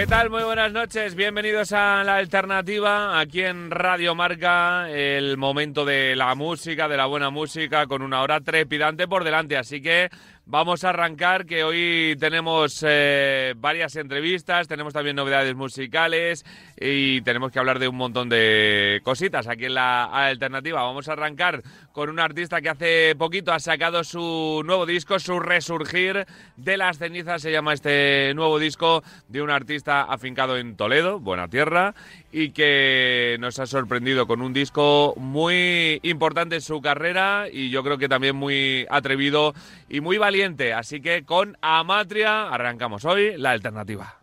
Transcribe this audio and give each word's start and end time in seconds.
¿Qué 0.00 0.06
tal? 0.06 0.30
Muy 0.30 0.42
buenas 0.44 0.72
noches. 0.72 1.14
Bienvenidos 1.14 1.72
a 1.72 2.02
La 2.04 2.16
Alternativa, 2.16 3.20
aquí 3.20 3.42
en 3.42 3.70
Radio 3.70 4.14
Marca, 4.14 4.90
el 4.90 5.36
momento 5.36 5.84
de 5.84 6.16
la 6.16 6.34
música, 6.34 6.88
de 6.88 6.96
la 6.96 7.04
buena 7.04 7.28
música, 7.28 7.86
con 7.86 8.00
una 8.00 8.22
hora 8.22 8.40
trepidante 8.40 9.06
por 9.06 9.24
delante. 9.24 9.58
Así 9.58 9.82
que 9.82 10.08
vamos 10.50 10.82
a 10.82 10.88
arrancar, 10.88 11.46
que 11.46 11.62
hoy 11.62 12.16
tenemos 12.18 12.84
eh, 12.86 13.54
varias 13.56 13.94
entrevistas, 13.94 14.66
tenemos 14.66 14.92
también 14.92 15.14
novedades 15.14 15.54
musicales 15.54 16.44
y 16.78 17.20
tenemos 17.20 17.52
que 17.52 17.60
hablar 17.60 17.78
de 17.78 17.86
un 17.86 17.96
montón 17.96 18.28
de 18.28 19.00
cositas 19.04 19.46
aquí 19.46 19.66
en 19.66 19.74
La 19.74 20.04
Alternativa. 20.06 20.82
Vamos 20.82 21.08
a 21.08 21.12
arrancar 21.12 21.62
con 21.92 22.10
un 22.10 22.18
artista 22.18 22.60
que 22.60 22.68
hace 22.68 23.14
poquito 23.16 23.52
ha 23.52 23.60
sacado 23.60 24.02
su 24.02 24.62
nuevo 24.64 24.86
disco, 24.86 25.20
su 25.20 25.38
resurgir 25.38 26.26
de 26.56 26.76
las 26.76 26.98
cenizas, 26.98 27.42
se 27.42 27.52
llama 27.52 27.72
este 27.72 28.32
nuevo 28.34 28.58
disco 28.58 29.04
de 29.28 29.42
un 29.42 29.50
artista 29.50 30.02
afincado 30.02 30.58
en 30.58 30.74
Toledo, 30.74 31.20
buena 31.20 31.46
tierra, 31.46 31.94
y 32.32 32.50
que 32.50 33.36
nos 33.40 33.58
ha 33.58 33.66
sorprendido 33.66 34.26
con 34.26 34.42
un 34.42 34.52
disco 34.52 35.14
muy 35.16 36.00
importante 36.02 36.56
en 36.56 36.60
su 36.60 36.80
carrera 36.80 37.46
y 37.50 37.70
yo 37.70 37.82
creo 37.82 37.98
que 37.98 38.08
también 38.08 38.36
muy 38.36 38.86
atrevido 38.90 39.54
y 39.88 40.00
muy 40.00 40.18
valiente. 40.18 40.72
Así 40.72 41.00
que 41.00 41.24
con 41.24 41.56
Amatria 41.60 42.48
arrancamos 42.48 43.04
hoy 43.04 43.36
la 43.36 43.50
alternativa. 43.50 44.19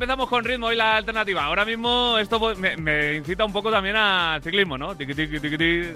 Empezamos 0.00 0.30
con 0.30 0.42
ritmo 0.42 0.68
hoy 0.68 0.76
la 0.76 0.96
alternativa. 0.96 1.44
Ahora 1.44 1.66
mismo 1.66 2.16
esto 2.16 2.40
pues, 2.40 2.56
me, 2.56 2.74
me 2.78 3.16
incita 3.16 3.44
un 3.44 3.52
poco 3.52 3.70
también 3.70 3.96
al 3.96 4.42
ciclismo, 4.42 4.78
¿no? 4.78 4.92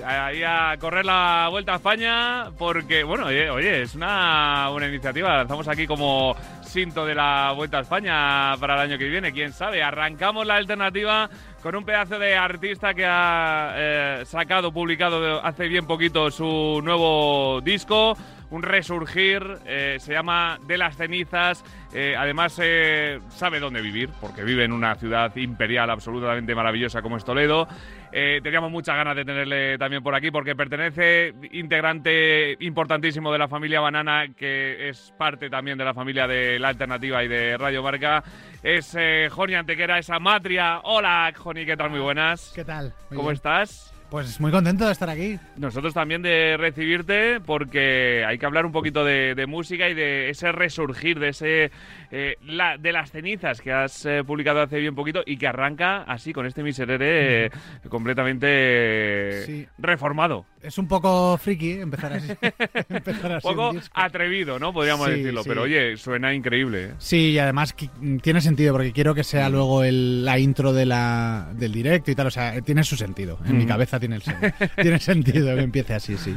Ahí 0.05 0.43
a 0.43 0.77
correr 0.79 1.07
la 1.07 1.49
Vuelta 1.51 1.73
a 1.73 1.77
España 1.77 2.51
porque, 2.59 3.03
bueno, 3.03 3.25
oye, 3.25 3.49
oye, 3.49 3.81
es 3.81 3.95
una 3.95 4.69
buena 4.69 4.89
iniciativa. 4.89 5.39
Lanzamos 5.39 5.67
aquí 5.69 5.87
como 5.87 6.37
cinto 6.65 7.07
de 7.07 7.15
la 7.15 7.53
Vuelta 7.57 7.79
a 7.79 7.81
España 7.81 8.55
para 8.61 8.75
el 8.75 8.91
año 8.91 8.99
que 8.99 9.09
viene. 9.09 9.33
Quién 9.33 9.55
sabe, 9.55 9.83
arrancamos 9.83 10.47
la 10.47 10.57
alternativa 10.57 11.31
con 11.63 11.75
un 11.75 11.87
pedazo 11.87 12.19
de 12.19 12.37
artista 12.37 12.93
que 12.93 13.07
ha 13.07 13.73
eh, 13.75 14.23
sacado, 14.27 14.71
publicado 14.71 15.43
hace 15.43 15.67
bien 15.67 15.87
poquito 15.87 16.31
su 16.31 16.83
nuevo 16.85 17.63
disco, 17.63 18.19
un 18.55 18.63
resurgir, 18.63 19.43
eh, 19.67 19.97
se 19.99 20.13
llama 20.13 20.59
De 20.65 20.79
las 20.79 20.97
cenizas, 20.97 21.65
eh, 21.93 22.15
además 22.17 22.57
eh, 22.63 23.19
sabe 23.29 23.59
dónde 23.59 23.83
vivir, 23.83 24.11
porque 24.21 24.45
vive 24.45 24.65
en 24.65 24.71
una 24.71 24.95
ciudad 24.95 25.35
imperial 25.35 25.91
absolutamente 25.91 26.55
maravillosa 26.55 27.03
como 27.03 27.17
es 27.17 27.25
Toledo. 27.25 27.67
Teníamos 28.13 28.71
muchas 28.71 28.95
ganas 28.95 29.17
de 29.17 29.25
tenerle 29.25 29.77
también 29.77 30.01
por 30.01 30.15
aquí 30.15 30.31
porque 30.31 30.55
pertenece 30.55 31.35
integrante 31.51 32.57
importantísimo 32.61 33.33
de 33.33 33.39
la 33.41 33.49
familia 33.49 33.81
Banana, 33.81 34.27
que 34.37 34.89
es 34.89 35.13
parte 35.19 35.51
también 35.51 35.77
de 35.77 35.85
la 35.85 35.95
familia 35.95 36.29
de 36.29 36.61
La 36.61 36.69
Alternativa 36.69 37.25
y 37.25 37.29
de 37.29 37.59
Radio 37.59 37.83
Marca. 37.83 38.23
Es 38.63 38.97
Joni 39.33 39.55
Antequera, 39.55 39.99
esa 39.99 40.21
matria. 40.21 40.79
Hola, 40.85 41.33
Joni, 41.37 41.67
¿qué 41.67 41.77
tal? 41.77 41.91
Muy 41.91 41.99
buenas. 41.99 42.53
¿Qué 42.55 42.65
tal? 42.65 42.95
Muy 43.11 43.17
¿Cómo 43.17 43.31
bien. 43.31 43.35
estás? 43.35 43.94
Pues 44.15 44.41
muy 44.41 44.53
contento 44.53 44.87
de 44.87 44.93
estar 44.93 45.11
aquí. 45.11 45.41
Nosotros 45.57 45.93
también 45.93 46.23
de 46.23 46.57
recibirte 46.57 47.41
porque 47.41 48.25
hay 48.25 48.39
que 48.39 48.47
hablar 48.47 48.65
un 48.65 48.71
poquito 48.71 49.05
de, 49.05 49.35
de 49.35 49.47
música 49.49 49.89
y 49.89 49.95
de 49.95 50.31
ese 50.31 50.53
resurgir, 50.53 51.19
de 51.19 51.31
ese 51.31 51.73
eh, 52.17 52.37
la- 52.47 52.79
de 52.79 52.93
las 52.93 53.11
cenizas 53.11 53.61
que 53.61 53.73
has 53.73 54.07
eh, 54.07 54.23
publicado 54.25 54.61
hace 54.63 54.79
bien 54.79 54.95
poquito 54.95 55.23
y 55.27 55.37
que 55.37 55.49
arranca 55.49 56.03
así 56.05 56.33
con 56.33 56.47
este 56.47 56.63
miserere 56.63 57.47
eh, 57.47 57.51
completamente 57.89 58.47
eh, 58.49 59.43
Sí. 59.47 59.67
reformado. 59.79 60.47
Es 60.63 60.79
un 60.79 60.87
poco 60.89 61.37
friki 61.39 61.73
empezar 61.73 62.13
así. 62.15 62.33
empezar 62.89 63.33
así 63.33 63.47
Un 63.49 63.55
poco 63.57 63.71
un 63.71 63.81
atrevido, 63.93 64.59
¿no? 64.59 64.73
Podríamos 64.73 65.07
Sí, 65.09 65.15
decirlo. 65.17 65.43
sí. 65.43 65.49
Pero 65.49 65.63
oye, 65.63 65.97
suena 65.97 66.33
increíble. 66.33 66.85
¿eh? 66.85 66.91
Sí, 66.99 67.31
y 67.33 67.39
además 67.39 67.75
tiene 68.23 68.41
sentido 68.41 68.73
porque 68.73 68.93
quiero 68.93 69.15
que 69.15 69.25
sea 69.25 69.49
luego 69.49 69.83
el- 69.85 70.25
la 70.25 70.39
intro 70.39 70.73
de 70.73 70.87
la, 70.87 71.51
del 71.55 71.73
directo 71.73 72.11
y 72.11 72.15
tal. 72.15 72.29
O 72.29 72.31
sea, 72.31 72.61
tiene 72.63 72.85
su 72.85 72.97
sentido. 72.97 73.39
En 73.45 73.59
mi 73.59 73.65
Mm. 73.65 73.69
cabeza 73.69 73.99
tiene, 74.01 74.17
el 74.17 74.23
tiene 74.77 74.99
sentido 75.01 75.55
que 75.57 75.63
empiece 75.63 75.95
así, 75.95 76.17
sí. 76.17 76.35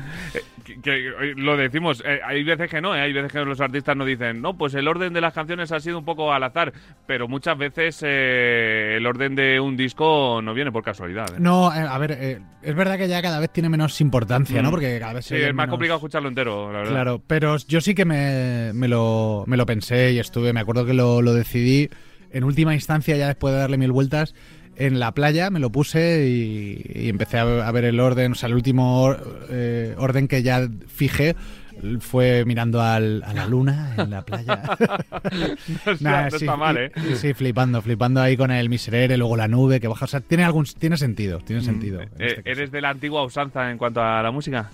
Que, 0.65 0.81
que, 0.81 1.07
eh, 1.07 1.33
lo 1.37 1.55
decimos, 1.55 2.03
eh, 2.05 2.19
hay 2.25 2.43
veces 2.43 2.69
que 2.69 2.81
no, 2.81 2.93
eh, 2.95 2.99
hay 3.01 3.13
veces 3.13 3.31
que 3.31 3.39
los 3.45 3.61
artistas 3.61 3.95
nos 3.95 4.07
dicen, 4.07 4.41
no, 4.41 4.57
pues 4.57 4.73
el 4.73 4.87
orden 4.89 5.13
de 5.13 5.21
las 5.21 5.33
canciones 5.33 5.66
ha 5.71 5.79
sido 5.79 5.99
un 5.99 6.05
poco 6.05 6.31
al 6.33 6.43
azar, 6.43 6.73
pero 7.05 7.27
muchas 7.27 7.57
veces 7.57 8.01
eh, 8.05 8.95
el 8.97 9.05
orden 9.05 9.35
de 9.35 9.59
un 9.59 9.77
disco 9.77 10.41
no 10.41 10.53
viene 10.53 10.71
por 10.71 10.83
casualidad. 10.83 11.29
¿eh? 11.35 11.39
No, 11.39 11.73
eh, 11.73 11.79
a 11.79 11.97
ver, 11.97 12.11
eh, 12.19 12.39
es 12.61 12.75
verdad 12.75 12.97
que 12.97 13.07
ya 13.07 13.21
cada 13.21 13.39
vez 13.39 13.49
tiene 13.51 13.69
menos 13.69 13.99
importancia, 14.01 14.61
¿no? 14.61 14.69
Mm. 14.69 14.71
Porque 14.71 14.99
cada 14.99 15.13
vez 15.13 15.25
se 15.25 15.37
Sí, 15.37 15.41
es 15.43 15.47
más 15.53 15.63
menos- 15.65 15.71
complicado 15.73 15.97
escucharlo 15.97 16.29
entero, 16.29 16.71
la 16.71 16.79
verdad. 16.79 16.91
Claro, 16.93 17.21
pero 17.25 17.57
yo 17.67 17.81
sí 17.81 17.93
que 17.95 18.05
me, 18.05 18.71
me 18.73 18.87
lo, 18.87 19.43
me 19.47 19.57
lo 19.57 19.65
pensé 19.65 20.11
y 20.13 20.19
estuve, 20.19 20.53
me 20.53 20.59
acuerdo 20.59 20.85
que 20.85 20.93
lo, 20.93 21.21
lo 21.21 21.33
decidí 21.33 21.89
en 22.31 22.43
última 22.43 22.73
instancia, 22.73 23.15
ya 23.15 23.27
después 23.27 23.53
de 23.53 23.59
darle 23.59 23.77
mil 23.77 23.91
vueltas, 23.91 24.35
en 24.75 24.99
la 24.99 25.11
playa, 25.13 25.49
me 25.49 25.59
lo 25.59 25.71
puse 25.71 26.27
y, 26.27 26.81
y 26.93 27.09
empecé 27.09 27.39
a, 27.39 27.67
a 27.67 27.71
ver 27.71 27.85
el 27.85 27.99
orden, 27.99 28.33
o 28.33 28.35
sea, 28.35 28.47
el 28.47 28.53
último 28.53 29.01
or- 29.01 29.47
eh, 29.49 29.95
orden 29.97 30.27
que 30.27 30.43
ya 30.43 30.67
fijé 30.87 31.35
fue 31.99 32.43
mirando 32.45 32.81
al- 32.81 33.23
a 33.23 33.33
la 33.33 33.45
luna 33.45 33.93
en 33.97 34.09
la 34.09 34.23
playa. 34.23 34.61
No 35.85 35.93
Nah, 35.99 36.23
no 36.25 36.29
sí, 36.31 36.35
está 36.37 36.55
mal, 36.55 36.77
¿eh? 36.77 36.91
Sí, 37.15 37.33
flipando, 37.33 37.81
flipando 37.81 38.21
ahí 38.21 38.35
con 38.37 38.51
el 38.51 38.69
miserere, 38.69 39.17
luego 39.17 39.35
la 39.37 39.47
nube 39.47 39.79
que 39.79 39.87
baja. 39.87 40.05
O 40.05 40.07
sea, 40.07 40.19
tiene 40.21 40.43
algún 40.43 40.65
tiene 40.65 40.97
sentido, 40.97 41.39
tiene 41.39 41.61
sentido. 41.61 42.01
en 42.01 42.09
Eh, 42.19 42.35
este. 42.37 42.49
¿Eres 42.51 42.71
de 42.71 42.81
la 42.81 42.89
antigua 42.89 43.23
usanza 43.23 43.69
en 43.71 43.77
cuanto 43.77 44.01
a 44.01 44.21
la 44.21 44.31
música? 44.31 44.69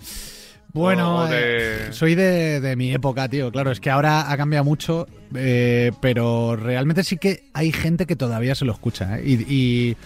Bueno, 0.74 1.28
de- 1.28 1.88
eh, 1.90 1.94
soy 1.94 2.16
de, 2.16 2.60
de 2.60 2.76
mi 2.76 2.92
época, 2.94 3.28
tío. 3.30 3.52
Claro, 3.52 3.72
es 3.72 3.80
que 3.80 3.92
ahora 3.92 4.32
ha 4.32 4.38
cambiado 4.38 4.66
mucho, 4.66 5.08
eh, 5.36 5.92
pero 6.02 6.56
realmente 6.56 7.04
sí 7.04 7.18
que 7.18 7.44
hay 7.54 7.72
gente 7.72 8.06
que 8.08 8.16
todavía 8.16 8.56
se 8.56 8.66
lo 8.66 8.72
escucha. 8.74 9.20
¿eh? 9.20 9.24
Y, 9.26 9.34
y- 9.54 9.98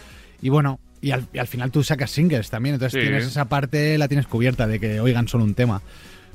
y 0.42 0.50
bueno, 0.50 0.80
y 1.02 1.12
al, 1.12 1.26
y 1.32 1.38
al 1.40 1.48
final 1.48 1.72
tú 1.72 1.84
sacas 1.84 2.12
singles 2.12 2.50
también, 2.50 2.76
entonces 2.76 3.00
Sí. 3.02 3.08
tienes 3.08 3.26
esa 3.26 3.46
parte, 3.46 3.98
la 3.98 4.08
tienes 4.10 4.28
cubierta 4.28 4.68
de 4.68 4.80
que 4.80 5.00
oigan 5.00 5.28
solo 5.28 5.44
un 5.46 5.54
tema. 5.56 5.82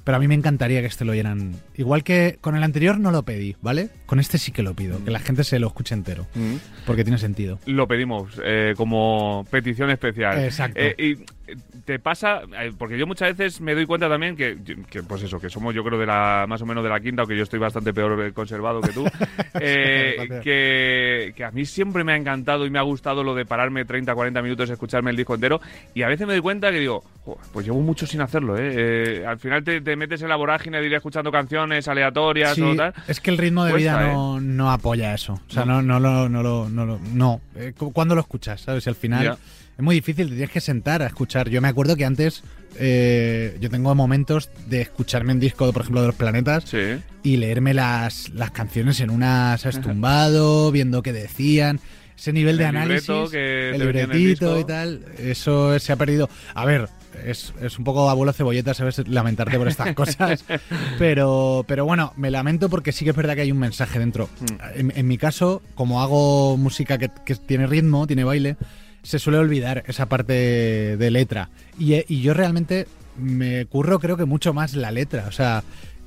Pero 0.04 0.16
a 0.16 0.20
mí 0.20 0.26
me 0.28 0.34
encantaría 0.34 0.80
que 0.80 0.86
este 0.86 1.04
lo 1.04 1.12
oyeran. 1.12 1.54
Igual 1.76 2.02
que 2.02 2.38
con 2.40 2.56
el 2.56 2.62
anterior 2.64 2.98
no 2.98 3.10
lo 3.12 3.22
pedí, 3.22 3.56
¿vale? 3.62 3.88
Con 4.06 4.18
este 4.20 4.36
sí 4.38 4.50
que 4.52 4.62
lo 4.62 4.74
pido, 4.74 5.02
que 5.04 5.10
la 5.10 5.20
gente 5.20 5.44
se 5.44 5.58
lo 5.58 5.68
escuche 5.68 5.94
entero, 5.94 6.26
Mm. 6.34 6.56
porque 6.86 7.04
tiene 7.04 7.18
sentido. 7.18 7.58
Lo 7.66 7.86
pedimos 7.86 8.40
eh, 8.44 8.74
como 8.76 9.46
petición 9.50 9.90
especial. 9.90 10.42
Exacto. 10.44 10.80
Eh, 10.80 10.94
y 10.98 11.24
te 11.84 11.98
pasa, 11.98 12.42
eh, 12.60 12.72
porque 12.78 12.98
yo 12.98 13.06
muchas 13.06 13.36
veces 13.36 13.60
me 13.60 13.74
doy 13.74 13.86
cuenta 13.86 14.08
también 14.08 14.36
que, 14.36 14.58
que, 14.90 15.02
pues 15.02 15.22
eso, 15.22 15.38
que 15.40 15.48
somos 15.50 15.74
yo 15.74 15.82
creo 15.84 15.98
de 15.98 16.06
la 16.06 16.46
más 16.48 16.60
o 16.62 16.66
menos 16.66 16.82
de 16.84 16.90
la 16.90 17.00
quinta, 17.00 17.22
aunque 17.22 17.36
yo 17.36 17.42
estoy 17.42 17.58
bastante 17.58 17.92
peor 17.92 18.20
eh, 18.24 18.32
conservado 18.32 18.80
que 18.80 18.92
tú, 18.92 19.04
eh, 19.60 20.40
que, 20.42 21.32
que 21.36 21.44
a 21.44 21.50
mí 21.50 21.64
siempre 21.64 22.04
me 22.04 22.12
ha 22.12 22.16
encantado 22.16 22.66
y 22.66 22.70
me 22.70 22.78
ha 22.78 22.82
gustado 22.82 23.22
lo 23.24 23.34
de 23.34 23.44
pararme 23.46 23.84
30, 23.84 24.14
40 24.14 24.42
minutos 24.42 24.70
escucharme 24.70 25.10
el 25.10 25.16
disco 25.16 25.34
entero 25.34 25.60
y 25.94 26.02
a 26.02 26.08
veces 26.08 26.26
me 26.26 26.32
doy 26.34 26.42
cuenta 26.42 26.70
que 26.70 26.80
digo, 26.80 27.02
"Jo, 27.24 27.38
pues 27.52 27.66
llevo 27.66 27.80
mucho 27.80 28.06
sin 28.06 28.20
hacerlo, 28.20 28.56
¿eh? 28.58 28.72
Eh, 29.22 29.26
al 29.26 29.38
final 29.38 29.62
te, 29.64 29.80
te 29.80 29.96
metes 29.96 30.22
en 30.22 30.28
la 30.28 30.36
vorágine 30.36 30.80
de 30.80 30.86
ir 30.86 30.94
escuchando 30.94 31.30
canciones 31.30 31.86
aleatorias 31.88 32.54
Sí, 32.54 32.62
o 32.62 32.74
tal. 32.76 32.92
es 33.08 33.20
que 33.20 33.30
el 33.30 33.38
ritmo 33.38 33.64
de 33.64 33.72
Cuesta, 33.72 33.98
vida 33.98 34.12
no, 34.12 34.40
no 34.40 34.70
apoya 34.70 35.14
eso. 35.14 35.34
O 35.48 35.52
sea, 35.52 35.64
no, 35.64 35.82
no, 35.82 36.00
lo, 36.00 36.28
no, 36.28 36.42
lo, 36.42 36.68
no, 36.68 36.86
lo- 36.86 36.98
no. 37.12 37.40
Eh, 37.56 37.72
cu- 37.76 37.92
¿Cuándo 37.92 38.14
lo 38.14 38.20
escuchas? 38.20 38.60
¿Sabes? 38.62 38.86
Y 38.86 38.88
al 38.88 38.94
final 38.96 39.24
Ya. 39.24 39.36
Es 39.76 39.82
muy 39.84 39.94
difícil, 39.94 40.28
te 40.28 40.34
tienes 40.34 40.50
que 40.50 40.60
sentar 40.60 41.02
a 41.02 41.06
escuchar. 41.06 41.48
Yo 41.48 41.60
me 41.60 41.68
acuerdo 41.68 41.96
que 41.96 42.04
antes 42.04 42.42
eh, 42.78 43.56
yo 43.60 43.70
tengo 43.70 43.94
momentos 43.94 44.50
de 44.68 44.80
escucharme 44.82 45.32
un 45.32 45.40
disco, 45.40 45.70
por 45.72 45.82
ejemplo, 45.82 46.00
de 46.02 46.06
los 46.08 46.16
planetas 46.16 46.64
Sí. 46.64 46.98
y 47.22 47.36
leerme 47.36 47.74
las, 47.74 48.30
las 48.30 48.50
canciones 48.50 49.00
en 49.00 49.10
una, 49.10 49.56
¿sabes? 49.58 49.80
Tumbado, 49.80 50.70
viendo 50.72 51.02
qué 51.02 51.12
decían. 51.12 51.80
Ese 52.16 52.32
nivel 52.32 52.56
de 52.56 52.64
El 52.64 52.68
análisis, 52.76 53.30
que 53.30 53.70
el 53.70 53.78
libretito 53.80 54.60
y 54.60 54.64
tal, 54.64 55.04
eso 55.18 55.76
se 55.80 55.92
ha 55.92 55.96
perdido. 55.96 56.28
A 56.54 56.64
ver, 56.64 56.88
es, 57.26 57.52
es 57.60 57.78
un 57.78 57.84
poco 57.84 58.08
abuelo 58.08 58.32
cebolleta, 58.32 58.74
¿sabes? 58.74 59.02
Lamentarte 59.08 59.58
por 59.58 59.66
estas 59.66 59.92
cosas. 59.94 60.44
Pero, 60.98 61.64
pero 61.66 61.84
bueno, 61.84 62.12
me 62.16 62.30
lamento 62.30 62.68
porque 62.68 62.92
sí 62.92 63.04
que 63.04 63.10
es 63.10 63.16
verdad 63.16 63.34
que 63.34 63.40
hay 63.40 63.50
un 63.52 63.58
mensaje 63.58 63.98
dentro. 63.98 64.28
Mm. 64.40 64.78
En, 64.78 64.92
en 64.96 65.08
mi 65.08 65.18
caso, 65.18 65.62
como 65.74 66.00
hago 66.02 66.56
música 66.56 66.96
que, 66.98 67.10
que 67.24 67.34
tiene 67.34 67.66
ritmo, 67.66 68.06
tiene 68.06 68.22
baile, 68.24 68.56
se 69.02 69.18
suele 69.18 69.38
olvidar 69.38 69.84
esa 69.86 70.06
parte 70.06 70.96
de 70.96 71.10
letra. 71.10 71.50
Y, 71.78 71.94
eh, 71.94 72.04
y 72.08 72.20
yo 72.22 72.34
realmente 72.34 72.86
me 73.18 73.66
curro 73.66 73.98
creo 73.98 74.16
que 74.16 74.24
mucho 74.24 74.54
más 74.54 74.74
la 74.74 74.90
letra, 74.90 75.26
o 75.28 75.32
sea, 75.32 75.62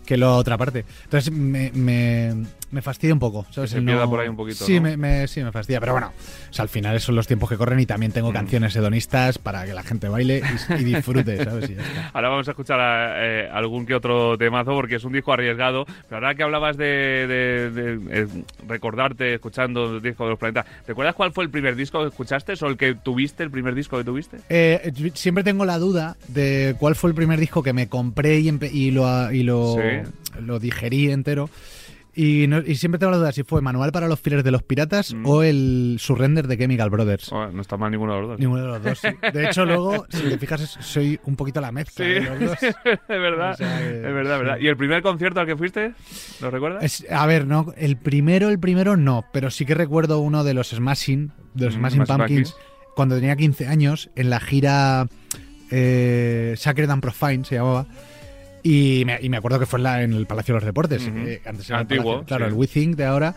que 0.06 0.18
la 0.18 0.32
otra 0.32 0.58
parte. 0.58 0.86
Entonces 1.04 1.32
me, 1.34 1.72
me, 1.74 2.46
me 2.76 2.82
fastidia 2.82 3.14
un 3.14 3.20
poco, 3.20 3.46
¿sabes? 3.52 3.72
Se 3.72 3.78
El 3.78 3.86
pierda 3.86 4.06
por 4.08 4.20
ahí 4.20 4.28
un 4.28 4.36
poquito, 4.36 4.66
Sí, 4.66 4.76
¿no? 4.76 4.82
me, 4.82 4.98
me- 4.98 5.28
sí, 5.28 5.42
me 5.42 5.52
fastidia. 5.52 5.80
Pero 5.80 5.94
bueno, 5.94 6.12
o 6.50 6.54
sea, 6.54 6.64
al 6.64 6.70
final 6.70 7.00
son 7.00 7.16
los 7.16 7.26
tiempos 7.26 7.50
que 7.50 7.58
corren 7.58 7.80
y 7.80 7.86
también 7.86 8.12
Mm. 8.12 8.14
tengo 8.14 8.34
canciones 8.34 8.76
hedonistas 8.76 9.38
para 9.38 9.66
que 9.66 9.74
la 9.74 9.82
gente 9.84 10.10
baile 10.10 10.42
y, 10.70 10.82
y 10.82 10.84
disfrute, 10.84 11.38
¿sabes? 11.44 11.70
Y 11.70 11.76
ya 11.76 11.82
está. 11.82 12.12
Ahora 12.14 12.30
vamos 12.30 12.48
a 12.48 12.52
escuchar 12.52 12.80
eh, 13.18 13.50
algún 13.52 13.86
que 13.86 13.96
otro 13.96 14.38
temazo 14.38 14.72
porque 14.74 14.96
es 14.96 15.04
un 15.06 15.14
disco 15.14 15.34
arriesgado. 15.34 15.86
Pero 15.86 16.18
ahora 16.18 16.36
que 16.36 16.44
hablabas 16.44 16.78
de, 16.78 16.86
de- 16.86 17.72
de, 17.72 18.00
eh, 18.22 18.28
recordarte 18.68 19.34
escuchando 19.36 19.96
el 19.96 20.02
disco 20.02 20.26
de 20.26 20.32
los 20.32 20.40
planetas, 20.40 20.66
¿recuerdas 20.88 21.16
cuál 21.16 21.32
fue 21.32 21.44
el 21.46 21.50
primer 21.50 21.76
disco 21.76 22.02
que 22.02 22.10
escuchaste 22.10 22.54
o 22.62 22.68
el 22.68 22.78
que 22.78 22.96
tuviste, 22.96 23.44
el 23.44 23.52
primer 23.52 23.74
disco 23.76 23.98
que 23.98 24.04
tuviste? 24.04 24.38
Eh, 24.50 24.92
siempre 25.14 25.44
tengo 25.44 25.66
la 25.66 25.78
duda 25.80 26.18
de 26.28 26.76
cuál 26.78 26.96
fue 26.96 27.10
el 27.10 27.16
primer 27.16 27.40
disco 27.40 27.64
que 27.64 27.74
me 27.74 27.88
compré 27.88 28.40
y, 28.40 28.50
y 28.72 28.92
lo, 28.92 29.32
y 29.32 29.44
lo, 29.44 29.76
Sí. 29.76 30.12
lo 30.42 30.60
digerí 30.60 31.12
entero. 31.12 31.50
Y, 32.18 32.48
no- 32.48 32.60
y 32.60 32.76
siempre 32.76 32.98
tengo 32.98 33.12
la 33.12 33.18
duda 33.18 33.32
si 33.34 33.44
fue 33.44 33.62
Manual 33.62 33.92
para 33.92 34.08
los 34.08 34.22
fieles 34.22 34.44
de 34.46 34.52
los 34.52 34.64
piratas 34.64 35.14
Mm. 35.14 35.26
o 35.26 35.44
el 35.44 35.98
Surrender 36.00 36.48
de 36.48 36.58
Chemical 36.58 36.90
Brothers. 36.90 37.30
Oh, 37.34 37.48
no 37.52 37.62
está 37.62 37.76
mal 37.76 37.92
ninguno 37.92 38.14
de 38.16 38.20
los 38.22 38.30
dos. 38.30 38.40
Ninguno 38.40 38.62
de 38.62 38.68
los 38.70 38.84
dos. 38.84 39.00
sí. 39.00 39.10
De 39.34 39.46
hecho, 39.46 39.66
luego, 39.66 40.06
si 40.10 40.22
te 40.24 40.38
fijas, 40.38 40.78
soy 40.80 41.20
un 41.26 41.36
poquito 41.36 41.60
la 41.60 41.74
mezcla 41.74 42.06
Sí, 42.06 42.12
de 42.14 42.22
los 42.22 42.40
dos. 42.40 42.58
es 42.64 43.08
verdad, 43.08 43.52
O 43.52 43.58
sea 43.58 43.78
que- 43.80 43.96
es 43.98 44.02
verdad, 44.02 44.38
sí. 44.38 44.44
verdad. 44.46 44.58
¿Y 44.62 44.68
el 44.68 44.78
primer 44.78 45.02
concierto 45.02 45.40
al 45.42 45.46
que 45.46 45.58
fuiste? 45.58 45.94
¿Lo 46.42 46.50
recuerdas? 46.52 46.84
Es- 46.84 47.06
a 47.12 47.26
ver, 47.26 47.46
no, 47.46 47.74
el 47.78 47.98
primero, 47.98 48.48
el 48.48 48.60
primero 48.60 48.96
no, 48.96 49.26
pero 49.34 49.52
sí 49.52 49.66
que 49.66 49.76
recuerdo 49.76 50.20
uno 50.20 50.44
de 50.46 50.54
los 50.54 50.70
Smashing, 50.70 51.32
de 51.54 51.66
los 51.66 51.76
Mm, 51.76 51.80
Smashing 51.80 52.04
Pumpkins. 52.06 52.56
cuando 52.96 53.16
tenía 53.16 53.36
15 53.36 53.68
años, 53.68 54.10
en 54.16 54.30
la 54.30 54.40
gira 54.40 55.08
eh, 55.72 56.54
Sacred 56.58 56.90
and 56.90 57.02
Profane 57.02 57.44
se 57.44 57.56
llamaba. 57.56 57.86
Y 58.68 59.04
me, 59.06 59.20
y 59.22 59.30
me 59.30 59.38
acuerdo 59.38 59.60
que 59.60 59.68
fue 59.68 59.78
en, 59.78 59.84
la- 59.84 60.02
en 60.02 60.14
el 60.14 60.26
Palacio 60.26 60.56
de 60.56 60.62
los 60.62 60.66
Deportes. 60.66 61.08
Ujú. 61.08 61.18
eh, 61.20 61.42
antes 61.46 61.70
era 61.70 61.78
el 61.78 61.82
Antiguo, 61.84 62.14
Palacio- 62.16 62.26
claro, 62.26 62.46
sí. 62.46 62.52
el 62.52 62.58
WeThink 62.58 62.96
de 62.96 63.06
ahora. 63.06 63.36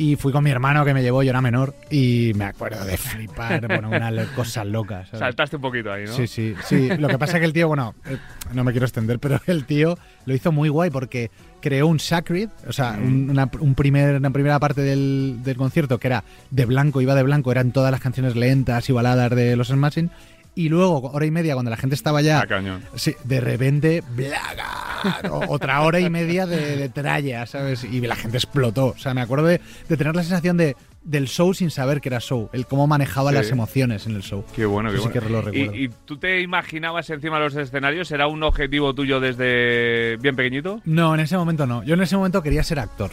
Y 0.00 0.14
fui 0.14 0.30
con 0.30 0.44
mi 0.44 0.50
hermano 0.50 0.84
que 0.84 0.94
me 0.94 1.02
llevó, 1.02 1.22
yo 1.24 1.30
era 1.30 1.40
menor. 1.40 1.74
Y 1.90 2.32
me 2.36 2.44
acuerdo 2.44 2.84
de 2.84 2.96
flipar, 2.98 3.66
bueno, 3.66 3.88
unas 3.88 4.28
cosas 4.28 4.66
locas. 4.66 5.08
¿sabes? 5.08 5.20
Saltaste 5.20 5.56
un 5.56 5.62
poquito 5.62 5.90
ahí, 5.90 6.04
¿no? 6.04 6.12
Sí, 6.12 6.26
sí, 6.26 6.54
sí. 6.66 6.88
Lo 6.98 7.08
que 7.08 7.18
pasa 7.18 7.32
es 7.38 7.40
que 7.40 7.46
el 7.46 7.52
tío, 7.54 7.66
bueno, 7.66 7.94
eh, 8.08 8.18
no 8.52 8.62
me 8.62 8.70
quiero 8.72 8.84
extender, 8.86 9.18
pero 9.18 9.40
el 9.46 9.64
tío 9.64 9.98
lo 10.26 10.34
hizo 10.34 10.52
muy 10.52 10.68
guay 10.68 10.90
porque 10.90 11.30
creó 11.60 11.86
un 11.88 11.98
Sacred, 11.98 12.50
o 12.68 12.72
sea, 12.72 12.92
Mm. 12.92 13.06
un- 13.06 13.30
una, 13.30 13.50
un 13.58 13.74
primer, 13.74 14.16
una 14.16 14.30
primera 14.30 14.58
parte 14.60 14.82
del, 14.82 15.38
del 15.42 15.56
concierto 15.56 15.98
que 15.98 16.06
era 16.08 16.22
de 16.50 16.66
blanco, 16.66 17.00
iba 17.00 17.14
de 17.16 17.22
blanco, 17.24 17.50
eran 17.50 17.72
todas 17.72 17.90
las 17.90 18.00
canciones 18.00 18.36
lentas 18.36 18.88
y 18.90 18.92
baladas 18.92 19.30
de 19.34 19.56
los 19.56 19.68
Smashing. 19.68 20.10
Y 20.54 20.68
luego, 20.68 21.00
hora 21.12 21.24
y 21.26 21.30
media, 21.30 21.54
cuando 21.54 21.70
la 21.70 21.76
gente 21.76 21.94
estaba 21.94 22.20
ya 22.22 22.40
A 22.40 22.46
cañón. 22.46 22.82
Sí, 22.96 23.14
de 23.24 23.40
repente, 23.40 24.02
blaga, 24.16 25.20
otra 25.48 25.80
hora 25.82 26.00
y 26.00 26.10
media 26.10 26.46
de, 26.46 26.76
de 26.76 26.88
tralla, 26.88 27.46
¿sabes? 27.46 27.84
Y 27.84 28.00
la 28.00 28.16
gente 28.16 28.36
explotó. 28.38 28.86
O 28.88 28.98
sea, 28.98 29.14
me 29.14 29.20
acuerdo 29.20 29.46
de, 29.46 29.60
de 29.88 29.96
tener 29.96 30.14
la 30.16 30.22
sensación 30.22 30.56
de 30.56 30.76
del 31.04 31.26
show 31.28 31.54
sin 31.54 31.70
saber 31.70 32.00
que 32.02 32.08
era 32.10 32.20
show, 32.20 32.50
el 32.52 32.66
cómo 32.66 32.86
manejaba 32.86 33.30
Sí. 33.30 33.36
las 33.36 33.50
emociones 33.50 34.06
en 34.06 34.16
el 34.16 34.22
show. 34.22 34.44
Qué 34.54 34.66
bueno, 34.66 34.90
qué 34.90 34.98
sí 34.98 35.04
bueno. 35.08 35.42
que 35.44 35.52
lo. 35.52 35.54
¿Y, 35.74 35.84
y 35.84 35.88
tú 36.04 36.18
te 36.18 36.40
imaginabas 36.42 37.08
encima 37.08 37.38
de 37.38 37.44
los 37.44 37.56
escenarios? 37.56 38.10
¿Era 38.10 38.26
un 38.26 38.42
objetivo 38.42 38.92
tuyo 38.94 39.18
desde 39.20 40.16
bien 40.20 40.36
pequeñito? 40.36 40.80
No, 40.84 41.14
en 41.14 41.20
ese 41.20 41.36
momento 41.38 41.66
no. 41.66 41.82
Yo 41.84 41.94
en 41.94 42.02
ese 42.02 42.16
momento 42.16 42.42
quería 42.42 42.62
ser 42.62 42.78
actor, 42.80 43.10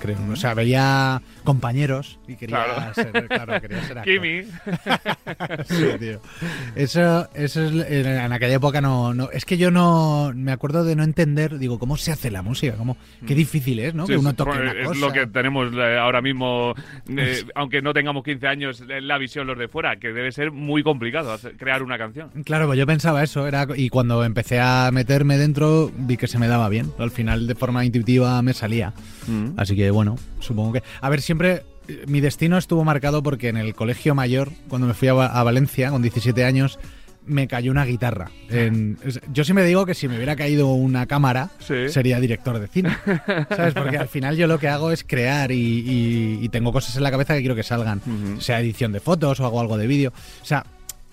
creo. 0.00 0.18
O 0.30 0.36
sea, 0.36 0.52
veía 0.52 1.22
compañeros 1.48 2.18
y 2.28 2.36
quería 2.36 2.62
Claro. 2.64 2.94
ser, 2.94 3.26
claro, 3.26 3.60
quería 3.60 3.82
ser 3.84 3.98
actor. 4.00 4.04
Kimi. 4.14 4.42
Sí, 5.66 5.84
tío. 5.98 6.20
Eso, 6.76 7.28
eso 7.34 7.62
es, 7.64 7.90
en, 7.90 8.32
aquella 8.32 8.54
época 8.54 8.80
no, 8.80 9.14
no. 9.14 9.30
Es 9.30 9.44
que 9.44 9.56
yo 9.56 9.70
no. 9.70 10.32
Me 10.34 10.52
acuerdo 10.52 10.84
de 10.84 10.94
no 10.96 11.02
entender, 11.04 11.58
digo, 11.58 11.78
¿cómo 11.78 11.96
se 11.96 12.12
hace 12.12 12.30
la 12.30 12.42
música? 12.42 12.74
¿Cómo, 12.76 12.96
qué 13.26 13.34
difícil 13.34 13.78
es, 13.80 13.94
¿no? 13.94 14.06
Sí, 14.06 14.12
que 14.12 14.18
uno 14.18 14.30
es- 14.30 14.36
toque 14.36 14.50
una 14.58 14.72
es 14.72 14.86
cosa. 14.88 15.00
lo 15.00 15.12
que 15.12 15.26
tenemos 15.26 15.72
eh, 15.74 15.98
ahora 15.98 16.20
mismo, 16.20 16.74
eh, 17.08 17.44
aunque 17.54 17.82
no 17.82 17.92
tengamos 17.92 18.22
15 18.24 18.46
años, 18.46 18.82
eh, 18.88 19.00
la 19.00 19.18
visión 19.18 19.46
los 19.46 19.58
de 19.58 19.68
fuera, 19.68 19.96
que 19.96 20.08
debe 20.12 20.32
ser 20.32 20.50
muy 20.50 20.82
complicado 20.82 21.32
hacer- 21.32 21.56
crear 21.56 21.82
una 21.82 21.98
canción. 21.98 22.30
Claro, 22.44 22.66
pues 22.66 22.78
yo 22.78 22.86
pensaba 22.86 23.22
eso, 23.22 23.46
era 23.46 23.66
y 23.74 23.88
cuando 23.88 24.24
empecé 24.24 24.60
a 24.60 24.90
meterme 24.92 25.38
dentro 25.38 25.90
vi 25.96 26.16
que 26.16 26.26
se 26.26 26.38
me 26.38 26.48
daba 26.48 26.68
bien. 26.68 26.92
Al 26.98 27.10
final 27.10 27.46
de 27.46 27.54
forma 27.54 27.84
intuitiva 27.84 28.40
me 28.42 28.52
salía. 28.52 28.92
Así 29.58 29.76
que 29.76 29.90
bueno, 29.90 30.16
supongo 30.40 30.72
que... 30.72 30.82
A 31.02 31.10
ver, 31.10 31.20
siempre 31.38 31.62
mi 32.06 32.20
destino 32.20 32.58
estuvo 32.58 32.84
marcado 32.84 33.22
porque 33.22 33.48
en 33.48 33.56
el 33.56 33.74
colegio 33.74 34.14
mayor, 34.14 34.50
cuando 34.68 34.86
me 34.88 34.94
fui 34.94 35.08
a, 35.08 35.12
a 35.12 35.42
Valencia 35.44 35.90
con 35.90 36.02
17 36.02 36.44
años, 36.44 36.78
me 37.26 37.46
cayó 37.46 37.70
una 37.70 37.84
guitarra. 37.84 38.30
En- 38.50 38.98
yo 39.32 39.44
siempre 39.44 39.64
digo 39.64 39.86
que 39.86 39.94
si 39.94 40.08
me 40.08 40.16
hubiera 40.16 40.34
caído 40.36 40.68
una 40.68 41.06
cámara, 41.06 41.50
Sí. 41.60 41.88
sería 41.88 42.18
director 42.20 42.58
de 42.58 42.66
cine. 42.68 42.96
¿Sabes? 43.54 43.72
Porque 43.74 43.96
al 43.98 44.08
final 44.08 44.36
yo 44.36 44.46
lo 44.46 44.58
que 44.58 44.68
hago 44.68 44.90
es 44.92 45.04
crear 45.04 45.50
y, 45.52 45.56
y- 45.56 46.38
y 46.42 46.48
tengo 46.48 46.72
cosas 46.72 46.96
en 46.96 47.02
la 47.04 47.10
cabeza 47.10 47.34
que 47.34 47.40
quiero 47.40 47.54
que 47.54 47.62
salgan. 47.62 47.98
Ujú. 48.04 48.40
Sea 48.40 48.60
edición 48.60 48.92
de 48.92 49.00
fotos 49.00 49.38
o 49.40 49.46
hago 49.46 49.60
algo 49.60 49.78
de 49.78 49.86
vídeo. 49.86 50.12
O 50.42 50.44
sea, 50.44 50.64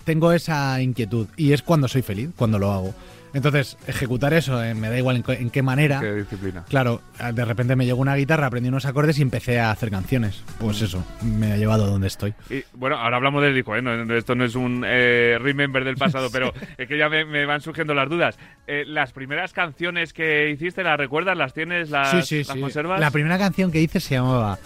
tengo 0.04 0.32
esa 0.32 0.80
inquietud 0.82 1.28
y 1.36 1.52
es 1.52 1.62
cuando 1.62 1.86
soy 1.88 2.02
feliz, 2.02 2.30
cuando 2.36 2.58
lo 2.58 2.72
hago. 2.72 2.94
Entonces, 3.36 3.76
ejecutar 3.86 4.32
eso, 4.32 4.64
eh, 4.64 4.72
me 4.72 4.88
da 4.88 4.96
igual 4.96 5.22
en, 5.28 5.50
qué 5.50 5.62
manera. 5.62 6.00
Qué 6.00 6.14
disciplina. 6.14 6.64
Claro, 6.70 7.02
de 7.34 7.44
repente 7.44 7.76
me 7.76 7.84
llegó 7.84 8.00
una 8.00 8.16
guitarra, 8.16 8.46
aprendí 8.46 8.70
unos 8.70 8.86
acordes 8.86 9.18
y 9.18 9.22
empecé 9.22 9.60
a 9.60 9.70
hacer 9.70 9.90
canciones. 9.90 10.42
Pues 10.58 10.80
eso, 10.80 11.04
me 11.22 11.52
ha 11.52 11.56
llevado 11.58 11.84
a 11.84 11.88
donde 11.88 12.06
estoy. 12.06 12.32
Y, 12.48 12.64
bueno, 12.72 12.96
ahora 12.96 13.18
hablamos 13.18 13.42
del 13.42 13.54
disco, 13.54 13.76
¿eh? 13.76 13.82
No, 13.82 14.14
esto 14.14 14.34
no 14.34 14.42
es 14.42 14.54
un 14.54 14.84
eh, 14.86 15.36
remember 15.38 15.84
del 15.84 15.96
pasado, 15.96 16.30
pero 16.32 16.54
es 16.78 16.88
que 16.88 16.96
ya 16.96 17.10
me, 17.10 17.26
me 17.26 17.44
van 17.44 17.60
surgiendo 17.60 17.92
las 17.92 18.08
dudas. 18.08 18.38
Eh, 18.66 18.84
¿Las 18.86 19.12
primeras 19.12 19.52
canciones 19.52 20.14
que 20.14 20.48
hiciste 20.48 20.82
las 20.82 20.96
recuerdas? 20.96 21.36
¿Las 21.36 21.52
tienes? 21.52 21.90
¿Las, 21.90 22.12
sí, 22.12 22.22
sí, 22.22 22.38
las 22.38 22.54
sí. 22.54 22.60
conservas? 22.60 23.00
La 23.00 23.10
primera 23.10 23.36
canción 23.36 23.70
que 23.70 23.82
hice 23.82 24.00
se 24.00 24.14
llamaba 24.14 24.58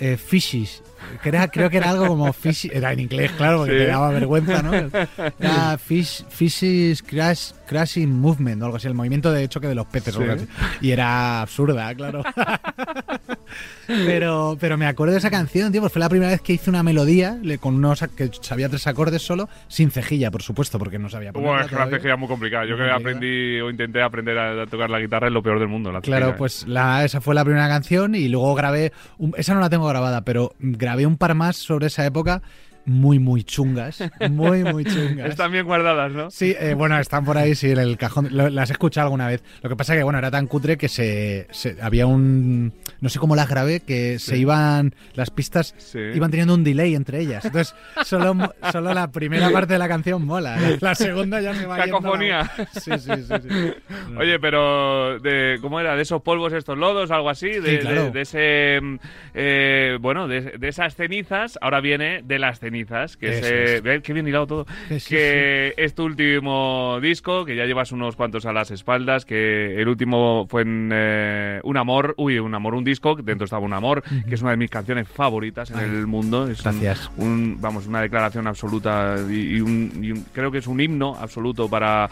eh, 0.00 0.16
Fishies. 0.16 0.82
Que 0.95 0.95
era, 1.24 1.48
creo 1.48 1.70
que 1.70 1.76
era 1.78 1.90
algo 1.90 2.06
como 2.08 2.32
Fishy. 2.32 2.70
Era 2.72 2.92
en 2.92 3.00
inglés, 3.00 3.32
claro, 3.32 3.58
porque 3.58 3.72
Sí. 3.72 3.78
te 3.78 3.86
daba 3.86 4.10
vergüenza, 4.10 4.62
¿no? 4.62 4.72
Era 5.40 5.78
fish, 5.78 6.24
Fishies 6.28 7.02
crash, 7.02 7.52
Crashing 7.66 8.12
Movement 8.20 8.62
o 8.62 8.66
algo 8.66 8.76
así, 8.76 8.86
el 8.86 8.94
movimiento 8.94 9.32
de 9.32 9.48
choque 9.48 9.66
de 9.68 9.74
los 9.74 9.86
peces. 9.86 10.16
o 10.16 10.20
algo 10.22 10.34
Sí. 10.38 10.46
así. 10.60 10.86
Y 10.86 10.90
era 10.92 11.42
absurda, 11.42 11.94
claro. 11.94 12.22
pero, 13.86 14.56
pero 14.60 14.76
me 14.76 14.86
acuerdo 14.86 15.12
de 15.12 15.18
esa 15.18 15.30
canción, 15.30 15.70
tío, 15.72 15.80
pues 15.80 15.92
fue 15.92 16.00
la 16.00 16.08
primera 16.08 16.30
vez 16.30 16.40
que 16.40 16.52
hice 16.54 16.70
una 16.70 16.82
melodía 16.82 17.38
con 17.60 17.74
unos 17.74 18.00
que 18.16 18.30
sabía 18.40 18.68
tres 18.68 18.86
acordes 18.86 19.22
solo, 19.22 19.48
sin 19.68 19.90
cejilla, 19.90 20.30
por 20.30 20.42
supuesto, 20.42 20.78
porque 20.78 20.98
no 20.98 21.08
sabía 21.08 21.32
Bueno, 21.32 21.60
es 21.60 21.68
todavía. 21.68 21.96
cejilla 21.96 22.16
muy 22.16 22.28
complicada. 22.28 22.64
Yo 22.64 22.76
Muy 22.76 22.86
que 22.86 22.92
complicada. 22.92 23.16
aprendí 23.18 23.60
o 23.60 23.70
intenté 23.70 24.02
aprender 24.02 24.38
a, 24.38 24.66
tocar 24.66 24.90
la 24.90 24.98
guitarra 25.00 25.28
es 25.28 25.32
lo 25.32 25.42
peor 25.42 25.58
del 25.58 25.68
mundo. 25.68 25.92
La 25.92 26.00
Claro, 26.00 26.34
pues 26.36 26.66
la, 26.66 27.04
esa 27.04 27.20
fue 27.20 27.34
la 27.34 27.44
primera 27.44 27.68
canción 27.68 28.14
y 28.14 28.28
luego 28.28 28.54
grabé, 28.54 28.92
un- 29.18 29.34
esa 29.36 29.54
no 29.54 29.60
la 29.60 29.70
tengo 29.70 29.86
grabada, 29.86 30.22
pero 30.22 30.52
grabé 30.58 30.85
un 31.06 31.16
par 31.16 31.34
más 31.34 31.56
sobre 31.56 31.88
esa 31.88 32.04
época 32.06 32.42
muy, 32.86 33.18
muy 33.18 33.44
chungas, 33.44 34.02
muy, 34.30 34.64
muy 34.64 34.84
chungas. 34.84 35.28
Están 35.30 35.52
bien 35.52 35.64
guardadas, 35.66 36.12
¿no? 36.12 36.30
Sí, 36.30 36.54
eh, 36.58 36.74
bueno, 36.74 36.98
están 36.98 37.24
por 37.24 37.36
ahí, 37.36 37.54
sí, 37.54 37.70
en 37.72 37.78
el 37.78 37.96
cajón. 37.98 38.28
Lo- 38.30 38.48
las 38.48 38.70
he 38.70 38.72
escuchado 38.74 39.06
alguna 39.06 39.26
vez. 39.26 39.42
Lo 39.62 39.68
que 39.68 39.76
pasa 39.76 39.94
que, 39.94 40.02
bueno, 40.02 40.18
era 40.18 40.30
tan 40.30 40.46
cutre 40.46 40.76
que 40.78 40.88
se, 40.88 41.46
se- 41.50 41.76
había 41.82 42.06
un... 42.06 42.72
No 43.00 43.08
sé 43.08 43.18
cómo 43.18 43.36
las 43.36 43.48
grabé, 43.48 43.80
que 43.80 44.18
se 44.18 44.38
iban... 44.38 44.94
Las 45.14 45.30
pistas 45.30 45.74
Sí. 45.78 45.98
iban 46.14 46.30
teniendo 46.30 46.54
un 46.54 46.64
delay 46.64 46.94
entre 46.94 47.20
ellas. 47.20 47.44
Entonces, 47.44 47.74
solo, 48.04 48.36
solo 48.72 48.94
la 48.94 49.10
primera 49.10 49.50
parte 49.50 49.72
de 49.74 49.78
la 49.78 49.88
canción 49.88 50.24
mola. 50.24 50.56
¿eh? 50.62 50.78
La 50.80 50.94
segunda 50.94 51.40
ya 51.40 51.54
se 51.54 51.66
va 51.66 51.84
yendo 51.84 52.00
la- 52.00 52.02
Cacofonía. 52.02 52.50
Sí, 52.72 52.90
sí, 52.98 53.10
sí. 53.16 53.34
sí. 53.42 53.74
Oye, 54.18 54.38
pero 54.38 55.18
de, 55.18 55.58
¿cómo 55.60 55.80
era? 55.80 55.96
¿De 55.96 56.02
esos 56.02 56.22
polvos, 56.22 56.52
estos 56.52 56.78
lodos, 56.78 57.10
algo 57.10 57.28
así? 57.30 57.48
De, 57.50 57.80
claro. 57.80 58.04
de- 58.04 58.10
de 58.12 58.20
ese. 58.20 58.98
eh, 59.34 59.98
bueno, 60.00 60.28
de, 60.28 60.40
de 60.58 60.68
esas 60.68 60.94
cenizas, 60.94 61.58
ahora 61.60 61.80
viene 61.80 62.22
de 62.24 62.38
las 62.38 62.58
cenizas, 62.60 62.75
que 63.16 63.38
Eso 63.38 63.82
ve, 63.82 64.02
Qué 64.02 64.12
bien 64.12 64.28
hilado 64.28 64.46
todo. 64.46 64.66
Que 65.08 65.74
es 65.76 65.94
tu 65.94 66.04
último 66.04 66.98
disco, 67.00 67.44
que 67.44 67.56
ya 67.56 67.64
llevas 67.64 67.92
unos 67.92 68.16
cuantos 68.16 68.46
a 68.46 68.52
las 68.52 68.70
espaldas, 68.70 69.24
que 69.24 69.80
el 69.80 69.88
último 69.88 70.46
fue 70.48 70.62
en 70.62 70.90
eh, 70.92 71.60
Un 71.64 71.76
Amor, 71.76 72.14
uy, 72.18 72.38
Un 72.38 72.54
Amor, 72.54 72.74
un 72.74 72.84
disco, 72.84 73.14
dentro 73.16 73.44
estaba 73.44 73.64
Un 73.64 73.72
Amor, 73.72 74.02
que 74.28 74.34
es 74.34 74.42
una 74.42 74.50
de 74.52 74.56
mis 74.56 74.70
canciones 74.70 75.08
favoritas 75.08 75.70
en 75.70 75.78
Ay, 75.78 75.84
el 75.86 76.06
mundo. 76.06 76.48
Es 76.48 76.58
un- 76.64 76.80
gracias. 76.80 77.10
un, 77.16 77.58
vamos, 77.60 77.86
una 77.86 78.00
declaración 78.00 78.46
absoluta 78.46 79.16
y, 79.28 79.56
y 79.56 79.60
un, 79.60 79.92
y 80.02 80.12
un- 80.12 80.24
creo 80.32 80.50
que 80.50 80.58
es 80.58 80.66
un 80.66 80.80
himno 80.80 81.16
absoluto 81.16 81.68
para, 81.68 82.08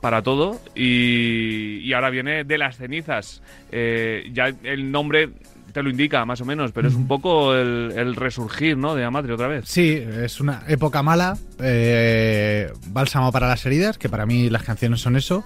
para 0.00 0.22
todo. 0.22 0.60
Y, 0.74 1.80
y 1.84 1.92
ahora 1.92 2.10
viene 2.10 2.44
de 2.44 2.58
las 2.58 2.76
cenizas. 2.76 3.42
Eh, 3.70 4.28
ya 4.32 4.52
el 4.64 4.90
nombre 4.90 5.30
te 5.72 5.82
lo 5.82 5.90
indica 5.90 6.24
más 6.24 6.40
o 6.40 6.44
menos, 6.44 6.72
pero 6.72 6.88
es 6.88 6.94
un 6.94 7.06
poco 7.06 7.54
el, 7.54 7.92
el 7.96 8.16
resurgir, 8.16 8.76
¿no? 8.76 8.94
De 8.94 9.04
Amatri 9.04 9.32
otra 9.32 9.48
vez. 9.48 9.64
Sí, 9.66 9.90
es 9.90 10.40
una 10.40 10.62
época 10.68 11.02
mala, 11.02 11.36
eh, 11.60 12.72
bálsamo 12.88 13.30
para 13.32 13.48
las 13.48 13.64
heridas, 13.66 13.98
que 13.98 14.08
para 14.08 14.26
mí 14.26 14.50
las 14.50 14.62
canciones 14.62 15.00
son 15.00 15.16
eso. 15.16 15.44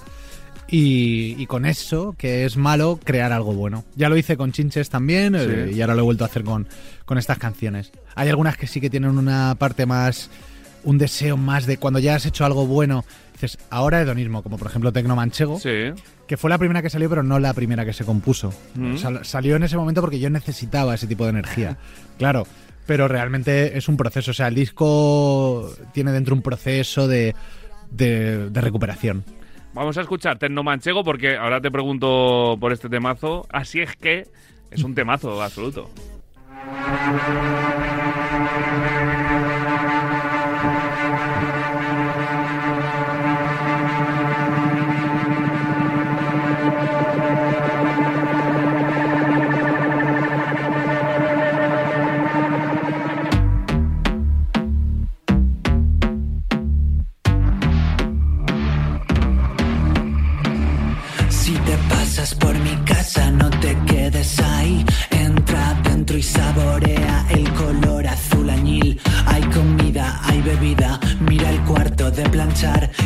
Y, 0.68 1.34
y 1.38 1.46
con 1.46 1.66
eso, 1.66 2.14
que 2.16 2.46
es 2.46 2.56
malo, 2.56 2.98
crear 3.04 3.30
algo 3.30 3.52
bueno. 3.52 3.84
Ya 3.94 4.08
lo 4.08 4.16
hice 4.16 4.38
con 4.38 4.52
Chinches 4.52 4.88
también 4.88 5.34
eh, 5.36 5.70
y 5.74 5.82
ahora 5.82 5.94
lo 5.94 6.00
he 6.00 6.04
vuelto 6.04 6.24
a 6.24 6.28
hacer 6.28 6.44
con, 6.44 6.66
con 7.04 7.18
estas 7.18 7.36
canciones. 7.36 7.92
Hay 8.14 8.30
algunas 8.30 8.56
que 8.56 8.66
sí 8.66 8.80
que 8.80 8.88
tienen 8.88 9.18
una 9.18 9.54
parte 9.56 9.84
más, 9.84 10.30
un 10.84 10.96
deseo 10.96 11.36
más 11.36 11.66
de 11.66 11.76
cuando 11.76 11.98
ya 11.98 12.14
has 12.14 12.24
hecho 12.24 12.46
algo 12.46 12.66
bueno, 12.66 13.04
dices, 13.46 13.58
ahora 13.70 14.00
hedonismo, 14.00 14.42
como 14.42 14.58
por 14.58 14.68
ejemplo 14.68 14.92
Tecno 14.92 15.14
Manchego, 15.16 15.58
Sí. 15.58 15.92
que 16.26 16.36
fue 16.36 16.50
la 16.50 16.58
primera 16.58 16.82
que 16.82 16.90
salió, 16.90 17.08
pero 17.08 17.22
no 17.22 17.38
la 17.38 17.52
primera 17.54 17.84
que 17.84 17.92
se 17.92 18.04
compuso. 18.04 18.52
Mm. 18.74 18.96
Sal- 18.96 19.24
salió 19.24 19.56
en 19.56 19.62
ese 19.64 19.76
momento 19.76 20.00
porque 20.00 20.18
yo 20.20 20.30
necesitaba 20.30 20.94
ese 20.94 21.06
tipo 21.06 21.24
de 21.24 21.30
energía. 21.30 21.76
Claro, 22.18 22.46
pero 22.86 23.08
realmente 23.08 23.76
es 23.76 23.88
un 23.88 23.96
proceso. 23.96 24.30
O 24.30 24.34
sea, 24.34 24.48
el 24.48 24.54
disco 24.54 25.68
tiene 25.92 26.12
dentro 26.12 26.34
un 26.34 26.42
proceso 26.42 27.08
de, 27.08 27.34
de, 27.90 28.48
de 28.50 28.60
recuperación. 28.60 29.24
Vamos 29.74 29.96
a 29.98 30.02
escuchar 30.02 30.38
Tecno 30.38 30.62
Manchego 30.62 31.02
porque 31.02 31.36
ahora 31.36 31.60
te 31.60 31.70
pregunto 31.70 32.56
por 32.60 32.72
este 32.72 32.88
temazo. 32.88 33.46
Así 33.50 33.80
es 33.80 33.96
que 33.96 34.26
es 34.70 34.84
un 34.84 34.94
temazo 34.94 35.42
absoluto. 35.42 35.90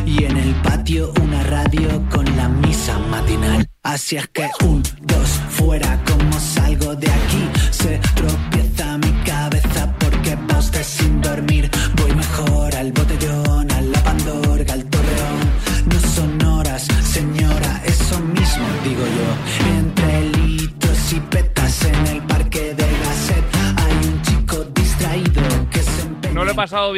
Y 0.05 0.25
en 0.25 0.37
el 0.37 0.55
patio 0.57 1.15
una 1.23 1.43
radio 1.45 1.89
con 2.11 2.27
la 2.37 2.47
misa 2.47 2.99
matinal. 2.99 3.67
Así 3.83 4.17
es 4.17 4.29
que 4.29 4.51
un, 4.63 4.83
dos, 5.01 5.29
fuera, 5.49 5.99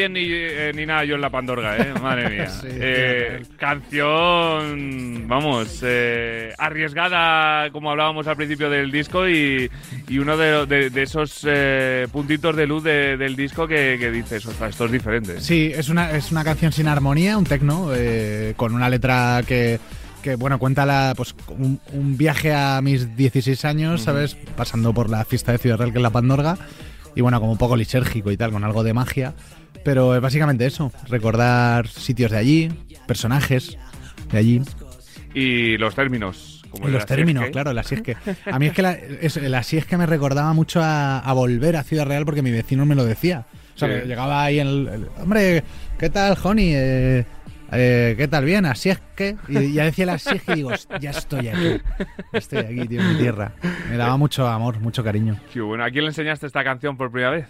ni, 0.09 0.25
eh, 0.31 0.73
ni 0.75 0.87
nada 0.87 1.05
yo 1.05 1.15
en 1.17 1.21
la 1.21 1.31
Pandorga, 1.31 1.77
¿eh? 1.77 1.93
Madre 2.03 2.31
mía. 2.31 2.49
Sí, 2.61 2.67
Eh, 2.71 3.43
canción, 3.59 5.27
vamos, 5.29 5.81
eh, 5.83 6.53
arriesgada, 6.59 7.71
como 7.71 7.91
hablábamos 7.91 8.27
al 8.27 8.37
principio 8.37 8.71
del 8.71 8.91
disco, 8.91 9.29
y, 9.29 9.71
y 10.09 10.19
uno 10.19 10.37
de, 10.37 10.67
de- 10.67 10.91
de 10.91 11.03
esos 11.03 11.47
puntitos 12.11 12.57
de 12.57 12.67
luz 12.67 12.83
de- 12.85 13.17
del 13.17 13.37
disco 13.37 13.67
que, 13.67 13.97
que 13.99 14.11
dices, 14.11 14.45
"Ostras, 14.47 14.71
esto 14.71 14.87
es 14.87 14.93
diferente. 14.93 15.41
Sí, 15.41 15.71
es 15.75 15.89
una, 15.89 16.11
es 16.13 16.31
una 16.33 16.45
canción 16.45 16.73
sin 16.73 16.89
armonía, 16.89 17.37
un 17.39 17.45
tecno, 17.45 17.91
con 18.57 18.75
una 18.75 18.89
letra 18.89 19.43
que, 19.47 19.79
que, 20.23 20.35
bueno, 20.37 20.59
cuenta 20.59 20.85
la, 20.87 21.15
pues, 21.17 21.35
un, 21.49 21.81
un 21.93 22.17
viaje 22.17 22.53
a 22.55 22.81
mis 22.83 23.17
16 23.17 23.65
años, 23.65 24.03
¿sabes? 24.03 24.37
Pasando 24.57 24.93
por 24.93 25.11
la 25.11 25.25
fiesta 25.25 25.53
de 25.53 25.59
Ciudad 25.59 25.79
Real, 25.79 25.93
que 25.93 25.99
es 25.99 26.03
la 26.03 26.11
Pandorga, 26.11 26.57
y 27.15 27.21
bueno, 27.21 27.41
como 27.41 27.53
un 27.53 27.59
poco 27.59 27.77
lisérgico 27.77 28.31
y 28.31 28.37
tal, 28.37 28.53
con 28.53 28.65
algo 28.65 28.83
de 28.83 28.95
magia. 28.95 29.35
Pero 29.85 30.15
es 30.15 30.21
básicamente 30.21 30.67
eso, 30.67 30.93
recordar 31.09 31.89
sitios 31.89 32.31
de 32.31 32.37
allí, 32.39 32.69
personajes 33.07 33.79
de 34.31 34.39
allí. 34.39 34.63
Y 35.35 35.77
los 35.79 35.95
términos. 35.95 36.63
Como 36.71 36.89
los 36.89 37.07
términos, 37.07 37.47
que- 37.47 37.51
claro, 37.53 37.71
el 37.71 37.79
así 37.79 37.95
es 37.95 38.03
que. 38.03 38.17
A 38.51 38.59
mí 38.59 38.67
es 38.67 38.73
que 38.75 38.83
la, 38.83 38.93
es, 38.93 39.37
así 39.39 39.79
es 39.79 39.87
que 39.87 39.97
me 39.97 40.05
recordaba 40.07 40.53
mucho 40.53 40.83
a, 40.83 41.19
a 41.19 41.33
volver 41.33 41.77
a 41.77 41.83
Ciudad 41.83 42.07
Real 42.07 42.25
porque 42.27 42.43
mi 42.43 42.51
vecino 42.51 42.85
me 42.85 42.95
lo 42.95 43.05
decía. 43.05 43.47
O 43.75 43.79
sea, 43.79 44.03
Sí. 44.03 44.07
llegaba 44.09 44.43
ahí 44.45 44.61
en 44.61 44.67
el, 44.67 44.89
el- 44.89 45.09
Hombre, 45.23 45.63
¿qué 45.99 46.11
tal, 46.11 46.35
Joni? 46.37 46.73
Eh, 46.75 47.25
eh, 47.73 48.15
¿Qué 48.19 48.29
tal? 48.29 48.45
Bien, 48.45 48.67
así 48.67 48.91
es 48.91 49.01
que. 49.17 49.37
Y 49.49 49.73
ya 49.73 49.85
decía 49.85 50.13
así 50.13 50.37
es 50.37 50.43
que 50.43 50.55
digo, 50.57 50.71
ya 51.01 51.11
estoy 51.11 51.49
aquí. 51.49 51.81
Estoy 52.33 52.59
aquí, 52.59 52.89
tío, 52.89 53.01
en 53.01 53.13
mi 53.13 53.19
tierra. 53.19 53.53
Me 53.89 53.97
daba 53.97 54.17
mucho 54.19 54.47
amor, 54.47 54.79
mucho 54.81 55.03
cariño. 55.03 55.39
Qué 55.53 55.61
bueno. 55.63 55.85
¿A 55.85 55.91
quién 55.91 56.05
le 56.05 56.11
enseñaste 56.11 56.47
esta 56.47 56.65
canción 56.65 56.97
por 56.99 57.11
primera 57.11 57.31
vez? 57.31 57.47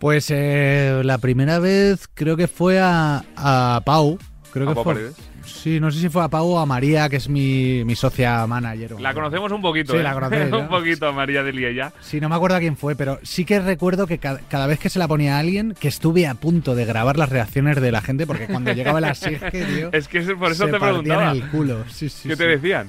Pues 0.00 0.30
eh, 0.30 1.02
la 1.04 1.18
primera 1.18 1.58
vez 1.58 2.08
creo 2.14 2.36
que 2.36 2.46
fue 2.48 2.78
a, 2.80 3.24
a 3.36 3.80
Pau. 3.84 4.18
Creo 4.52 4.66
¿A 4.66 4.70
que 4.70 4.74
Pau 4.76 4.84
fue. 4.84 4.94
Paredes? 4.94 5.16
Sí, 5.44 5.80
no 5.80 5.90
sé 5.90 5.98
si 5.98 6.08
fue 6.10 6.22
a 6.22 6.28
Pau 6.28 6.46
o 6.46 6.58
a 6.58 6.66
María, 6.66 7.08
que 7.08 7.16
es 7.16 7.28
mi, 7.28 7.82
mi 7.84 7.96
socia 7.96 8.46
manager. 8.46 9.00
La 9.00 9.14
conocemos 9.14 9.50
un 9.50 9.62
poquito, 9.62 9.94
Sí, 9.94 9.98
¿eh? 9.98 10.02
la 10.02 10.12
conocéis, 10.12 10.52
un 10.52 10.68
poquito, 10.68 11.10
María 11.12 11.42
de 11.42 11.52
Liella. 11.52 11.92
Sí, 12.00 12.20
no 12.20 12.28
me 12.28 12.36
acuerdo 12.36 12.56
a 12.56 12.60
quién 12.60 12.76
fue, 12.76 12.94
pero 12.96 13.18
sí 13.22 13.44
que 13.46 13.58
recuerdo 13.58 14.06
que 14.06 14.18
cada, 14.18 14.40
cada 14.48 14.66
vez 14.66 14.78
que 14.78 14.90
se 14.90 14.98
la 14.98 15.08
ponía 15.08 15.36
a 15.36 15.38
alguien, 15.40 15.74
que 15.80 15.88
estuve 15.88 16.26
a 16.26 16.34
punto 16.34 16.74
de 16.74 16.84
grabar 16.84 17.16
las 17.16 17.30
reacciones 17.30 17.80
de 17.80 17.90
la 17.90 18.02
gente, 18.02 18.26
porque 18.26 18.46
cuando 18.46 18.72
llegaba 18.74 19.00
la 19.00 19.14
Sirge, 19.16 19.50
tío. 19.50 19.90
Es 19.92 20.06
que 20.06 20.20
por 20.36 20.52
eso 20.52 20.66
se 20.66 20.72
te 20.72 20.78
preguntaba. 20.78 21.32
el 21.32 21.48
culo. 21.48 21.84
Sí, 21.88 22.08
sí, 22.10 22.28
¿Qué 22.28 22.34
sí. 22.36 22.38
te 22.38 22.46
decían? 22.46 22.86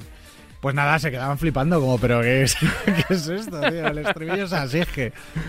Pues 0.60 0.74
nada, 0.74 0.98
se 0.98 1.10
quedaban 1.10 1.38
flipando, 1.38 1.80
como, 1.80 1.98
pero 1.98 2.20
¿qué 2.20 2.42
es, 2.42 2.54
¿qué 2.84 3.14
es 3.14 3.28
esto, 3.28 3.60
tío? 3.60 3.86
El 3.88 3.98
estribillo 3.98 4.44
es 4.44 4.52
así 4.52 4.80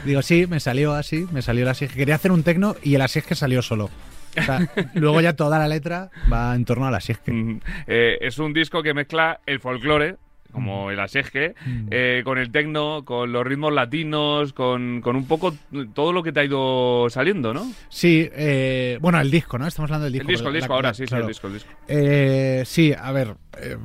Digo, 0.06 0.22
sí, 0.22 0.48
me 0.48 0.60
salió 0.60 0.94
así, 0.94 1.28
me 1.32 1.42
salió 1.42 1.64
el 1.64 1.70
así 1.70 1.88
Quería 1.88 2.16
hacer 2.16 2.32
un 2.32 2.44
tecno 2.44 2.76
y 2.82 2.96
el 2.96 3.02
así 3.02 3.22
salió 3.36 3.62
solo. 3.62 3.90
O 4.38 4.42
sea, 4.42 4.60
luego 4.94 5.20
ya 5.20 5.34
toda 5.36 5.60
la 5.60 5.68
letra 5.68 6.10
va 6.32 6.56
en 6.56 6.64
torno 6.64 6.88
al 6.88 6.96
así 6.96 7.14
Mm, 7.28 7.58
eh, 7.88 8.18
es 8.22 8.40
un 8.40 8.54
disco 8.54 8.82
que 8.82 8.94
mezcla 8.94 9.42
el 9.46 9.60
folclore, 9.60 10.16
como 10.54 10.90
el 10.92 11.00
Aseje, 11.02 11.56
eh, 11.90 12.22
con 12.24 12.38
el 12.38 12.50
tecno, 12.50 13.04
con 13.04 13.34
los 13.34 13.46
ritmos 13.46 13.74
latinos, 13.74 14.54
con, 14.54 15.02
con 15.02 15.18
un 15.18 15.28
poco 15.28 15.54
todo 15.94 16.14
lo 16.14 16.24
que 16.24 16.32
te 16.32 16.40
ha 16.40 16.46
ido 16.46 17.10
saliendo, 17.10 17.54
¿no? 17.54 17.70
Sí, 17.90 18.30
eh, 18.34 18.98
bueno, 19.02 19.20
el 19.20 19.30
disco, 19.32 19.58
¿no? 19.58 19.68
Estamos 19.68 19.90
hablando 19.92 20.06
del 20.06 20.16
El 20.16 20.20
disco. 20.28 20.32
disco, 20.32 20.48
el 20.48 20.54
la- 20.54 20.58
disco, 20.60 20.70
la- 20.72 20.76
ahora 20.76 20.94
sí, 20.94 21.04
sí, 21.04 21.08
claro. 21.10 21.24
el 21.24 21.28
disco, 21.28 21.48
el 21.48 21.54
disco. 21.54 21.70
Eh, 21.90 22.64
sí, 22.66 22.94
a 22.98 23.12
ver, 23.12 23.36
eh, 23.62 23.76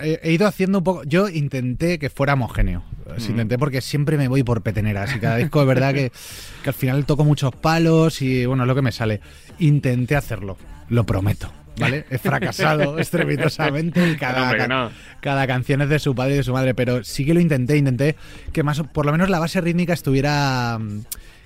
he, 0.00 0.32
ido 0.32 0.46
haciendo 0.46 0.78
un 0.78 0.84
poco. 0.84 1.04
Yo 1.04 1.28
intenté 1.28 1.98
que 1.98 2.10
fuera 2.10 2.34
homogéneo. 2.34 2.84
Sí, 3.18 3.30
Intenté 3.30 3.58
porque 3.58 3.80
siempre 3.80 4.16
me 4.16 4.28
voy 4.28 4.42
por 4.42 4.62
peteneras 4.62 5.14
y 5.14 5.20
cada 5.20 5.36
disco 5.36 5.60
es 5.60 5.68
verdad 5.68 5.92
que, 5.92 6.10
que 6.62 6.68
al 6.70 6.74
final 6.74 7.04
toco 7.04 7.24
muchos 7.24 7.54
palos 7.54 8.22
y 8.22 8.46
bueno, 8.46 8.64
es 8.64 8.66
lo 8.66 8.74
que 8.74 8.82
me 8.82 8.92
sale. 8.92 9.20
Intenté 9.58 10.16
hacerlo, 10.16 10.56
lo 10.88 11.04
prometo. 11.04 11.52
¿Vale? 11.76 12.04
He 12.08 12.18
fracasado 12.18 12.98
estrepitosamente 13.00 14.08
y 14.08 14.16
cada, 14.16 14.54
No, 14.68 14.84
no. 14.84 14.90
cada 15.20 15.46
canción 15.46 15.82
es 15.82 15.88
de 15.88 15.98
su 15.98 16.14
padre 16.14 16.34
y 16.34 16.36
de 16.36 16.42
su 16.44 16.52
madre, 16.52 16.74
pero 16.74 17.02
sí 17.02 17.24
que 17.24 17.34
lo 17.34 17.40
intenté, 17.40 17.76
intenté 17.76 18.16
que 18.52 18.62
más, 18.62 18.80
por 18.80 19.06
lo 19.06 19.12
menos 19.12 19.28
la 19.28 19.40
base 19.40 19.60
rítmica 19.60 19.92
estuviera, 19.92 20.78
mm, 20.78 21.00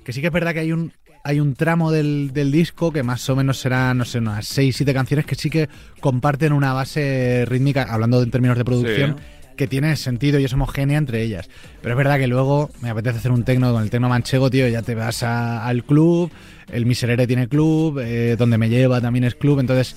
que 0.05 0.13
sí 0.13 0.21
que 0.21 0.27
es 0.27 0.33
verdad 0.33 0.53
que 0.53 0.61
hay 0.61 0.73
un 0.73 0.93
hay 1.25 1.41
un 1.41 1.55
tramo 1.55 1.91
del, 1.91 2.31
del 2.33 2.51
disco 2.51 2.93
que 2.93 3.03
más 3.03 3.29
o 3.29 3.37
menos 3.37 3.59
será, 3.61 3.93
no 3.95 4.05
sé, 4.05 4.19
unas 4.19 4.47
6, 4.47 4.77
7 4.77 4.95
canciones 4.95 5.27
que 5.27 5.35
sí 5.35 5.51
que 5.51 5.69
comparten 6.01 6.53
una 6.53 6.73
base 6.73 7.45
rítmica, 7.47 7.83
hablando 7.85 8.23
en 8.23 8.31
términos 8.31 8.57
de 8.57 8.65
producción, 8.65 9.17
que 9.57 9.67
tiene 9.67 9.97
sentido 9.97 10.39
y 10.39 10.45
es 10.45 10.53
homogénea 10.53 10.99
entre 10.99 11.21
ellas. 11.23 11.51
Pero 11.83 11.95
es 11.95 11.99
verdad 11.99 12.19
que 12.19 12.29
luego 12.29 12.71
me 12.81 12.91
apetece 12.91 13.19
hacer 13.19 13.33
un 13.33 13.43
tecno 13.43 13.73
con 13.73 13.83
el 13.83 13.91
tecno 13.91 14.09
manchego, 14.09 14.49
tío, 14.51 14.69
ya 14.69 14.83
te 14.83 14.95
vas 14.95 15.25
a- 15.25 15.67
al 15.67 15.83
club, 15.85 16.31
el 16.71 16.87
Miserere 16.87 17.27
tiene 17.27 17.49
club, 17.49 17.99
eh, 17.99 18.37
donde 18.39 18.57
me 18.57 18.69
lleva 18.69 19.01
también 19.01 19.25
es 19.25 19.35
club, 19.35 19.59
entonces 19.59 19.97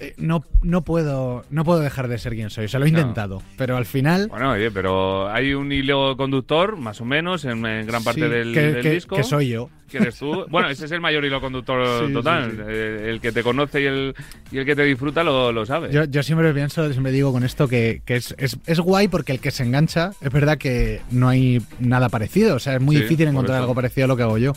eh, 0.00 0.14
no, 0.16 0.42
no 0.62 0.82
puedo 0.82 1.44
no 1.50 1.64
puedo 1.64 1.80
dejar 1.80 2.08
de 2.08 2.18
ser 2.18 2.34
quien 2.34 2.50
soy. 2.50 2.64
O 2.64 2.68
sea, 2.68 2.80
lo 2.80 2.86
he 2.86 2.90
No. 2.90 2.98
intentado, 3.00 3.42
pero 3.56 3.76
al 3.76 3.84
final... 3.86 4.28
Bueno, 4.28 4.52
oye, 4.52 4.70
pero 4.70 5.28
hay 5.30 5.52
un 5.54 5.70
hilo 5.70 6.16
conductor, 6.16 6.76
más 6.76 7.00
o 7.00 7.04
menos, 7.04 7.44
en, 7.44 7.64
en 7.66 7.86
gran 7.86 8.02
parte 8.02 8.22
sí, 8.22 8.28
del, 8.28 8.52
que, 8.54 8.60
del 8.72 8.82
que- 8.82 8.90
disco. 8.90 9.16
que 9.16 9.22
soy 9.24 9.48
yo. 9.50 9.68
que 9.90 9.98
eres 9.98 10.16
tú. 10.18 10.46
Bueno, 10.50 10.68
ese 10.70 10.86
es 10.86 10.92
el 10.92 11.00
mayor 11.00 11.24
hilo 11.24 11.40
conductor 11.40 12.06
Sí, 12.06 12.12
total. 12.12 12.50
sí. 12.52 12.56
Eh, 12.66 13.06
El 13.10 13.20
que 13.20 13.30
te 13.32 13.42
conoce 13.42 13.82
y 13.82 13.86
el, 13.86 14.14
y 14.50 14.58
el 14.58 14.64
que 14.64 14.74
te 14.74 14.84
disfruta 14.84 15.22
lo, 15.22 15.52
lo 15.52 15.66
sabe. 15.66 15.92
Yo, 15.92 16.04
yo 16.04 16.22
siempre 16.22 16.52
pienso, 16.54 16.90
siempre 16.92 17.12
digo 17.12 17.32
con 17.32 17.44
esto 17.44 17.68
que, 17.68 18.00
que 18.04 18.16
es, 18.16 18.34
es, 18.38 18.56
es 18.66 18.80
guay 18.80 19.08
porque 19.08 19.32
el 19.32 19.40
que 19.40 19.50
se 19.50 19.64
engancha, 19.64 20.12
es 20.20 20.32
verdad 20.32 20.56
que 20.58 21.00
no 21.10 21.28
hay 21.28 21.60
nada 21.78 22.08
parecido. 22.08 22.56
O 22.56 22.58
sea, 22.58 22.74
es 22.76 22.80
muy 22.80 22.96
difícil 22.96 23.28
encontrar 23.28 23.58
algo 23.60 23.74
parecido 23.74 24.06
a 24.06 24.08
lo 24.08 24.16
que 24.16 24.22
hago 24.22 24.38
yo. 24.38 24.52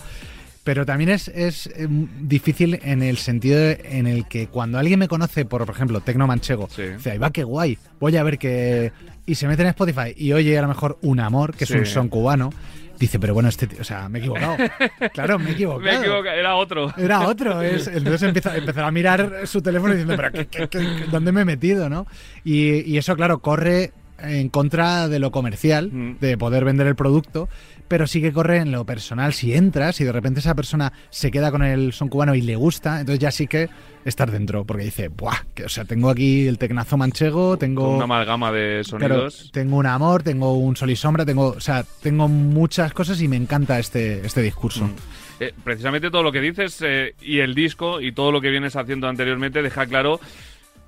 Pero 0.64 0.86
también 0.86 1.10
es, 1.10 1.28
es 1.28 1.68
eh, 1.68 1.88
difícil 2.22 2.80
en 2.84 3.04
el 3.04 3.18
sentido 3.18 3.60
de- 3.60 3.82
en 3.92 4.08
el 4.08 4.28
que 4.28 4.48
cuando 4.48 4.80
alguien 4.80 4.98
me 5.00 5.10
conoce 5.10 5.44
por, 5.44 5.66
por 5.66 5.76
ejemplo, 5.76 6.00
Tecno 6.00 6.26
Manchego, 6.26 6.70
Sí. 6.70 6.84
dice, 6.84 7.12
ahí 7.12 7.18
va, 7.18 7.32
qué 7.32 7.44
guay, 7.44 7.78
voy 8.00 8.16
a 8.16 8.24
ver 8.24 8.38
que... 8.38 8.92
Y 9.26 9.36
se 9.36 9.48
mete 9.48 9.62
en 9.64 9.70
Spotify 9.70 10.14
y 10.16 10.32
oye 10.34 10.58
a 10.58 10.62
lo 10.62 10.68
mejor 10.70 10.98
Un 11.02 11.20
Amor, 11.20 11.54
que 11.56 11.66
Sí. 11.66 11.74
es 11.74 11.80
un 11.80 11.86
son 11.86 12.08
cubano, 12.10 12.50
dice, 12.98 13.20
pero 13.20 13.34
bueno, 13.34 13.50
este... 13.50 13.68
tío- 13.68 13.82
O 13.82 13.84
sea, 13.84 14.08
me 14.08 14.20
he 14.20 14.22
equivocado. 14.22 14.56
claro, 15.14 15.38
me 15.40 15.50
he 15.50 15.54
equivocado. 15.54 15.82
Me 15.82 15.98
equivoco, 16.00 16.28
era 16.30 16.56
otro. 16.56 16.94
Era 16.98 17.28
otro, 17.28 17.62
es, 17.62 17.88
entonces 17.88 18.24
empieza, 18.24 18.56
empezará 18.56 18.88
a 18.88 18.92
mirar 18.92 19.42
su 19.46 19.62
teléfono 19.62 19.94
diciendo, 19.94 20.16
pero 20.16 20.32
¿qué, 20.32 20.46
qué- 20.48 20.68
qué- 20.70 21.06
dónde 21.12 21.34
me 21.34 21.42
he 21.42 21.46
metido? 21.46 21.90
¿no? 21.90 22.08
Y, 22.46 22.90
y 22.90 22.98
eso, 22.98 23.16
claro, 23.18 23.40
corre 23.40 23.92
en 24.20 24.48
contra 24.48 25.10
de 25.10 25.20
lo 25.20 25.32
comercial, 25.32 25.90
Mm. 25.92 26.20
de 26.22 26.38
poder 26.38 26.64
vender 26.64 26.88
el 26.88 26.96
producto, 26.96 27.50
pero 27.88 28.08
sí 28.08 28.22
que 28.22 28.32
corre 28.32 28.58
en 28.58 28.72
lo 28.72 28.86
personal. 28.86 29.34
Si 29.34 29.54
entras 29.54 30.00
y 30.02 30.04
de 30.04 30.12
repente 30.12 30.40
esa 30.40 30.56
persona 30.56 30.94
se 31.10 31.32
queda 31.32 31.52
con 31.52 31.64
el 31.64 31.94
son 31.94 32.10
cubano 32.10 32.36
y 32.36 32.42
le 32.42 32.56
gusta, 32.56 33.00
entonces 33.00 33.20
ya 33.20 33.32
sí 33.32 33.48
que 33.48 33.70
estar 34.06 34.32
dentro, 34.32 34.66
porque 34.66 34.84
dice, 34.84 35.08
¡buah! 35.08 35.38
Que, 35.54 35.66
o 35.66 35.70
sea, 35.70 35.86
tengo 35.86 36.10
aquí 36.10 36.48
el 36.48 36.58
tecnazo 36.58 36.98
manchego, 36.98 37.58
tengo... 37.58 37.96
Una 37.96 38.04
amalgama 38.04 38.52
de 38.52 38.84
Claro, 38.98 39.30
sonidos. 39.30 39.50
tengo 39.54 39.78
un 39.78 39.86
amor, 39.86 40.24
tengo 40.24 40.58
un 40.58 40.76
sol 40.76 40.90
y 40.90 40.96
sombra, 40.96 41.26
tengo, 41.26 41.50
o 41.50 41.60
sea, 41.60 41.86
tengo 42.02 42.28
muchas 42.28 42.94
cosas 42.94 43.22
y 43.22 43.28
me 43.28 43.38
encanta 43.38 43.80
este, 43.80 44.26
este 44.26 44.42
discurso. 44.42 44.86
Mm. 44.86 44.96
Eh, 45.40 45.54
precisamente 45.64 46.12
todo 46.12 46.24
lo 46.24 46.32
que 46.32 46.42
dices 46.42 46.78
eh, 46.82 47.16
y 47.22 47.40
el 47.40 47.56
disco 47.56 48.02
y 48.02 48.12
todo 48.12 48.32
lo 48.32 48.40
que 48.40 48.50
vienes 48.50 48.76
haciendo 48.76 49.08
anteriormente 49.08 49.62
deja 49.62 49.86
claro 49.88 50.20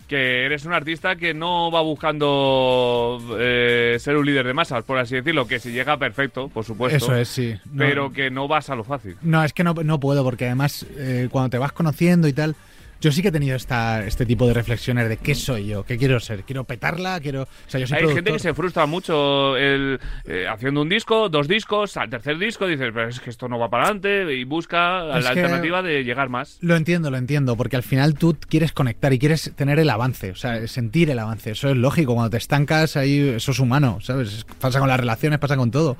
que 0.08 0.46
eres 0.46 0.66
un 0.66 0.74
artista 0.74 1.16
que 1.16 1.34
no 1.34 1.72
va 1.72 1.82
buscando 1.82 3.20
eh, 3.40 3.98
ser 4.00 4.18
un 4.18 4.26
líder 4.26 4.46
de 4.46 4.54
masas, 4.54 4.84
por 4.84 4.98
así 5.00 5.16
decirlo, 5.16 5.48
que 5.48 5.60
si 5.60 5.72
llega 5.72 5.98
perfecto, 5.98 6.48
por 6.50 6.64
supuesto, 6.64 6.98
Eso 6.98 7.16
es, 7.16 7.28
sí. 7.28 7.56
No- 7.66 7.78
pero 7.80 8.14
que 8.14 8.30
no 8.30 8.48
vas 8.48 8.70
a 8.70 8.76
lo 8.76 8.84
fácil. 8.84 9.16
No, 9.22 9.44
es 9.44 9.54
que 9.54 9.64
no, 9.64 9.74
no 9.74 10.00
puedo, 10.00 10.24
porque 10.24 10.46
además 10.46 10.86
eh, 10.98 11.28
cuando 11.32 11.50
te 11.50 11.58
vas 11.58 11.72
conociendo 11.72 12.28
y 12.28 12.34
tal, 12.34 12.56
yo 13.02 13.12
sí 13.12 13.22
que 13.22 13.28
he 13.28 13.32
tenido 13.32 13.56
esta, 13.56 14.06
este 14.06 14.26
tipo 14.26 14.48
de 14.48 14.54
reflexiones 14.54 15.08
de 15.10 15.18
qué 15.18 15.36
soy 15.36 15.68
yo, 15.68 15.84
qué 15.84 15.98
quiero 15.98 16.20
ser, 16.20 16.44
quiero 16.44 16.64
petarla, 16.64 17.20
quiero... 17.20 17.44
O 17.44 17.48
sea, 17.68 17.80
yo 17.80 17.88
soy 17.88 17.98
Hay 17.98 18.08
gente 18.14 18.32
que 18.32 18.40
se 18.40 18.54
frustra 18.54 18.86
mucho 18.86 19.58
el, 19.58 20.00
eh, 20.26 20.48
haciendo 20.50 20.82
un 20.82 20.90
disco, 20.90 21.30
dos 21.30 21.48
discos, 21.48 21.98
al 21.98 22.10
tercer 22.10 22.38
disco 22.40 22.66
dices, 22.68 22.90
pero 22.94 23.10
es 23.10 23.20
que 23.20 23.30
esto 23.30 23.48
no 23.48 23.60
va 23.60 23.70
para 23.70 23.84
adelante 23.86 24.34
y 24.34 24.44
busca 24.44 25.18
Es 25.18 25.24
la 25.24 25.30
alternativa 25.32 25.82
de 25.82 26.04
llegar 26.04 26.30
más. 26.30 26.58
Lo 26.62 26.76
entiendo, 26.76 27.12
lo 27.12 27.18
entiendo, 27.18 27.56
porque 27.56 27.76
al 27.76 27.84
final 27.84 28.16
tú 28.16 28.38
quieres 28.50 28.72
conectar 28.72 29.14
y 29.14 29.20
quieres 29.20 29.52
tener 29.56 29.78
el 29.80 29.90
avance, 29.90 30.32
o 30.32 30.36
sea, 30.36 30.66
sentir 30.68 31.10
el 31.10 31.20
avance. 31.20 31.52
Eso 31.52 31.70
es 31.70 31.78
lógico, 31.78 32.14
cuando 32.16 32.30
te 32.32 32.38
estancas 32.38 32.98
ahí, 32.98 33.20
eso 33.36 33.52
es 33.52 33.60
humano, 33.60 34.00
¿sabes? 34.02 34.34
Es- 34.34 34.46
Pasa 34.60 34.80
con 34.80 34.88
las 34.90 35.00
relaciones, 35.00 35.38
pasa 35.38 35.58
con 35.58 35.70
todo. 35.70 35.98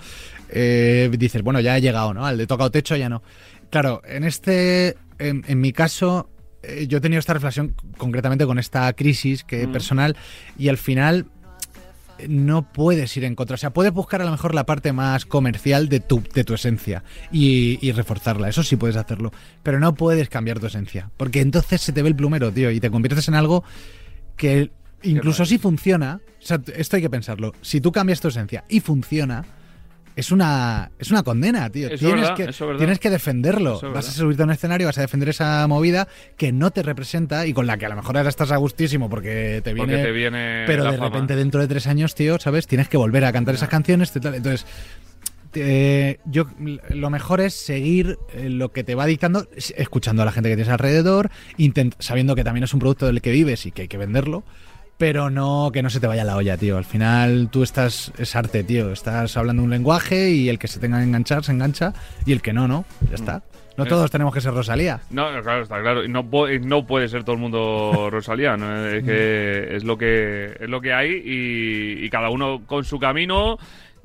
Eh, 0.50 1.10
dices, 1.18 1.42
bueno, 1.44 1.60
ya 1.60 1.78
he 1.78 1.82
llegado, 1.82 2.14
¿no? 2.14 2.26
Al 2.26 2.38
de 2.38 2.48
tocado 2.48 2.72
techo 2.72 2.96
ya 2.96 3.10
no. 3.10 3.22
Claro, 3.70 4.02
en 4.08 4.24
este, 4.24 4.96
en, 5.20 5.44
en 5.48 5.60
mi 5.62 5.72
caso, 5.74 6.30
eh, 6.68 6.88
yo 6.88 6.98
he 6.98 7.02
tenido 7.02 7.20
esta 7.20 7.34
reflexión 7.34 7.76
concretamente 7.98 8.46
con 8.46 8.60
esta 8.60 8.92
crisis 8.94 9.44
que 9.44 9.68
Mm. 9.68 9.72
personal 9.72 10.18
y 10.58 10.70
al 10.70 10.78
final 10.78 11.28
no 12.30 12.72
puedes 12.72 13.16
ir 13.18 13.26
en 13.26 13.36
contra. 13.36 13.56
O 13.56 13.58
sea, 13.58 13.72
puedes 13.74 13.92
buscar 13.92 14.22
a 14.22 14.26
lo 14.26 14.32
mejor 14.32 14.56
la 14.56 14.66
parte 14.66 14.94
más 14.94 15.26
comercial 15.26 15.90
de 15.90 16.00
tu, 16.00 16.24
de 16.34 16.46
tu 16.46 16.54
esencia 16.54 17.04
y, 17.32 17.78
y 17.86 17.92
reforzarla. 17.92 18.48
Eso 18.48 18.64
sí 18.64 18.78
puedes 18.78 18.96
hacerlo. 18.96 19.34
Pero 19.64 19.80
no 19.82 19.96
puedes 19.96 20.30
cambiar 20.30 20.60
tu 20.60 20.68
esencia. 20.68 21.12
Porque 21.18 21.42
entonces 21.42 21.82
se 21.82 21.92
te 21.92 22.02
ve 22.02 22.08
el 22.08 22.16
plumero, 22.16 22.52
tío, 22.54 22.72
y 22.72 22.80
te 22.80 22.90
conviertes 22.90 23.28
en 23.28 23.36
algo 23.36 23.66
que 24.38 24.72
incluso 25.04 25.46
si 25.46 25.58
funciona. 25.58 26.22
O 26.42 26.46
sea, 26.46 26.62
esto 26.78 26.96
hay 26.96 27.02
que 27.02 27.10
pensarlo. 27.10 27.54
Si 27.62 27.82
tú 27.82 27.92
cambias 27.92 28.22
tu 28.22 28.30
esencia 28.30 28.64
y 28.70 28.80
funciona. 28.80 29.44
Es 30.16 30.32
una, 30.32 30.92
es 30.98 31.12
una 31.12 31.24
condena, 31.24 31.70
tío. 31.70 31.88
Eso 31.90 32.06
tienes, 32.06 32.22
verdad, 32.22 32.36
que, 32.38 32.44
eso 32.46 32.76
tienes 32.78 33.00
que 33.00 33.10
defenderlo. 33.10 33.76
Eso 33.78 33.92
vas 33.92 34.08
a 34.08 34.12
subirte 34.12 34.44
a 34.44 34.46
un 34.46 34.52
escenario, 34.52 34.88
vas 34.88 34.98
a 34.98 35.02
defender 35.02 35.28
esa 35.30 35.68
movida 35.68 36.08
que 36.38 36.54
no 36.54 36.72
te 36.72 36.84
representa 36.84 37.46
y 37.46 37.54
con 37.54 37.68
la 37.68 37.78
que 37.78 37.86
a 37.86 37.90
lo 37.90 37.98
mejor 37.98 38.16
ahora 38.16 38.30
estás 38.30 38.52
a 38.52 38.56
gustísimo 38.58 39.10
porque 39.10 39.60
te 39.64 39.74
viene 39.74 39.92
Porque 39.94 40.04
te 40.06 40.12
viene 40.14 40.64
pero 40.68 40.86
de 40.86 40.98
fama. 40.98 41.10
repente 41.10 41.36
dentro 41.36 41.60
de 41.60 41.68
tres 41.68 41.86
años, 41.88 42.16
tío, 42.16 42.40
¿sabes? 42.40 42.66
Tienes 42.66 42.88
que 42.88 42.96
volver 42.98 43.26
a 43.26 43.34
cantar 43.34 43.56
esas 43.56 43.68
canciones. 43.70 44.12
tal. 44.14 44.36
Entonces, 44.36 44.66
te- 45.52 46.20
yo 46.26 46.46
lo 46.90 47.10
mejor 47.10 47.42
es 47.42 47.54
seguir 47.54 48.18
eh, 48.34 48.50
lo 48.50 48.72
que 48.72 48.84
te 48.84 48.96
va 48.96 49.06
dictando, 49.06 49.48
es- 49.56 49.74
escuchando 49.78 50.22
a 50.22 50.26
la 50.26 50.32
gente 50.32 50.50
que 50.50 50.56
tienes 50.56 50.72
alrededor, 50.72 51.30
intent- 51.58 51.96
sabiendo 52.00 52.36
que 52.36 52.44
también 52.44 52.64
es 52.64 52.74
un 52.74 52.80
producto 52.80 53.06
del 53.06 53.22
que 53.22 53.32
vives 53.32 53.66
y 53.66 53.72
que 53.72 53.84
hay 53.84 53.88
que 53.88 53.98
venderlo. 53.98 54.44
Pero 54.98 55.30
no 55.30 55.72
que 55.74 55.84
no 55.84 55.90
se 55.90 56.00
te 56.00 56.08
vaya 56.08 56.24
la 56.24 56.38
olla, 56.38 56.56
tío. 56.58 56.78
Al 56.78 56.86
final 56.86 57.50
tú 57.52 57.64
estás, 57.64 58.14
es 58.18 58.36
arte, 58.36 58.64
tío. 58.64 58.92
Estás 58.94 59.36
hablando 59.36 59.62
un 59.62 59.70
lenguaje 59.70 60.30
y 60.32 60.48
el 60.48 60.58
que 60.58 60.68
se 60.70 60.80
tenga 60.80 60.98
que 61.00 61.04
enganchar, 61.04 61.44
se 61.44 61.52
engancha. 61.52 61.94
Y 62.26 62.32
el 62.32 62.42
que 62.42 62.54
no, 62.54 62.68
no. 62.68 62.86
Ya 63.10 63.16
está. 63.16 63.42
No 63.78 63.84
Es- 63.84 63.90
todos 63.90 64.10
tenemos 64.10 64.34
que 64.34 64.40
ser 64.40 64.54
Rosalía. 64.54 65.02
No, 65.10 65.28
claro, 65.42 65.64
está 65.64 65.82
claro. 65.82 66.06
Y 66.06 66.08
no, 66.08 66.24
no 66.62 66.88
puede 66.88 67.10
ser 67.10 67.26
todo 67.26 67.36
el 67.36 67.42
mundo 67.42 68.08
Rosalía, 68.12 68.56
¿no? 68.56 68.86
Es 68.88 69.04
que 69.04 69.76
es 69.76 69.84
lo 69.84 69.98
que 69.98 70.56
es 70.62 70.70
lo 70.70 70.80
que 70.80 70.94
hay 70.94 71.12
y, 71.12 72.06
y 72.06 72.10
cada 72.10 72.30
uno 72.30 72.62
con 72.66 72.86
su 72.86 72.98
camino 72.98 73.58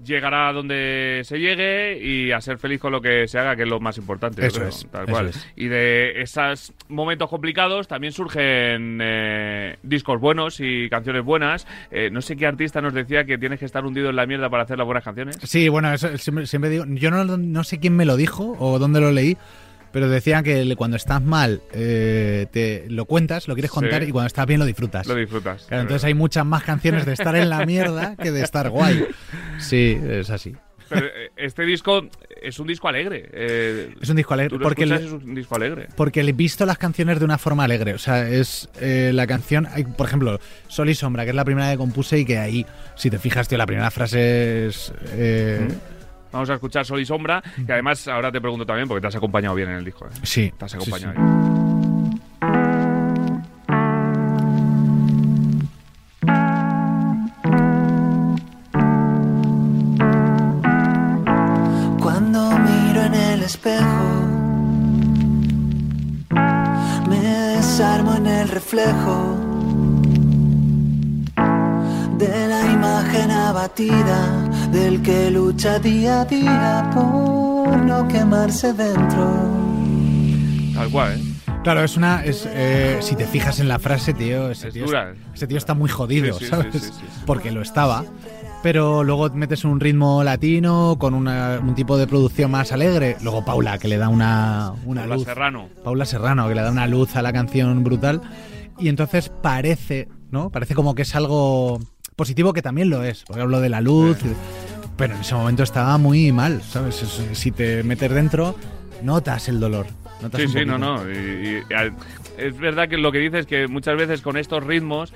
llegará 0.04 0.48
a 0.48 0.52
donde 0.52 1.20
se 1.24 1.38
llegue 1.38 1.98
y 2.02 2.32
a 2.32 2.40
ser 2.40 2.58
feliz 2.58 2.80
con 2.80 2.92
lo 2.92 3.00
que 3.00 3.28
se 3.28 3.38
haga, 3.38 3.56
que 3.56 3.62
es 3.62 3.68
lo 3.68 3.80
más 3.80 3.98
importante. 3.98 4.46
Eso 4.46 4.58
creo, 4.58 4.68
es, 4.68 4.86
tal 4.90 5.04
eso 5.04 5.12
cual. 5.12 5.26
es. 5.28 5.48
Y 5.56 5.68
de 5.68 6.20
esos 6.22 6.72
momentos 6.88 7.28
complicados 7.28 7.88
también 7.88 8.12
surgen 8.12 8.98
eh, 9.02 9.76
discos 9.82 10.20
buenos 10.20 10.60
y 10.60 10.88
canciones 10.88 11.24
buenas. 11.24 11.66
Eh, 11.90 12.10
no 12.10 12.20
sé 12.20 12.36
qué 12.36 12.46
artista 12.46 12.80
nos 12.80 12.94
decía 12.94 13.24
que 13.24 13.38
tienes 13.38 13.58
que 13.58 13.64
estar 13.66 13.84
hundido 13.84 14.10
en 14.10 14.16
la 14.16 14.26
mierda 14.26 14.48
para 14.48 14.64
hacer 14.64 14.78
las 14.78 14.86
buenas 14.86 15.04
canciones. 15.04 15.38
Sí, 15.42 15.68
bueno, 15.68 15.92
eso 15.92 16.16
siempre, 16.18 16.46
siempre 16.46 16.70
digo. 16.70 16.84
Yo 16.88 17.10
no, 17.10 17.24
no 17.24 17.64
sé 17.64 17.78
quién 17.78 17.96
me 17.96 18.04
lo 18.04 18.16
dijo 18.16 18.56
o 18.58 18.78
dónde 18.78 19.00
lo 19.00 19.12
leí, 19.12 19.36
pero 19.92 20.09
decían 20.09 20.44
que 20.44 20.74
cuando 20.76 20.96
estás 20.96 21.22
mal 21.22 21.61
eh, 21.72 22.46
te 22.53 22.85
lo 22.88 23.05
cuentas, 23.07 23.48
lo 23.48 23.55
quieres 23.55 23.70
contar 23.70 24.03
Sí. 24.03 24.09
y 24.09 24.12
cuando 24.12 24.26
estás 24.29 24.46
bien 24.46 24.61
lo 24.61 24.66
disfrutas. 24.66 25.07
Lo 25.07 25.14
disfrutas. 25.14 25.64
Claro, 25.64 25.83
entonces 25.83 26.05
hay 26.05 26.14
muchas 26.14 26.44
más 26.46 26.62
canciones 26.64 27.07
de 27.07 27.12
estar 27.12 27.35
en 27.37 27.48
la 27.50 27.64
mierda 27.66 28.16
que 28.16 28.31
de 28.31 28.42
estar 28.42 28.70
guay. 28.70 29.05
Sí, 29.59 29.98
es 30.09 30.31
así. 30.31 30.55
Pero, 30.88 31.07
eh, 31.07 31.31
este 31.37 31.64
disco 31.64 32.09
es 32.42 32.59
un 32.59 32.66
disco 32.66 32.88
alegre. 32.88 33.29
eh, 33.33 33.94
Es 34.00 34.09
un 34.09 34.16
disco 34.16 34.35
alegre. 34.35 34.59
Porque, 34.59 34.87
le- 34.87 34.96
es 34.96 35.12
un 35.12 35.35
disco 35.35 35.55
alegre. 35.55 35.87
porque 35.94 36.20
he 36.22 36.33
visto 36.33 36.66
las 36.66 36.79
canciones 36.79 37.18
de 37.20 37.26
una 37.26 37.38
forma 37.38 37.62
alegre. 37.64 37.94
O 37.94 37.98
sea, 37.98 38.29
es 38.29 38.68
eh, 38.81 39.12
la 39.14 39.26
canción. 39.26 39.66
hay, 39.70 39.85
por 39.85 40.07
ejemplo, 40.09 40.40
Sol 40.66 40.88
y 40.90 40.94
Sombra, 40.94 41.24
que 41.24 41.31
es 41.31 41.37
la 41.37 41.44
primera 41.44 41.70
que 41.70 41.76
compuse 41.76 42.18
y 42.18 42.24
que 42.24 42.38
ahí, 42.38 42.66
si 42.96 43.09
te 43.11 43.18
fijas, 43.18 43.46
tío, 43.48 43.57
la 43.59 43.66
primera 43.66 43.90
frase 43.92 44.66
es. 44.66 44.92
eh, 45.12 45.68
Vamos 46.33 46.51
a 46.51 46.55
escuchar 46.55 46.85
Sol 46.85 47.01
y 47.01 47.07
Sombra, 47.07 47.43
que 47.66 47.73
además 47.73 48.07
ahora 48.09 48.31
te 48.31 48.40
pregunto 48.40 48.64
también, 48.64 48.88
porque 48.88 49.01
te 49.01 49.09
has 49.09 49.16
acompañado 49.16 49.55
bien 49.55 49.71
en 49.71 49.77
el 49.77 49.85
disco. 49.85 50.07
¿eh? 50.07 50.11
Sí. 50.23 50.53
Te 50.57 50.64
has 50.64 50.75
acompañado 50.75 51.12
sí, 51.12 51.19
sí. 51.19 51.27
bien. 51.27 51.61
espejo. 63.51 64.09
Me 67.09 67.21
desarmo 67.57 68.14
en 68.14 68.27
el 68.27 68.49
reflejo 68.49 69.37
de 72.16 72.49
la 72.49 72.61
imagen 72.71 73.31
abatida 73.31 74.49
del 74.72 75.02
que 75.02 75.30
lucha 75.30 75.78
día 75.78 76.22
a 76.22 76.24
día 76.24 76.90
por 76.94 77.76
no 77.85 78.06
quemarse 78.09 78.72
dentro. 78.72 79.30
Tal 80.74 80.90
cual, 80.90 81.18
¿eh? 81.20 81.22
Claro, 81.62 81.85
es 81.85 81.96
una. 81.96 82.24
Es, 82.24 82.48
eh, 82.50 82.98
si 83.00 83.16
te 83.16 83.26
fijas 83.26 83.61
en 83.61 83.68
la 83.68 83.78
frase, 83.78 84.14
tío, 84.14 84.50
ese, 84.50 84.68
Es 84.68 84.74
tío, 84.74 84.87
dura. 84.87 85.14
ese 85.35 85.46
tío 85.46 85.59
está 85.59 85.74
muy 85.74 85.90
jodido, 85.90 86.38
Sí, 86.38 86.44
sí, 86.44 86.50
¿sabes? 86.50 86.68
sí, 86.72 86.78
sí, 86.78 86.87
sí. 86.90 87.04
Porque 87.26 87.50
lo 87.50 87.61
estaba. 87.61 88.04
Pero 88.62 89.04
luego 89.04 89.28
metes 89.30 89.64
un 89.64 89.80
ritmo 89.80 90.22
latino 90.22 90.96
con 90.98 91.14
una- 91.14 91.59
un 91.62 91.74
tipo 91.74 91.96
de 91.98 92.06
producción 92.06 92.50
más 92.50 92.72
alegre. 92.72 93.16
Luego 93.22 93.44
Paula, 93.44 93.78
que 93.78 93.88
le 93.88 93.96
da 93.98 94.09
una, 94.09 94.72
una 94.85 95.02
Paula 95.02 95.16
luz. 95.16 95.24
Serrano. 95.24 95.68
Paula 95.83 96.04
Serrano, 96.04 96.48
que 96.48 96.54
le 96.54 96.62
da 96.62 96.70
una 96.70 96.87
luz 96.87 97.16
a 97.16 97.22
la 97.22 97.33
canción 97.33 97.83
brutal. 97.85 98.20
Y 98.78 98.88
entonces 98.88 99.30
parece, 99.42 100.09
¿no? 100.30 100.50
Parece 100.50 100.74
como 100.74 100.94
que 100.94 101.02
es 101.02 101.14
algo 101.14 101.78
positivo, 102.20 102.52
que 102.52 102.61
también 102.61 102.90
lo 102.90 103.02
es. 103.02 103.24
Porque 103.26 103.40
hablo 103.40 103.61
de 103.62 103.70
la 103.70 103.80
luz. 103.80 104.18
Pero 104.98 105.14
en 105.14 105.20
ese 105.22 105.35
momento 105.35 105.62
estaba 105.62 105.96
muy 105.96 106.30
mal, 106.33 106.61
¿sabes? 106.62 107.02
Es- 107.02 107.38
Si 107.38 107.50
te 107.50 107.83
metes 107.83 108.11
dentro, 108.12 108.54
notas 109.02 109.48
el 109.48 109.59
dolor. 109.59 109.87
notas 110.20 110.38
Sí, 110.42 110.48
sí, 110.48 110.64
no, 110.66 110.76
no. 110.76 111.11
y- 111.11 111.59
y- 111.59 111.62
es 112.37 112.59
verdad 112.59 112.88
que 112.90 112.98
lo 112.98 113.11
que 113.11 113.18
dices 113.18 113.40
es 113.40 113.46
que 113.46 113.66
muchas 113.68 113.96
veces 113.96 114.20
con 114.20 114.37
estos 114.37 114.62
ritmos 114.62 115.14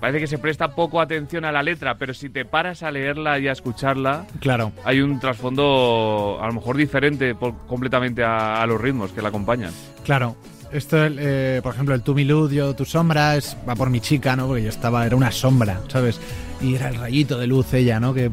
parece 0.00 0.18
que 0.18 0.26
se 0.26 0.38
presta 0.38 0.74
poco 0.74 1.00
atención 1.00 1.44
a 1.44 1.52
la 1.52 1.62
letra, 1.62 1.96
pero 1.98 2.12
si 2.14 2.28
te 2.30 2.44
paras 2.44 2.82
a 2.82 2.90
leerla 2.90 3.38
y 3.38 3.46
a 3.46 3.52
escucharla, 3.52 4.26
Claro. 4.40 4.72
hay 4.84 5.00
un 5.02 5.20
trasfondo 5.20 6.38
a 6.42 6.46
lo 6.48 6.52
mejor 6.54 6.76
diferente 6.76 7.34
por- 7.36 7.56
completamente 7.68 8.24
a, 8.24 8.60
a 8.60 8.66
los 8.66 8.80
ritmos 8.80 9.12
que 9.12 9.22
la 9.22 9.28
acompañan. 9.28 9.72
Claro. 10.04 10.34
Esto, 10.72 10.96
eh, 11.04 11.60
por 11.62 11.74
ejemplo, 11.74 11.94
el 11.94 12.02
tú 12.02 12.14
mi 12.14 12.24
luz, 12.24 12.52
yo 12.52 12.74
tu 12.74 12.84
sombra, 12.84 13.36
es, 13.36 13.56
va 13.68 13.74
por 13.74 13.90
mi 13.90 14.00
chica, 14.00 14.36
¿no? 14.36 14.46
Porque 14.46 14.62
yo 14.62 14.68
estaba, 14.68 15.04
era 15.04 15.16
una 15.16 15.32
sombra, 15.32 15.80
¿sabes? 15.88 16.20
Y 16.60 16.74
era 16.76 16.88
el 16.88 16.94
rayito 16.94 17.38
de 17.38 17.46
luz 17.48 17.72
ella, 17.74 17.98
¿no? 17.98 18.14
Que, 18.14 18.30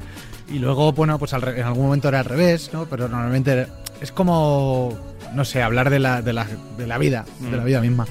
y 0.49 0.59
luego, 0.59 0.91
bueno, 0.93 1.17
pues 1.17 1.33
al 1.33 1.43
en 1.57 1.63
algún 1.65 1.85
momento 1.85 2.07
era 2.09 2.19
al 2.19 2.25
revés, 2.25 2.69
¿no? 2.73 2.85
Pero 2.85 3.07
normalmente 3.09 3.65
es 4.01 4.11
como, 4.11 4.95
no 5.33 5.45
sé, 5.45 5.63
hablar 5.63 5.89
de 5.89 5.97
la, 5.99 6.21
de 6.21 6.33
la, 6.33 6.45
de 6.77 6.85
la 6.85 6.97
vida, 6.99 7.25
de 7.39 7.57
la 7.57 7.63
Mm. 7.63 7.65
vida 7.65 7.81
misma. 7.81 8.05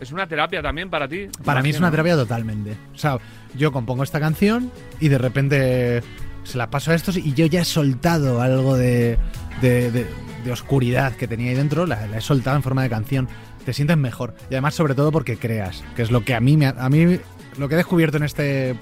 ¿Es 0.00 0.10
una 0.10 0.26
terapia 0.26 0.60
también 0.60 0.90
para 0.90 1.06
ti? 1.08 1.28
Para 1.44 1.62
mí 1.62 1.70
es 1.70 1.78
una 1.78 1.90
terapia 1.92 2.16
totalmente. 2.16 2.76
O 2.94 2.98
sea, 2.98 3.18
yo 3.56 3.70
compongo 3.70 4.02
esta 4.02 4.18
canción 4.18 4.70
y 5.00 5.08
de 5.08 5.16
repente 5.18 6.02
se 6.44 6.56
la 6.58 6.70
paso 6.70 6.90
a 6.92 6.94
estos 6.94 7.16
y 7.16 7.32
yo 7.34 7.46
ya 7.46 7.62
he 7.62 7.64
soltado 7.64 8.40
algo 8.40 8.76
de, 8.76 9.18
de, 9.60 9.90
de- 9.90 10.06
de 10.44 10.52
oscuridad 10.52 11.14
que 11.14 11.26
tenía 11.26 11.50
ahí 11.50 11.56
dentro, 11.56 11.86
la, 11.86 12.06
la 12.06 12.18
he 12.18 12.20
soltado 12.20 12.54
en 12.56 12.62
forma 12.62 12.82
de 12.82 12.90
canción. 12.90 13.28
Te 13.64 13.72
sientes 13.72 13.96
mejor. 13.96 14.34
Y 14.50 14.54
además, 14.54 14.74
sobre 14.74 14.94
todo, 14.94 15.10
porque 15.10 15.38
creas, 15.38 15.82
que 15.96 16.02
es 16.02 16.10
lo 16.10 16.22
que 16.22 16.34
a 16.34 16.40
mí, 16.40 16.56
me, 16.58 16.66
ha- 16.66 16.74
a 16.78 16.90
mí 16.90 17.18
lo 17.56 17.66
que 17.68 17.74
he 17.74 17.78
descubierto 17.78 18.18
en 18.18 18.24
este 18.24 18.76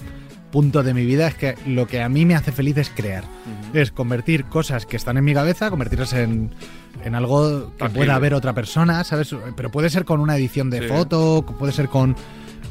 punto 0.51 0.83
de 0.83 0.93
mi 0.93 1.07
vida 1.07 1.29
es 1.29 1.35
que 1.37 1.55
lo 1.67 1.87
que 1.87 2.03
a 2.03 2.09
mí 2.09 2.27
me 2.27 2.35
hace 2.35 2.51
feliz 2.53 2.77
es 2.79 2.91
crear. 2.91 3.23
Es 3.73 3.93
convertir 3.93 4.45
cosas 4.47 4.85
que 4.87 4.97
están 4.97 5.17
en 5.17 5.25
mi 5.25 5.33
cabeza, 5.35 5.71
convertirlas 5.71 6.13
en, 6.15 6.53
en 7.05 7.15
algo 7.15 7.73
que 7.79 7.89
pueda 7.91 8.19
ver 8.19 8.35
otra 8.35 8.53
persona, 8.55 9.03
¿sabes? 9.05 9.35
Pero 9.57 9.71
puede 9.71 9.89
ser 9.89 10.05
con 10.05 10.19
una 10.21 10.37
edición 10.37 10.69
de 10.69 10.81
Sí. 10.81 10.89
foto, 10.89 11.47
puede 11.59 11.73
ser 11.73 11.89
con, 11.89 12.17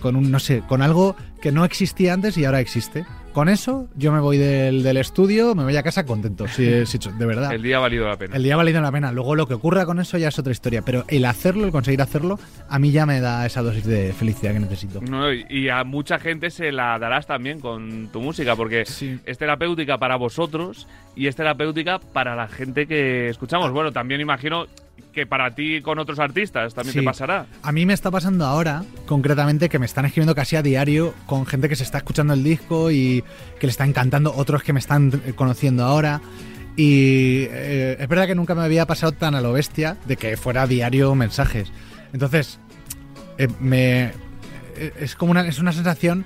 con 0.02 0.16
un, 0.18 0.30
no 0.32 0.40
sé, 0.40 0.62
con 0.68 0.82
algo 0.82 1.16
que 1.42 1.52
no 1.54 1.64
existía 1.66 2.14
antes 2.14 2.38
y 2.38 2.44
ahora 2.46 2.60
existe. 2.60 3.06
Con 3.34 3.48
eso 3.48 3.88
yo 3.96 4.12
me 4.12 4.20
voy 4.20 4.38
del, 4.38 4.84
del 4.84 4.98
estudio, 4.98 5.56
me 5.56 5.64
voy 5.64 5.78
a 5.78 5.84
casa 5.84 6.06
contento, 6.06 6.48
sí, 6.50 6.86
sí, 6.86 7.00
de 7.18 7.26
verdad. 7.26 7.54
El 7.54 7.64
día 7.64 7.78
ha 7.78 7.80
valido 7.80 8.06
la 8.08 8.18
pena. 8.18 8.36
El 8.36 8.44
día 8.44 8.56
ha 8.56 8.58
valido 8.58 8.82
la 8.82 8.92
pena. 8.92 9.12
Luego 9.14 9.36
lo 9.36 9.48
que 9.48 9.54
ocurra 9.54 9.86
con 9.86 10.00
eso 10.00 10.18
ya 10.18 10.28
es 10.28 10.38
otra 10.38 10.52
historia. 10.52 10.82
Pero 10.82 11.06
el 11.08 11.24
hacerlo, 11.24 11.64
el 11.66 11.72
conseguir 11.72 12.02
hacerlo, 12.02 12.40
a 12.68 12.78
mí 12.78 12.92
ya 12.92 13.06
me 13.06 13.22
da 13.22 13.46
esa 13.46 13.62
dosis 13.62 13.86
de 13.86 14.12
felicidad 14.12 14.52
que 14.52 14.60
necesito. 14.60 15.00
No, 15.02 15.32
y- 15.34 15.46
y 15.50 15.70
a 15.70 15.84
mucha 15.86 16.20
gente 16.20 16.50
se 16.50 16.74
la 16.74 17.00
darás 17.00 17.26
también 17.26 17.62
con 17.62 18.10
tu 18.12 18.20
música, 18.22 18.56
porque 18.58 18.86
Sí. 18.86 19.18
es 19.26 19.38
terapéutica 19.38 19.98
para 19.98 20.18
vosotros 20.18 20.88
y 21.16 21.28
es 21.28 21.36
terapéutica 21.38 22.00
para 22.00 22.36
la 22.36 22.48
gente 22.50 22.86
que 22.86 23.30
escuchamos. 23.30 23.72
Bueno, 23.72 23.94
también 23.94 24.20
imagino 24.20 24.66
que 25.14 25.26
para 25.26 25.52
ti 25.54 25.82
con 25.82 26.00
otros 26.00 26.20
artistas 26.20 26.74
también 26.74 26.94
Sí. 26.94 27.00
te 27.00 27.06
pasará. 27.06 27.46
A 27.64 27.72
mí 27.72 27.86
me 27.86 27.94
está 27.94 28.12
pasando 28.12 28.46
ahora, 28.46 28.84
concretamente, 29.06 29.70
que 29.70 29.80
me 29.80 29.86
están 29.86 30.06
escribiendo 30.06 30.36
casi 30.36 30.56
a 30.56 30.62
diario 30.62 31.14
con 31.26 31.46
gente 31.46 31.68
que 31.70 31.76
se 31.76 31.84
está 31.84 31.98
escuchando 32.00 32.34
el 32.34 32.44
disco 32.44 32.92
y 32.92 33.24
que 33.60 33.68
le 33.68 33.72
está 33.72 33.86
encantando, 33.86 34.34
otros 34.36 34.64
que 34.64 34.74
me 34.74 34.80
están 34.80 35.12
conociendo 35.36 35.84
ahora. 35.84 36.22
Y 36.78 37.44
eh, 37.50 37.98
es 38.00 38.08
verdad 38.08 38.28
que 38.28 38.36
nunca 38.36 38.56
me 38.56 38.62
había 38.64 38.86
pasado 38.86 39.12
tan 39.12 39.36
a 39.36 39.42
lo 39.42 39.52
bestia 39.54 39.98
de 40.06 40.16
que 40.16 40.38
fuera 40.38 40.64
a 40.64 40.68
diario 40.68 41.14
mensajes. 41.16 41.72
Entonces, 42.14 42.60
eh, 43.38 43.48
me 43.60 44.12
eh, 44.78 44.94
es 45.00 45.16
como 45.16 45.32
una, 45.32 45.46
es 45.48 45.60
una 45.60 45.74
sensación 45.74 46.26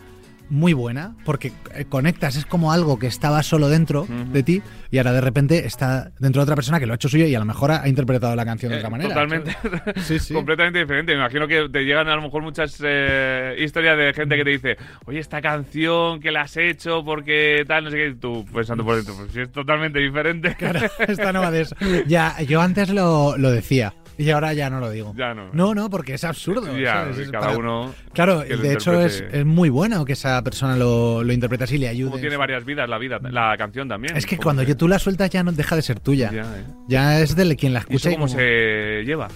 muy 0.49 0.73
buena 0.73 1.15
porque 1.25 1.51
eh, 1.73 1.85
conectas, 1.85 2.35
es 2.35 2.45
como 2.45 2.71
algo 2.71 2.99
que 2.99 3.07
estaba 3.07 3.43
solo 3.43 3.69
dentro 3.69 4.07
de 4.31 4.43
ti 4.43 4.61
y 4.91 4.97
ahora 4.97 5.11
de 5.13 5.21
repente 5.21 5.65
está 5.65 6.11
dentro 6.19 6.41
de 6.41 6.43
otra 6.43 6.55
persona 6.55 6.79
que 6.79 6.85
lo 6.85 6.93
ha 6.93 6.95
hecho 6.95 7.09
suyo 7.09 7.25
y 7.25 7.35
a 7.35 7.39
lo 7.39 7.45
mejor 7.45 7.71
ha, 7.71 7.87
interpretado 7.87 8.35
la 8.35 8.45
canción 8.45 8.71
de 8.71 8.77
Eh, 8.77 8.79
otra 8.79 8.89
manera. 8.89 9.09
Totalmente. 9.09 9.51
¿sabes? 9.61 10.05
Sí, 10.05 10.19
sí. 10.19 10.33
Completamente 10.45 10.79
diferente. 10.79 11.13
Me 11.13 11.19
imagino 11.19 11.47
que 11.47 11.69
te 11.69 11.83
llegan 11.83 12.07
a 12.07 12.15
lo 12.15 12.21
mejor 12.21 12.41
muchas 12.41 12.81
eh, 12.83 13.55
historias 13.59 13.97
de 13.97 14.13
gente 14.13 14.35
que 14.35 14.43
te 14.43 14.49
dice, 14.49 14.77
oye, 15.05 15.19
esta 15.19 15.41
canción 15.41 16.19
que 16.19 16.31
la 16.31 16.41
has 16.41 16.57
hecho 16.57 17.03
porque 17.03 17.63
tal, 17.67 17.85
no 17.85 17.91
sé 17.91 17.97
qué, 17.97 18.07
y 18.07 18.15
tú 18.15 18.45
pensando 18.53 18.83
por 18.83 18.95
dentro, 18.95 19.15
pues 19.15 19.31
si 19.31 19.41
es 19.41 19.51
totalmente 19.51 19.99
diferente. 19.99 20.55
Claro, 20.55 20.79
esta 21.07 21.31
no 21.33 21.41
va 21.41 21.51
de 21.51 21.61
eso. 21.61 21.75
Ya, 22.07 22.41
yo 22.41 22.61
antes 22.61 22.89
lo, 22.89 23.37
lo 23.37 23.51
decía 23.51 23.93
y 24.17 24.29
ahora 24.29 24.53
ya 24.53 24.69
no 24.69 24.79
lo 24.79 24.89
digo. 24.91 25.13
Ya 25.17 25.33
no. 25.33 25.49
No, 25.53 25.73
no, 25.75 25.89
porque 25.89 26.13
es 26.15 26.23
absurdo. 26.23 26.77
Ya, 26.77 26.93
¿sabes? 26.93 27.17
Es 27.19 27.31
cada 27.31 27.47
para- 27.47 27.57
uno. 27.57 27.93
Claro, 28.13 28.39
de 28.41 28.73
hecho 28.73 28.99
es, 29.01 29.23
es 29.31 29.45
muy 29.45 29.69
bueno 29.69 30.05
que 30.05 30.13
esa 30.13 30.41
persona 30.43 30.75
lo, 30.75 31.23
lo 31.23 31.33
interprete 31.33 31.65
así 31.65 31.75
y 31.75 31.79
le 31.79 31.87
ayude. 31.89 32.09
Como 32.11 32.21
tiene 32.21 32.37
varias 32.37 32.63
vidas 32.65 32.87
la 32.89 32.97
vida, 32.97 33.19
la 33.21 33.55
canción 33.57 33.87
también. 33.89 34.15
Es 34.15 34.25
que 34.25 34.37
cuando 34.37 34.63
yo 34.63 34.75
tú 34.77 34.87
la 34.87 34.99
sueltas 34.99 35.29
ya 35.29 35.43
no 35.43 35.51
deja 35.51 35.75
de 35.75 35.81
ser 35.81 35.99
tuya. 35.99 36.31
Ya, 36.31 36.41
eh. 36.41 36.63
Ya 36.87 37.19
es 37.19 37.35
de 37.35 37.55
quien 37.55 37.73
la 37.73 37.79
¿Y 37.79 37.81
escucha 37.81 38.09
y 38.09 38.13
cómo 38.13 38.27
como- 38.27 38.37
se 38.39 39.03
lleva? 39.05 39.27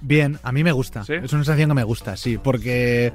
Bien, 0.00 0.38
a 0.42 0.52
mí 0.52 0.62
me 0.62 0.72
gusta. 0.72 1.02
¿Sí? 1.04 1.14
Es 1.14 1.32
una 1.32 1.44
sensación 1.44 1.70
que 1.70 1.74
me 1.74 1.84
gusta, 1.84 2.16
sí, 2.16 2.36
porque 2.36 3.12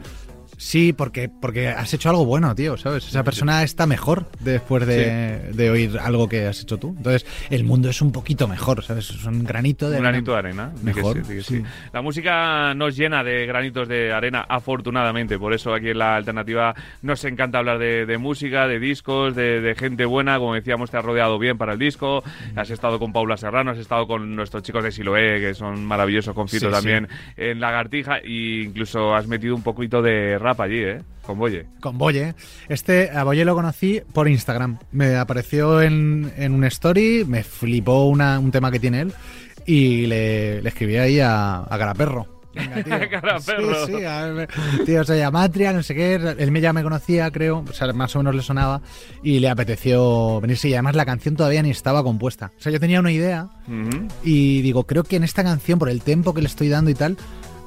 sí, 0.60 0.94
porque 0.94 1.30
porque 1.30 1.70
has 1.70 1.94
hecho 1.94 2.10
algo 2.10 2.26
bueno, 2.26 2.54
tío, 2.54 2.78
¿sabes? 2.78 3.08
Esa 3.08 3.24
persona 3.24 3.64
está 3.64 3.88
mejor 3.88 4.28
después 4.40 4.86
de, 4.86 5.52
de 5.54 5.70
oír 5.72 5.98
algo 6.00 6.28
que 6.28 6.46
has 6.46 6.62
hecho 6.62 6.78
tú. 6.78 6.94
Entonces, 6.98 7.26
el 7.50 7.64
mundo 7.64 7.90
es 7.90 8.02
un 8.02 8.12
poquito 8.12 8.48
mejor, 8.48 8.84
¿sabes? 8.84 9.10
Es 9.10 9.24
un 9.26 9.44
granito 9.44 9.90
de 9.90 9.98
Un 10.00 10.06
arena. 10.06 10.12
granito 10.12 10.32
de 10.34 10.38
arena. 10.38 10.72
Mejor, 10.84 11.26
sí, 11.26 11.42
sí. 11.42 11.58
sí. 11.58 11.64
La 11.94 12.02
música 12.02 12.74
nos 12.76 12.96
llena 12.96 13.24
de 13.24 13.46
granitos 13.46 13.88
de 13.88 14.12
arena, 14.14 14.46
afortunadamente. 14.48 15.40
Por 15.40 15.54
eso 15.54 15.74
aquí 15.74 15.90
en 15.90 15.98
la 16.00 16.16
alternativa 16.18 16.76
nos 17.02 17.24
encanta 17.26 17.60
hablar 17.60 17.80
de, 17.80 18.06
de 18.06 18.18
música, 18.18 18.68
de 18.68 18.80
discos, 18.80 19.36
de, 19.36 19.62
de 19.62 19.76
gente 19.76 20.06
buena. 20.06 20.38
Como 20.40 20.54
decíamos, 20.56 20.92
te 20.92 20.98
has 20.98 21.06
rodeado 21.06 21.40
bien 21.40 21.58
para 21.58 21.74
el 21.74 21.80
disco. 21.80 22.22
Has 22.56 22.70
estado 22.70 23.00
con 23.00 23.14
Paula 23.14 23.38
Serrano, 23.38 23.72
has 23.72 23.78
estado 23.78 24.06
con 24.08 24.36
nuestros 24.36 24.64
chicos 24.64 24.84
de 24.84 24.92
Siloé, 24.92 25.40
que 25.40 25.54
son 25.54 25.86
maravillosos, 25.86 26.36
con 26.36 26.48
Fito 26.50 26.68
Sí, 26.68 26.72
también 26.72 27.08
en 27.38 27.60
Lagartija. 27.60 28.18
E 28.20 28.64
incluso 28.66 29.16
has 29.16 29.28
metido 29.28 29.56
un 29.56 29.64
poquito 29.64 30.02
de 30.02 30.38
rap 30.50 30.62
allí, 30.62 30.80
¿eh? 30.80 31.02
Con 31.22 31.38
Boye. 31.38 31.66
Con 31.80 31.98
Boye. 31.98 32.34
Este, 32.70 33.12
a 33.12 33.24
Boye 33.24 33.46
lo 33.46 33.54
conocí 33.56 34.02
por 34.14 34.28
Instagram. 34.28 34.80
Me 34.92 35.16
apareció 35.16 35.82
en, 35.82 36.32
en 36.38 36.54
un 36.54 36.64
story, 36.64 37.24
me 37.28 37.44
flipó 37.44 38.06
una- 38.06 38.40
un 38.40 38.52
tema 38.52 38.72
que 38.72 38.80
tiene 38.80 39.02
él 39.02 39.14
y 39.66 40.08
le, 40.08 40.62
le 40.64 40.70
escribí 40.70 40.98
ahí 40.98 41.20
a, 41.20 41.58
a 41.60 41.78
Garaperro. 41.78 42.40
Venga, 42.56 42.84
tío. 42.84 43.40
Sí, 43.40 43.52
sí, 44.00 44.04
a 44.06 44.26
ver, 44.26 44.50
tío, 44.84 45.04
se 45.04 45.20
llama 45.20 45.42
Matria, 45.42 45.72
no 45.72 45.84
sé 45.84 45.94
qué. 45.94 46.16
Él 46.16 46.50
me 46.52 46.62
ya 46.62 46.74
me 46.74 46.82
conocía, 46.82 47.30
creo, 47.30 47.64
o 47.70 47.74
sea, 47.74 47.94
más 47.94 48.16
o 48.16 48.20
menos 48.20 48.34
le 48.34 48.42
sonaba 48.42 48.82
y 49.22 49.38
le 49.38 49.50
apeteció 49.50 50.42
venirse. 50.42 50.68
Y 50.70 50.74
además 50.74 50.96
la 50.96 51.06
canción 51.06 51.36
todavía 51.36 51.62
ni 51.62 51.70
estaba 51.70 52.02
compuesta. 52.02 52.52
O 52.58 52.60
sea, 52.62 52.72
yo 52.72 52.80
tenía 52.80 53.00
una 53.00 53.12
idea 53.12 53.50
Ujú. 53.68 54.08
y 54.24 54.64
digo, 54.64 54.86
creo 54.88 55.04
que 55.04 55.18
en 55.18 55.24
esta 55.26 55.44
canción, 55.44 55.78
por 55.78 55.90
el 55.90 56.02
tempo 56.02 56.34
que 56.34 56.42
le 56.42 56.48
estoy 56.48 56.70
dando 56.70 56.90
y 56.90 56.96
tal, 56.96 57.18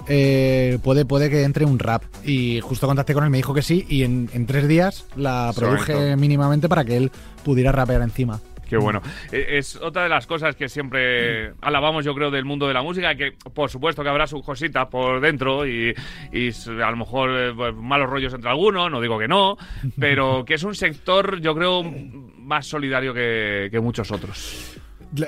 eh, 0.08 0.78
puede, 0.82 1.04
puede 1.04 1.30
que 1.30 1.42
entre 1.44 1.64
un 1.64 1.78
rap. 1.78 2.02
Y 2.24 2.60
justo 2.60 2.86
contacté 2.86 3.14
con 3.14 3.24
él, 3.24 3.30
me 3.30 3.36
dijo 3.38 3.54
que 3.54 3.62
sí, 3.62 3.84
y 3.88 4.02
en, 4.04 4.28
en 4.32 4.46
tres 4.46 4.68
días 4.68 5.06
la 5.16 5.52
produje 5.54 6.16
mínimamente 6.16 6.68
para 6.68 6.84
que 6.84 6.96
él 6.96 7.10
pudiera 7.44 7.72
rapear 7.72 8.02
encima. 8.02 8.40
Qué 8.68 8.78
bueno. 8.78 9.02
E- 9.30 9.58
Es 9.58 9.76
otra 9.76 10.04
de 10.04 10.08
las 10.08 10.26
cosas 10.26 10.56
que 10.56 10.66
siempre 10.66 11.52
alabamos, 11.60 12.06
yo 12.06 12.14
creo, 12.14 12.30
del 12.30 12.46
mundo 12.46 12.66
de 12.66 12.72
la 12.72 12.80
música, 12.82 13.14
que 13.14 13.32
por 13.52 13.68
supuesto 13.68 14.02
que 14.02 14.08
habrá 14.08 14.26
sus 14.26 14.42
cositas 14.42 14.86
por 14.88 15.20
dentro 15.20 15.66
y, 15.66 15.94
a 15.94 16.90
lo 16.90 16.96
mejor 16.96 17.30
eh, 17.38 17.52
pues, 17.54 17.74
malos 17.74 18.08
rollos 18.08 18.32
entre 18.32 18.48
algunos, 18.48 18.90
no 18.90 19.00
digo 19.02 19.18
que 19.18 19.28
no, 19.28 19.58
pero 19.98 20.44
que 20.46 20.54
es 20.54 20.62
un 20.62 20.74
sector, 20.74 21.38
yo 21.42 21.54
creo, 21.54 21.82
más 21.82 22.66
solidario 22.66 23.12
que, 23.12 23.68
que 23.70 23.78
muchos 23.78 24.10
otros. 24.10 24.78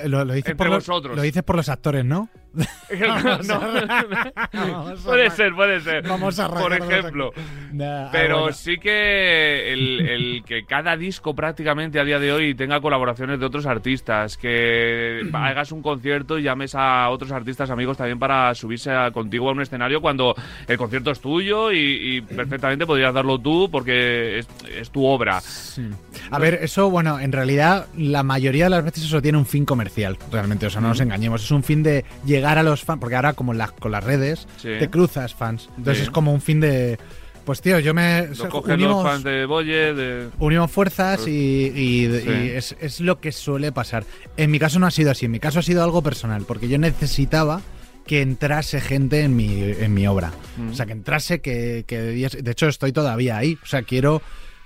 Lo, 0.07 0.25
lo- 0.25 0.33
dices 0.33 0.55
por 0.55 0.67
los, 0.67 0.87
lo 0.87 1.21
dices 1.21 1.43
por 1.43 1.55
los 1.55 1.69
actores, 1.69 2.03
¿no? 2.03 2.27
No, 4.53 4.93
puede 5.03 5.29
ser, 5.31 5.53
puede 5.53 5.79
ser. 5.81 6.07
Vamos 6.07 6.39
a 6.39 6.49
Por 6.49 6.73
ejemplo. 6.73 7.31
ah, 7.81 8.09
Pero 8.11 8.39
bueno. 8.41 8.53
sí 8.55 8.77
que 8.77 9.73
el, 9.73 10.01
el 10.07 10.43
que 10.45 10.65
cada 10.65 10.95
disco 10.97 11.33
prácticamente 11.35 11.99
a 11.99 12.03
día 12.03 12.19
de 12.19 12.31
hoy 12.31 12.55
tenga 12.55 12.79
colaboraciones 12.81 13.39
de 13.39 13.45
otros 13.45 13.65
artistas, 13.65 14.37
que 14.37 15.21
hagas 15.33 15.71
un 15.71 15.81
concierto 15.81 16.37
y 16.39 16.43
llames 16.43 16.75
a 16.75 17.09
otros 17.09 17.31
artistas 17.31 17.69
amigos 17.69 17.97
también 17.97 18.19
para 18.19 18.53
subirse 18.55 18.91
a- 18.91 19.11
contigo 19.11 19.49
a 19.49 19.53
un 19.53 19.61
escenario 19.61 20.01
cuando 20.01 20.35
el 20.67 20.77
concierto 20.77 21.11
es 21.11 21.19
tuyo 21.19 21.71
y, 21.71 21.77
y 22.17 22.21
perfectamente 22.21 22.85
podrías 22.85 23.13
darlo 23.13 23.39
tú 23.39 23.69
porque 23.71 24.39
es, 24.39 24.47
es 24.79 24.89
tu 24.91 25.05
obra. 25.05 25.41
Sí. 25.41 25.87
A 26.31 26.39
ver, 26.39 26.59
eso, 26.61 26.89
bueno, 26.89 27.19
en 27.19 27.31
realidad 27.31 27.87
la 27.97 28.23
mayoría 28.23 28.65
de 28.65 28.69
las 28.71 28.83
veces 28.83 29.03
eso 29.05 29.21
tiene 29.21 29.37
un 29.37 29.45
fin 29.45 29.65
comercial, 29.65 30.17
realmente, 30.31 30.65
o 30.65 30.69
sea, 30.69 30.81
no 30.81 30.89
nos 30.89 30.99
engañemos, 31.01 31.43
es 31.43 31.51
un 31.51 31.63
fin 31.63 31.83
de 31.83 32.05
llegar 32.25 32.44
a 32.45 32.63
los 32.63 32.83
fans, 32.83 32.99
porque 32.99 33.15
ahora 33.15 33.33
como 33.33 33.53
las, 33.53 33.71
con 33.71 33.91
las 33.91 34.03
redes 34.03 34.47
Sí. 34.57 34.69
te 34.79 34.89
cruzas 34.89 35.33
fans, 35.35 35.69
entonces 35.77 35.97
Sí. 35.97 36.03
es 36.03 36.09
como 36.09 36.31
un 36.33 36.41
fin 36.41 36.59
de, 36.59 36.97
pues 37.45 37.61
tío, 37.61 37.79
yo 37.79 37.93
me... 37.93 38.27
Lo 38.37 38.49
cogen 38.49 38.81
los 38.81 39.03
fans 39.03 39.23
de 39.23 39.45
Boye, 39.45 39.93
de... 39.93 40.29
unimos 40.39 40.71
fuerzas 40.71 41.27
y, 41.27 41.31
y- 41.31 42.19
Sí. 42.21 42.29
y 42.29 42.49
es, 42.49 42.75
es 42.79 42.99
lo 43.01 43.19
que 43.19 43.31
suele 43.31 43.71
pasar. 43.71 44.03
En 44.37 44.49
mi 44.51 44.59
caso 44.59 44.79
no 44.79 44.87
ha 44.87 44.91
sido 44.91 45.11
así, 45.11 45.25
en 45.25 45.31
mi 45.31 45.39
caso 45.39 45.59
ha 45.59 45.63
sido 45.63 45.83
algo 45.83 46.01
personal, 46.01 46.45
porque 46.47 46.67
yo 46.67 46.77
necesitaba 46.77 47.61
que 48.07 48.21
entrase 48.21 48.81
gente 48.81 49.21
en 49.21 49.35
mi, 49.35 49.61
en 49.63 49.93
mi 49.93 50.05
obra. 50.05 50.31
Mm. 50.57 50.69
O 50.69 50.73
sea, 50.75 50.85
que 50.85 50.91
entrase, 50.91 51.41
que, 51.41 51.85
que 51.87 51.99
De 51.99 52.51
hecho, 52.51 52.67
estoy 52.67 52.91
todavía 52.91 53.35
ahí. 53.37 53.57
O 53.63 53.65
sea, 53.65 53.81
quiero, 53.81 54.21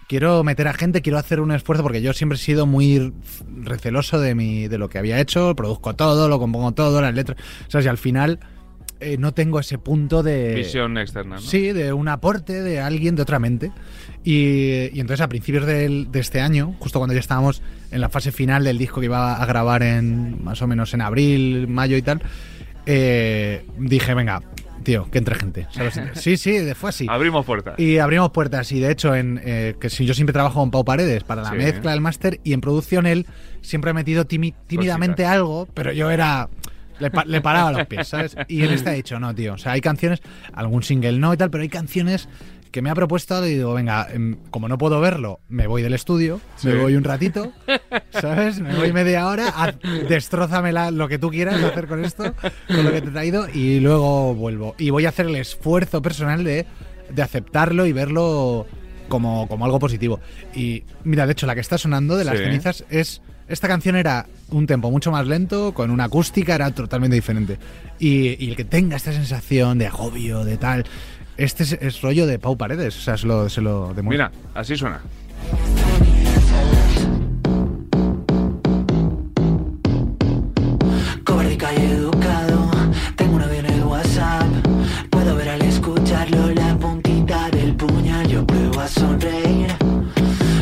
quiero 0.10 0.43
meter 0.43 0.67
a 0.67 0.74
gente, 0.74 1.02
quiero 1.04 1.19
hacer 1.19 1.39
un 1.39 1.52
esfuerzo, 1.52 1.84
porque 1.84 2.02
yo 2.02 2.12
siempre 2.13 2.36
he 2.36 2.41
sido 2.41 2.65
muy 2.65 3.13
receloso 3.63 4.19
de, 4.19 4.34
mi, 4.34 4.67
de 4.67 4.80
lo 4.80 4.89
que 4.89 4.98
había 4.98 5.19
hecho, 5.22 5.56
produzco 5.56 5.95
todo, 5.95 6.28
lo 6.28 6.39
compongo 6.39 6.72
todo, 6.74 7.00
las 7.00 7.13
letras. 7.13 7.38
O 7.67 7.72
sea, 7.72 7.82
si 7.84 7.88
al 7.88 8.00
final 8.00 8.39
eh, 9.00 9.17
no 9.19 9.34
tengo 9.36 9.60
ese 9.60 9.78
punto 9.78 10.24
de... 10.24 10.56
Visión 10.56 10.98
externa, 10.98 11.36
¿no? 11.36 11.41
Sí, 11.41 11.72
de 11.74 11.93
un 11.93 12.08
aporte 12.08 12.63
de 12.63 12.82
alguien 12.82 13.15
de 13.15 13.22
otra 13.22 13.38
mente. 13.38 13.72
Y, 14.24 14.89
y 14.93 15.00
entonces 15.00 15.22
a 15.22 15.30
principios 15.30 15.65
del- 15.67 16.12
de 16.12 16.19
este 16.19 16.41
año, 16.41 16.76
justo 16.80 17.00
cuando 17.00 17.13
ya 17.13 17.19
estábamos 17.19 17.62
en 17.91 18.02
la 18.02 18.10
fase 18.10 18.32
final 18.32 18.63
del 18.63 18.80
disco 18.80 19.00
que 19.00 19.06
iba 19.06 19.36
a 19.41 19.45
grabar 19.45 19.84
en 19.84 20.43
más 20.43 20.60
o 20.63 20.67
menos 20.67 20.91
en 20.95 21.02
abril, 21.02 21.67
mayo 21.67 21.95
y 21.95 22.02
tal, 22.02 22.22
eh, 22.88 23.63
dije, 23.78 24.13
venga, 24.15 24.41
tío, 24.84 25.10
que 25.12 25.18
entre 25.18 25.36
gente. 25.36 25.68
¿sabes? 25.72 26.00
Sí, 26.15 26.38
sí, 26.38 26.58
fue 26.76 26.89
así. 26.89 27.06
Abrimos 27.10 27.46
puertas. 27.46 27.80
Y 27.80 27.98
abrimos 28.00 28.32
puertas 28.32 28.72
y 28.72 28.80
de 28.80 28.92
hecho 28.92 29.15
en 29.15 29.39
eh, 29.44 29.76
que 29.80 29.89
si 29.89 30.06
yo 30.06 30.13
siempre 30.13 30.34
trabajo 30.34 30.60
con 30.60 30.72
Pau 30.72 30.84
Paredes 30.86 31.24
para 31.24 31.42
la 31.44 31.52
Sí. 31.52 31.56
mezcla, 31.58 31.94
el 31.94 32.02
máster 32.02 32.39
y 32.44 32.54
en 32.54 32.62
producción 32.62 33.06
él 33.06 33.26
siempre 33.62 33.92
ha 33.92 33.94
metido 33.94 34.26
tímidamente 34.26 35.24
Cositas. 35.24 35.32
algo, 35.36 35.68
pero 35.74 35.92
yo 35.92 36.10
era 36.12 36.50
le, 37.00 37.12
pa- 37.12 37.24
le 37.26 37.39
paraba 37.39 37.72
los 37.72 37.88
pies, 37.88 38.08
¿sabes? 38.10 38.36
Y 38.48 38.62
él 38.63 38.72
está 38.74 38.92
dicho, 38.92 39.20
no, 39.20 39.34
tío, 39.34 39.54
o 39.54 39.58
sea, 39.58 39.72
hay 39.74 39.82
canciones, 39.82 40.22
algún 40.54 40.84
single 40.84 41.18
no 41.20 41.34
y 41.34 41.38
tal, 41.38 41.50
pero 41.50 41.62
hay 41.62 41.70
canciones 41.70 42.28
que 42.71 42.82
me 42.82 42.89
ha 42.89 42.95
propuesto 42.95 43.45
y 43.47 43.55
digo, 43.55 43.73
venga, 43.73 44.08
em, 44.12 44.38
como 44.51 44.67
no 44.67 44.77
puedo 44.77 44.99
verlo, 45.01 45.39
me 45.49 45.67
voy 45.67 45.82
del 45.82 45.93
estudio, 45.93 46.39
me 46.63 46.71
Sí. 46.71 46.77
voy 46.77 46.95
un 46.95 47.03
ratito, 47.03 47.51
¿sabes? 48.12 48.60
Me 48.60 48.75
voy 48.75 48.93
media 48.93 49.27
hora, 49.27 49.47
haz, 49.49 49.75
destrózamela 50.08 50.91
lo 50.91 51.08
que 51.08 51.17
tú 51.17 51.29
quieras 51.29 51.62
hacer 51.63 51.88
con 51.88 52.03
esto, 52.05 52.36
con 52.67 52.84
lo 52.84 52.91
que 52.91 53.01
te 53.01 53.08
he 53.08 53.12
traído, 53.12 53.47
y 53.53 53.79
luego 53.79 54.36
vuelvo. 54.36 54.75
Y 54.77 54.89
voy 54.89 55.05
a 55.05 55.10
hacer 55.10 55.25
el 55.27 55.36
esfuerzo 55.36 56.01
personal 56.01 56.43
de, 56.43 56.65
de 57.13 57.21
aceptarlo 57.21 57.86
y 57.86 57.93
verlo 57.93 58.67
como, 59.08 59.47
como 59.47 59.65
algo 59.65 59.79
positivo. 59.79 60.19
Y 60.53 60.84
mira, 61.03 61.25
de 61.25 61.32
hecho, 61.32 61.47
la 61.47 61.55
que 61.55 61.62
está 61.62 61.77
sonando 61.77 62.17
de 62.17 62.25
las 62.25 62.38
Sí. 62.38 62.43
cenizas 62.43 62.86
es. 62.89 63.21
Esta 63.47 63.67
canción 63.67 63.95
era 63.95 64.27
un 64.49 64.67
tempo 64.67 64.91
mucho 64.91 65.10
más 65.10 65.25
lento, 65.25 65.73
con 65.73 65.89
una 65.89 66.03
acústica, 66.03 66.53
era 66.53 66.69
totalmente 66.69 67.15
diferente. 67.15 67.58
Y, 67.97 68.36
y 68.45 68.51
el 68.51 68.55
que 68.55 68.63
tenga 68.63 68.95
esta 68.95 69.12
sensación 69.12 69.79
de 69.79 69.88
agobio, 69.88 70.43
de 70.45 70.58
tal. 70.58 70.86
Este 71.39 71.63
es, 71.63 71.71
es 71.71 72.02
rollo 72.02 72.28
de 72.28 72.38
Pau 72.38 72.58
Paredes, 72.58 72.97
o 72.97 72.99
sea, 72.99 73.15
se 73.15 73.25
lo, 73.25 73.47
se 73.47 73.62
lo 73.62 73.93
demuestra. 73.93 74.30
Mira, 74.30 74.32
así 74.54 74.75
suena. 74.75 74.99
Cobarde 81.23 81.54
y 81.54 81.58
calle 81.58 81.91
educado, 81.91 82.69
tengo 83.15 83.38
una 83.38 83.56
en 83.56 83.65
el 83.67 83.84
WhatsApp. 83.86 84.47
Puedo 85.10 85.38
ver 85.38 85.47
al 85.47 85.62
escucharlo 85.62 86.54
la 86.54 86.78
puntita 86.78 87.49
del 87.52 87.73
puñal. 87.73 88.28
Yo 88.28 88.45
pruebo 88.45 88.82
a 88.82 88.88
sonreír 88.89 89.67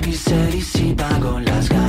y 0.07 0.13
se 0.13 0.45
disipa 0.51 1.09
con 1.19 1.43
las 1.43 1.69
ganas 1.69 1.86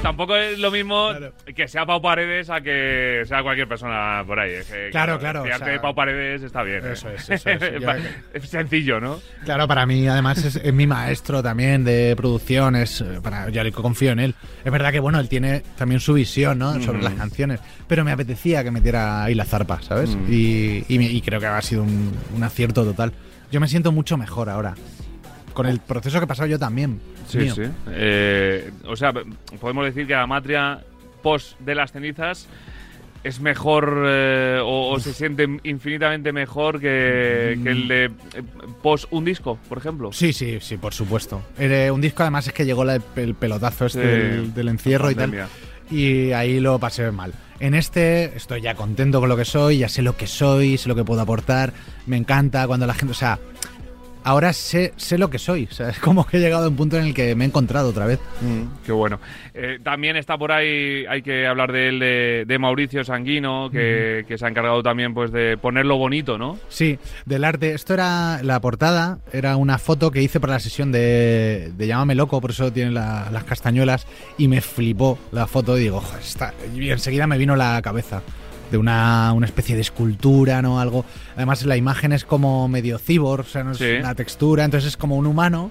Claro, 0.00 0.16
tampoco 0.16 0.36
es 0.36 0.58
lo 0.58 0.70
mismo 0.70 1.08
Claro. 1.10 1.32
que 1.54 1.68
sea 1.68 1.84
Pau 1.86 2.00
Paredes 2.00 2.48
a 2.50 2.60
que 2.60 3.22
sea 3.26 3.42
cualquier 3.42 3.68
persona 3.68 4.22
por 4.26 4.38
ahí. 4.40 4.52
Es 4.52 4.66
que, 4.66 4.88
Claro, 4.90 5.18
claro, 5.18 5.44
fiarte 5.44 5.64
o 5.64 5.72
sea, 5.72 5.82
Pau 5.82 5.94
Paredes 5.94 6.42
está 6.42 6.62
bien. 6.62 6.84
¿eh? 6.86 6.92
eso 6.92 7.08
es, 7.10 7.28
eso 7.30 7.50
es. 7.50 7.60
Es 8.34 8.48
sencillo, 8.48 9.00
¿no? 9.00 9.20
Claro, 9.44 9.66
para 9.68 9.84
mí 9.86 10.06
además 10.08 10.44
es, 10.44 10.56
es 10.56 10.72
mi 10.72 10.86
maestro 10.86 11.42
también 11.42 11.84
de 11.84 12.14
producción, 12.16 12.76
es, 12.76 13.00
eh, 13.00 13.20
para, 13.22 13.48
yo 13.50 13.62
le 13.62 13.72
confío 13.72 14.12
en 14.12 14.20
él. 14.20 14.34
Es 14.64 14.72
verdad 14.72 14.92
que 14.92 15.00
bueno, 15.00 15.18
él 15.20 15.28
tiene 15.28 15.62
también 15.76 16.00
su 16.00 16.14
visión 16.14 16.58
¿no? 16.58 16.80
sobre 16.82 16.98
Mm. 16.98 17.02
las 17.04 17.14
canciones, 17.14 17.60
pero 17.86 18.04
me 18.04 18.12
apetecía 18.12 18.62
que 18.64 18.70
metiera 18.70 19.24
ahí 19.24 19.34
la 19.34 19.44
zarpa, 19.44 19.80
¿sabes? 19.82 20.14
Mm. 20.16 20.26
Y, 20.32 20.84
y 20.88 21.00
y 21.00 21.20
creo 21.22 21.40
que 21.40 21.46
ha 21.46 21.60
sido 21.62 21.82
un, 21.82 22.12
un 22.34 22.42
acierto 22.42 22.84
total. 22.84 23.12
Yo 23.50 23.60
me 23.60 23.66
siento 23.68 23.90
mucho 23.90 24.16
mejor 24.16 24.48
ahora, 24.48 24.74
con 25.52 25.66
el 25.66 25.80
proceso 25.80 26.18
que 26.18 26.24
he 26.24 26.28
pasado 26.28 26.48
yo 26.48 26.58
también. 26.58 27.00
Sí, 27.28 27.38
mío. 27.38 27.54
sí. 27.54 27.62
Eh, 27.90 28.70
o 28.86 28.96
sea, 28.96 29.12
podemos 29.60 29.84
decir 29.84 30.06
que 30.06 30.14
la 30.14 30.26
matria 30.26 30.80
post 31.22 31.58
de 31.60 31.74
las 31.74 31.92
cenizas 31.92 32.48
es 33.22 33.38
mejor 33.40 34.04
eh, 34.06 34.60
o, 34.62 34.92
o 34.92 34.98
se 34.98 35.12
siente 35.12 35.46
infinitamente 35.64 36.32
mejor 36.32 36.80
que, 36.80 37.58
que 37.62 37.70
el 37.70 37.86
de 37.88 38.04
eh, 38.06 38.10
post 38.82 39.04
un 39.10 39.24
disco, 39.26 39.58
por 39.68 39.76
ejemplo. 39.78 40.10
Sí, 40.12 40.32
sí, 40.32 40.58
sí, 40.60 40.78
por 40.78 40.94
supuesto. 40.94 41.42
Eh, 41.58 41.90
un 41.92 42.00
disco 42.00 42.22
además 42.22 42.46
es 42.46 42.54
que 42.54 42.64
llegó 42.64 42.82
la- 42.84 42.98
el 43.16 43.34
pelotazo 43.34 43.86
este 43.86 44.00
del, 44.00 44.54
del 44.54 44.68
encierro 44.68 45.10
y 45.10 45.14
tal. 45.14 45.46
y 45.90 46.32
ahí 46.32 46.60
lo 46.60 46.78
pasé 46.78 47.10
mal. 47.10 47.34
En 47.58 47.74
este 47.74 48.34
estoy 48.36 48.62
ya 48.62 48.74
contento 48.74 49.20
con 49.20 49.28
lo 49.28 49.36
que 49.36 49.44
soy, 49.44 49.76
ya 49.78 49.88
sé 49.90 50.00
lo 50.00 50.16
que 50.16 50.26
soy, 50.26 50.78
sé 50.78 50.88
lo 50.88 50.94
que 50.94 51.04
puedo 51.04 51.20
aportar, 51.20 51.74
me 52.06 52.16
encanta 52.16 52.66
cuando 52.66 52.86
la 52.86 52.94
gente, 52.94 53.12
o 53.12 53.14
sea, 53.14 53.38
ahora 54.24 54.52
sé, 54.52 54.92
sé 54.96 55.18
lo 55.18 55.30
que 55.30 55.38
soy, 55.38 55.68
o 55.70 55.74
sea, 55.74 55.88
es 55.90 55.98
como 55.98 56.26
que 56.26 56.36
he 56.36 56.40
llegado 56.40 56.64
a 56.66 56.68
un 56.68 56.76
punto 56.76 56.96
en 56.98 57.04
el 57.06 57.14
que 57.14 57.34
me 57.34 57.44
he 57.44 57.48
encontrado 57.48 57.88
otra 57.90 58.06
vez. 58.06 58.18
Mm, 58.40 58.84
qué 58.84 58.92
bueno. 58.92 59.20
Eh, 59.54 59.78
también 59.82 60.16
está 60.16 60.36
por 60.38 60.52
ahí, 60.52 61.04
hay 61.08 61.22
que 61.22 61.46
hablar 61.46 61.72
de 61.72 61.88
él, 61.88 61.98
de, 61.98 62.44
de 62.46 62.58
Mauricio 62.58 63.04
Sanguino, 63.04 63.70
que, 63.70 64.24
que 64.28 64.38
se 64.38 64.44
ha 64.46 64.48
encargado 64.48 64.82
también 64.82 65.14
pues 65.14 65.32
de 65.32 65.56
ponerlo 65.56 65.96
bonito, 65.96 66.38
¿no? 66.38 66.58
Sí, 66.68 66.98
del 67.26 67.44
arte. 67.44 67.72
Esto 67.74 67.94
era 67.94 68.42
la 68.42 68.60
portada, 68.60 69.18
era 69.32 69.56
una 69.56 69.78
foto 69.78 70.10
que 70.10 70.22
hice 70.22 70.40
para 70.40 70.54
la 70.54 70.60
sesión 70.60 70.92
de, 70.92 71.72
de 71.76 71.86
Llámame 71.86 72.14
Loco, 72.14 72.40
por 72.40 72.50
eso 72.50 72.72
tiene 72.72 72.90
la- 72.92 73.28
las 73.30 73.44
castañuelas, 73.44 74.06
y 74.38 74.48
me 74.48 74.60
flipó 74.60 75.18
la 75.32 75.46
foto 75.46 75.76
y 75.78 75.82
digo, 75.82 76.00
"Joder, 76.00 76.20
está... 76.22 76.54
y 76.74 76.90
enseguida 76.90 77.26
me 77.26 77.38
vino 77.38 77.56
la 77.56 77.80
cabeza 77.82 78.22
de 78.70 78.78
una, 78.78 79.32
una 79.32 79.46
especie 79.46 79.74
de 79.74 79.80
escultura, 79.82 80.62
¿no? 80.62 80.80
Algo. 80.80 81.04
Además, 81.36 81.64
la 81.64 81.76
imagen 81.76 82.12
es 82.12 82.24
como 82.24 82.68
medio 82.68 82.98
cibor, 82.98 83.40
o 83.40 83.44
sea, 83.44 83.64
no 83.64 83.72
es 83.72 83.78
Sí. 83.78 83.98
la 84.00 84.14
textura, 84.14 84.64
entonces 84.64 84.88
es 84.88 84.96
como 84.96 85.16
un 85.16 85.26
humano, 85.26 85.70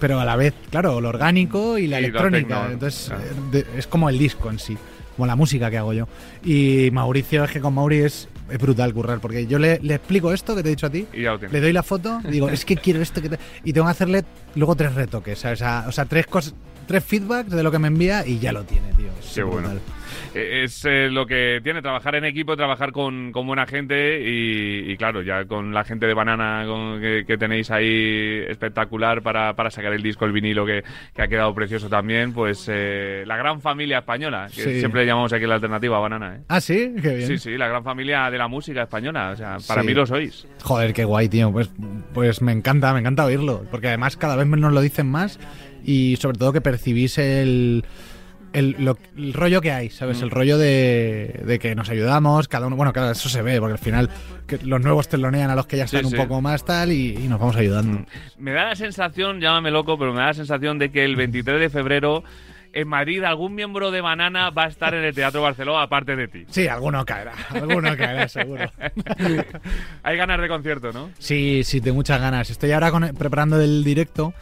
pero 0.00 0.20
a 0.20 0.24
la 0.24 0.36
vez, 0.36 0.54
claro, 0.70 1.00
lo 1.00 1.08
orgánico 1.08 1.78
y 1.78 1.86
la 1.86 2.00
Y 2.00 2.04
electrónica. 2.04 2.68
entonces, 2.70 3.06
claro. 3.08 3.22
eh, 3.22 3.34
de- 3.72 3.78
es 3.78 3.86
como 3.86 4.08
el 4.08 4.18
disco 4.18 4.50
en 4.50 4.58
sí, 4.58 4.76
como 5.16 5.26
la 5.26 5.36
música 5.36 5.70
que 5.70 5.78
hago 5.78 5.92
yo. 5.92 6.06
Y 6.44 6.90
Mauricio, 6.92 7.44
es 7.44 7.50
que 7.50 7.60
con 7.60 7.74
Mauri 7.74 7.98
es, 7.98 8.28
es 8.50 8.58
brutal 8.58 8.92
currar, 8.94 9.18
porque 9.20 9.46
yo 9.46 9.58
le, 9.58 9.80
le 9.80 9.94
explico 9.94 10.32
esto 10.32 10.54
que 10.54 10.62
te 10.62 10.68
he 10.68 10.72
dicho 10.72 10.86
a 10.86 10.90
ti, 10.90 11.06
Y 11.14 11.22
le 11.22 11.60
doy 11.60 11.72
la 11.72 11.82
foto, 11.82 12.20
digo, 12.30 12.48
es 12.48 12.64
que 12.64 12.76
quiero 12.76 13.00
esto 13.02 13.20
que 13.22 13.30
te... 13.30 13.38
y 13.64 13.72
tengo 13.72 13.86
que 13.86 13.90
hacerle 13.92 14.24
luego 14.54 14.76
tres 14.76 14.94
retoques, 14.94 15.38
¿sabes? 15.38 15.62
O 15.62 15.92
sea, 15.92 16.04
tres 16.04 16.26
cosas, 16.26 16.54
tres 16.86 17.04
feedbacks 17.04 17.50
de 17.50 17.62
lo 17.62 17.70
que 17.70 17.78
me 17.78 17.88
envía 17.88 18.26
y 18.26 18.38
ya 18.38 18.52
lo 18.52 18.64
tiene, 18.64 18.88
tío. 18.96 19.08
Qué 19.34 19.42
bueno. 19.42 19.68
brutal. 19.68 19.80
Eh, 20.34 20.64
Es 20.64 20.84
eh, 20.84 21.08
lo 21.10 21.26
que 21.26 21.60
tiene 21.62 21.80
trabajar 21.82 22.14
en 22.14 22.24
equipo, 22.24 22.56
trabajar 22.56 22.92
con, 22.92 23.32
con 23.32 23.46
buena 23.46 23.66
gente 23.66 24.20
y, 24.22 24.90
y, 24.92 24.96
claro, 24.96 25.22
ya 25.22 25.44
con 25.46 25.72
la 25.72 25.82
gente 25.84 26.06
de 26.06 26.14
Banana 26.14 26.64
con- 26.66 27.00
que, 27.00 27.24
que 27.26 27.38
tenéis 27.38 27.70
ahí 27.70 28.42
espectacular 28.48 29.22
para, 29.22 29.54
para 29.54 29.70
sacar 29.70 29.92
el 29.92 30.02
disco, 30.02 30.24
el 30.24 30.32
vinilo 30.32 30.66
que, 30.66 30.82
que 31.14 31.22
ha 31.22 31.28
quedado 31.28 31.54
precioso 31.54 31.88
también, 31.88 32.32
pues 32.32 32.66
eh, 32.70 33.24
la 33.26 33.36
gran 33.36 33.60
familia 33.60 33.98
española, 33.98 34.46
que 34.54 34.62
Sí. 34.62 34.78
siempre 34.78 35.02
le 35.02 35.06
llamamos 35.06 35.32
aquí 35.32 35.46
la 35.46 35.54
alternativa 35.54 35.96
a 35.96 36.00
Banana. 36.00 36.36
¿eh? 36.36 36.40
Ah, 36.48 36.60
sí, 36.60 36.94
qué 37.02 37.14
bien. 37.16 37.26
Sí, 37.28 37.38
sí, 37.38 37.56
la 37.56 37.68
gran 37.68 37.82
familia 37.84 38.30
de 38.30 38.38
la 38.38 38.48
música 38.48 38.82
española, 38.82 39.30
o 39.32 39.36
sea, 39.36 39.56
para 39.66 39.82
Sí. 39.82 39.86
mí 39.88 39.94
lo 39.94 40.06
sois. 40.06 40.46
Joder, 40.62 40.92
qué 40.92 41.04
guay, 41.04 41.28
tío. 41.28 41.50
Pues, 41.52 41.70
pues 42.12 42.42
me 42.42 42.52
encanta, 42.52 42.92
me 42.92 43.00
encanta 43.00 43.24
oírlo. 43.24 43.64
Porque 43.70 43.88
además 43.88 44.16
cada 44.16 44.36
vez 44.36 44.46
nos 44.46 44.72
lo 44.72 44.80
dicen 44.80 45.10
más 45.10 45.38
y 45.86 46.16
sobre 46.16 46.36
todo 46.38 46.52
que 46.52 46.60
percibís 46.60 47.16
el, 47.18 47.84
el, 48.52 48.74
lo- 48.78 48.98
el 49.16 49.32
rollo 49.32 49.60
que 49.60 49.70
hay, 49.72 49.88
¿sabes? 49.90 50.20
Mm. 50.20 50.24
El 50.24 50.30
rollo 50.30 50.58
de, 50.58 51.42
de 51.46 51.58
que 51.58 51.74
nos 51.74 51.88
ayudamos, 51.88 52.48
cada 52.48 52.66
uno, 52.66 52.74
bueno, 52.76 52.92
claro, 52.92 53.12
eso 53.12 53.28
se 53.28 53.40
ve, 53.42 53.58
porque 53.60 53.72
al 53.74 53.78
final 53.78 54.10
que 54.46 54.58
los 54.58 54.80
nuevos 54.80 55.08
telonean 55.08 55.50
a 55.50 55.54
los 55.54 55.66
que 55.66 55.76
ya 55.76 55.86
Sí, 55.86 55.96
están 55.96 56.10
sí. 56.10 56.16
un 56.16 56.22
poco 56.22 56.40
más 56.40 56.64
tal 56.64 56.90
y, 56.92 57.14
y 57.16 57.28
nos 57.28 57.38
vamos 57.38 57.56
ayudando. 57.56 58.04
Me 58.38 58.52
da 58.52 58.64
la 58.64 58.76
sensación, 58.76 59.40
llámame 59.40 59.70
loco, 59.70 59.96
pero 59.98 60.12
me 60.12 60.20
da 60.20 60.26
la 60.26 60.34
sensación 60.34 60.78
de 60.78 60.90
que 60.90 61.04
el 61.04 61.16
23 61.16 61.60
de 61.60 61.70
febrero 61.70 62.24
en 62.72 62.88
Madrid 62.88 63.22
algún 63.24 63.54
miembro 63.54 63.90
de 63.90 64.02
Banana 64.02 64.50
va 64.50 64.64
a 64.64 64.68
estar 64.68 64.92
en 64.92 65.02
el 65.02 65.14
Teatro 65.14 65.40
Barceló 65.40 65.78
aparte 65.78 66.14
de 66.14 66.28
ti. 66.28 66.44
Sí, 66.50 66.68
alguno 66.68 67.06
caerá, 67.06 67.32
alguno 67.50 67.96
caerá 67.96 68.28
seguro. 68.28 68.70
Hay 70.02 70.16
ganas 70.16 70.40
de 70.40 70.48
concierto, 70.48 70.92
¿no? 70.92 71.10
Sí, 71.18 71.62
sí, 71.64 71.80
de 71.80 71.92
muchas 71.92 72.20
ganas. 72.20 72.50
Estoy 72.50 72.72
ahora 72.72 72.90
con- 72.90 73.14
preparando 73.16 73.60
el 73.60 73.82
directo 73.82 74.34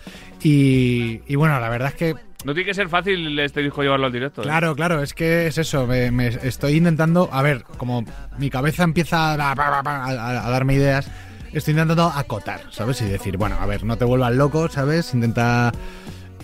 y, 0.44 1.20
y 1.26 1.35
bueno, 1.37 1.59
la 1.59 1.68
verdad 1.68 1.88
es 1.88 1.94
que 1.94 2.14
No 2.44 2.52
tiene 2.54 2.64
que 2.66 2.74
ser 2.74 2.88
fácil 2.88 3.38
este 3.38 3.62
disco 3.62 3.83
llevarlo 3.83 4.07
al 4.07 4.12
directo. 4.12 4.42
¿eh? 4.42 4.44
Claro, 4.44 4.76
claro, 4.76 5.02
es 5.02 5.14
que 5.14 5.46
es 5.46 5.59
eso. 5.59 5.87
Me, 5.87 6.11
me 6.11 6.28
estoy 6.28 6.76
intentando. 6.76 7.28
A 7.33 7.42
ver, 7.42 7.64
como 7.78 8.04
mi 8.38 8.50
cabeza 8.50 8.85
empieza 8.85 9.33
a, 9.35 9.52
a- 9.52 9.83
a- 9.83 10.46
a 10.46 10.50
darme 10.50 10.74
ideas, 10.74 11.11
estoy 11.52 11.72
intentando 11.72 12.07
acotar, 12.09 12.61
¿sabes? 12.70 13.00
Y 13.02 13.07
decir, 13.07 13.37
bueno, 13.38 13.57
a 13.59 13.66
ver, 13.66 13.85
no 13.85 13.96
te 13.96 14.04
vuelvas 14.04 14.35
loco, 14.35 14.68
¿sabes? 14.68 15.14
Intenta. 15.14 15.72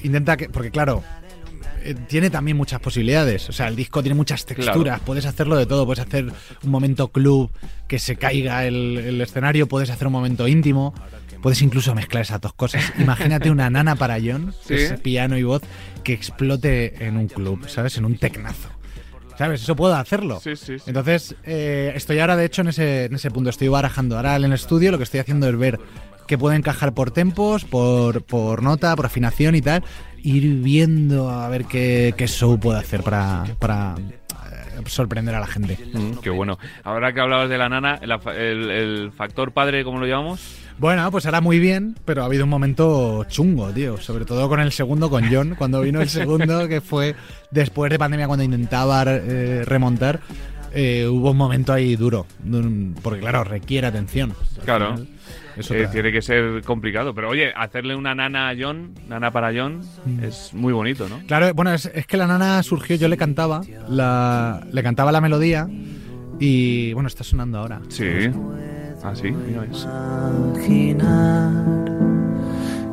Intenta 0.02 0.36
que. 0.38 0.48
Porque, 0.48 0.70
claro. 0.70 1.02
eh, 1.84 1.94
Tiene 2.08 2.30
también 2.30 2.56
muchas 2.56 2.80
posibilidades. 2.80 3.48
O 3.50 3.52
sea, 3.52 3.68
el 3.68 3.76
disco 3.76 4.02
tiene 4.02 4.14
muchas 4.14 4.46
texturas. 4.46 5.00
Puedes 5.00 5.26
hacerlo 5.26 5.56
de 5.56 5.66
todo. 5.66 5.84
Puedes 5.84 6.00
hacer 6.06 6.32
un 6.64 6.70
momento 6.70 7.08
club 7.08 7.50
que 7.86 7.98
se 7.98 8.16
caiga 8.16 8.64
el, 8.64 8.96
el 8.96 9.20
escenario. 9.20 9.66
Puedes 9.68 9.90
hacer 9.90 10.06
un 10.06 10.12
momento 10.14 10.48
íntimo. 10.48 10.94
Puedes 11.42 11.62
incluso 11.62 11.94
mezclar 11.94 12.22
esas 12.22 12.40
dos 12.40 12.53
cosas. 12.55 12.92
Imagínate 12.98 13.50
una 13.50 13.70
nana 13.70 13.96
para 13.96 14.18
John, 14.22 14.55
Sí. 14.66 14.74
ese 14.74 14.98
piano 14.98 15.37
y 15.38 15.42
voz, 15.42 15.62
que 16.05 16.12
explote 16.12 17.05
en 17.07 17.16
un 17.16 17.29
club, 17.29 17.68
¿sabes? 17.68 17.96
En 17.96 18.05
un 18.05 18.16
tecnazo. 18.16 18.68
¿Sabes? 19.38 19.62
Eso 19.62 19.74
puedo 19.74 19.94
hacerlo. 19.94 20.38
Sí, 20.38 20.55
sí, 20.55 20.79
sí. 20.79 20.85
Entonces, 20.87 21.35
eh, 21.44 21.92
estoy 21.94 22.18
ahora, 22.18 22.37
de 22.37 22.44
hecho, 22.44 22.61
en 22.61 22.68
ese, 22.68 23.07
en 23.07 23.14
ese 23.14 23.31
punto. 23.31 23.48
Estoy 23.48 23.68
barajando. 23.68 24.16
Ahora 24.16 24.37
en 24.37 24.44
el 24.44 24.53
estudio 24.53 24.90
lo 24.90 24.98
que 24.98 25.05
estoy 25.05 25.20
haciendo 25.20 25.48
es 25.48 25.57
ver 25.57 25.81
qué 26.26 26.37
puede 26.37 26.57
encajar 26.57 26.92
por 26.92 27.11
tempos, 27.11 27.64
por, 27.64 28.22
por 28.22 28.62
nota, 28.62 28.94
por 28.94 29.07
afinación 29.07 29.55
y 29.55 29.62
tal. 29.62 29.83
Ir 30.22 30.57
viendo 30.62 31.31
a 31.31 31.48
ver 31.48 31.64
qué, 31.64 32.12
qué 32.18 32.26
show 32.29 32.61
puedo 32.61 32.79
hacer 32.79 33.03
para, 33.03 33.44
para 33.59 33.94
sorprender 34.87 35.35
a 35.35 35.40
la 35.40 35.47
gente. 35.47 35.79
Mm, 35.93 36.19
qué 36.23 36.31
bueno. 36.31 36.59
Ahora 36.85 37.12
que 37.12 37.21
hablabas 37.21 37.49
de 37.49 37.59
la 37.59 37.69
nana, 37.69 37.99
el, 38.03 38.11
el- 38.37 38.71
el 38.71 39.12
factor 39.12 39.53
padre, 39.53 39.85
¿cómo 39.85 39.99
lo 39.99 40.07
llamamos? 40.07 40.40
Bueno, 40.79 41.11
pues 41.11 41.27
ahora 41.27 41.43
muy 41.43 41.59
bien, 41.59 41.95
pero 42.07 42.23
ha 42.23 42.25
habido 42.25 42.45
un 42.45 42.51
momento 42.51 43.25
chungo, 43.25 43.69
tío. 43.71 43.99
Sobre 43.99 44.25
todo 44.25 44.49
con 44.49 44.61
el 44.61 44.73
segundo, 44.73 45.11
con 45.11 45.31
John, 45.31 45.55
cuando 45.59 45.83
vino 45.83 46.01
el 46.01 46.09
segundo, 46.09 46.66
que 46.69 46.81
fue 46.81 47.14
después 47.51 47.90
de 47.90 47.99
pandemia, 47.99 48.27
cuando 48.27 48.45
intentaba 48.45 49.05
eh, 49.07 49.62
remontar. 49.66 50.21
Eh, 50.72 51.06
hubo 51.09 51.30
un 51.33 51.37
momento 51.37 51.72
ahí 51.72 51.96
duro, 51.96 52.26
porque 53.02 53.20
claro, 53.20 53.44
requiere 53.44 53.87
atención. 53.87 54.35
Claro. 54.64 54.96
final, 54.96 55.09
es 55.56 55.70
Eh, 55.70 55.88
tiene 55.90 56.12
que 56.12 56.22
ser 56.22 56.62
complicado. 56.62 57.14
Pero 57.14 57.28
oye, 57.30 57.52
hacerle 57.54 57.94
una 57.96 58.14
nana 58.14 58.48
a 58.50 58.54
John, 58.59 58.94
nana 59.09 59.30
para 59.30 59.52
John, 59.54 59.80
Mm. 60.06 60.24
es 60.24 60.52
muy 60.54 60.72
bonito, 60.72 61.09
¿no? 61.09 61.18
Claro, 61.26 61.52
bueno, 61.54 61.72
es, 61.72 61.87
es 61.94 62.06
que 62.06 62.16
la 62.16 62.26
nana 62.26 62.62
surgió, 62.62 62.96
yo 62.96 63.09
le 63.09 63.16
cantaba, 63.16 63.61
la, 63.88 64.64
le 64.72 64.83
cantaba 64.83 65.12
la 65.12 65.20
melodía 65.20 65.68
y 66.38 66.92
bueno, 66.94 67.09
está 67.09 67.24
sonando 67.24 67.59
ahora. 67.59 67.80
Sí. 67.88 68.30
Ah, 69.02 69.14
sí, 69.14 69.30
mira, 69.30 69.64
es. 69.70 69.87
imaginar 70.54 71.85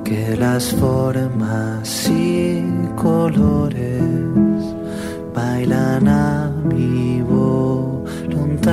que 0.03 0.35
las 0.37 0.73
formas 0.75 2.09
y 2.09 2.61
colores 2.95 4.01
bailan 5.41 6.07
a 6.07 6.49
mi 6.65 7.21
voluntad. 7.21 8.65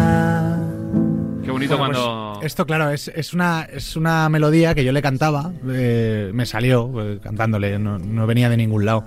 Qué 1.45 1.51
bonito 1.51 1.77
Bueno, 1.77 1.93
cuando. 1.95 2.33
pues 2.41 2.47
esto, 2.47 2.65
claro, 2.65 2.89
es, 2.91 3.09
es, 3.09 3.35
una, 3.35 3.65
es 3.71 3.97
una 3.97 4.31
melodía 4.31 4.75
que 4.75 4.83
yo 4.83 4.93
le 4.93 5.03
cantaba, 5.03 5.53
eh, 5.69 6.31
me 6.33 6.47
salió 6.47 6.91
eh, 7.03 7.19
cantándole, 7.23 7.79
no, 7.79 7.99
no 7.99 8.27
venía 8.27 8.49
de 8.49 8.57
ningún 8.57 8.87
lado. 8.87 9.05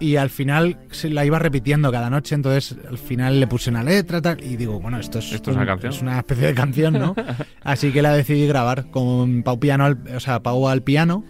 Y 0.00 0.14
al 0.16 0.30
final 0.30 0.78
se 0.92 1.10
la 1.10 1.24
iba 1.26 1.38
repitiendo 1.40 1.90
cada 1.92 2.08
noche, 2.08 2.34
entonces 2.36 2.76
al 2.88 2.96
final 2.98 3.38
le 3.40 3.46
puse 3.48 3.68
una 3.68 3.82
letra 3.82 4.22
tal, 4.22 4.42
y 4.42 4.56
digo, 4.56 4.80
bueno, 4.80 4.98
esto 4.98 5.18
es, 5.18 5.30
Esto 5.32 5.50
es 5.50 5.56
una 5.56 5.66
canción. 5.66 5.92
es 5.92 6.00
una 6.00 6.18
especie 6.18 6.46
de 6.46 6.54
canción, 6.54 6.94
¿no? 6.94 7.14
Así 7.64 7.92
que 7.92 8.00
la 8.00 8.12
decidí 8.14 8.46
grabar 8.46 8.90
con 8.90 9.42
Pau, 9.42 9.58
piano 9.60 9.84
al- 9.84 9.98
o 10.16 10.20
sea, 10.20 10.40
Pau 10.42 10.68
al 10.68 10.82
piano, 10.82 11.24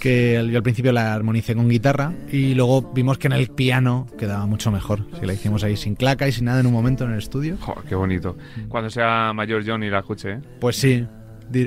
que 0.00 0.44
yo 0.50 0.56
al 0.56 0.62
principio 0.62 0.92
la 0.92 1.14
armonicé 1.14 1.54
con 1.54 1.68
guitarra, 1.68 2.12
y 2.32 2.54
luego 2.54 2.90
vimos 2.92 3.18
que 3.18 3.28
en 3.28 3.34
el 3.34 3.48
piano 3.48 4.06
quedaba 4.18 4.46
mucho 4.46 4.72
mejor. 4.72 5.06
Si 5.20 5.26
la 5.26 5.34
hicimos 5.34 5.62
ahí 5.62 5.76
sin 5.76 5.94
claca 5.94 6.26
y 6.26 6.32
sin 6.32 6.46
nada 6.46 6.60
en 6.60 6.66
un 6.66 6.72
momento 6.72 7.04
en 7.04 7.12
el 7.12 7.18
estudio. 7.18 7.58
Qué 7.88 7.94
bonito. 7.94 8.36
Cuando 8.68 8.90
sea 8.90 9.32
mayor 9.32 9.62
John 9.64 9.84
y 9.84 9.90
la 9.90 10.00
escuche, 10.00 10.32
¿eh? 10.32 10.40
Pues 10.58 10.76
sí, 10.76 11.06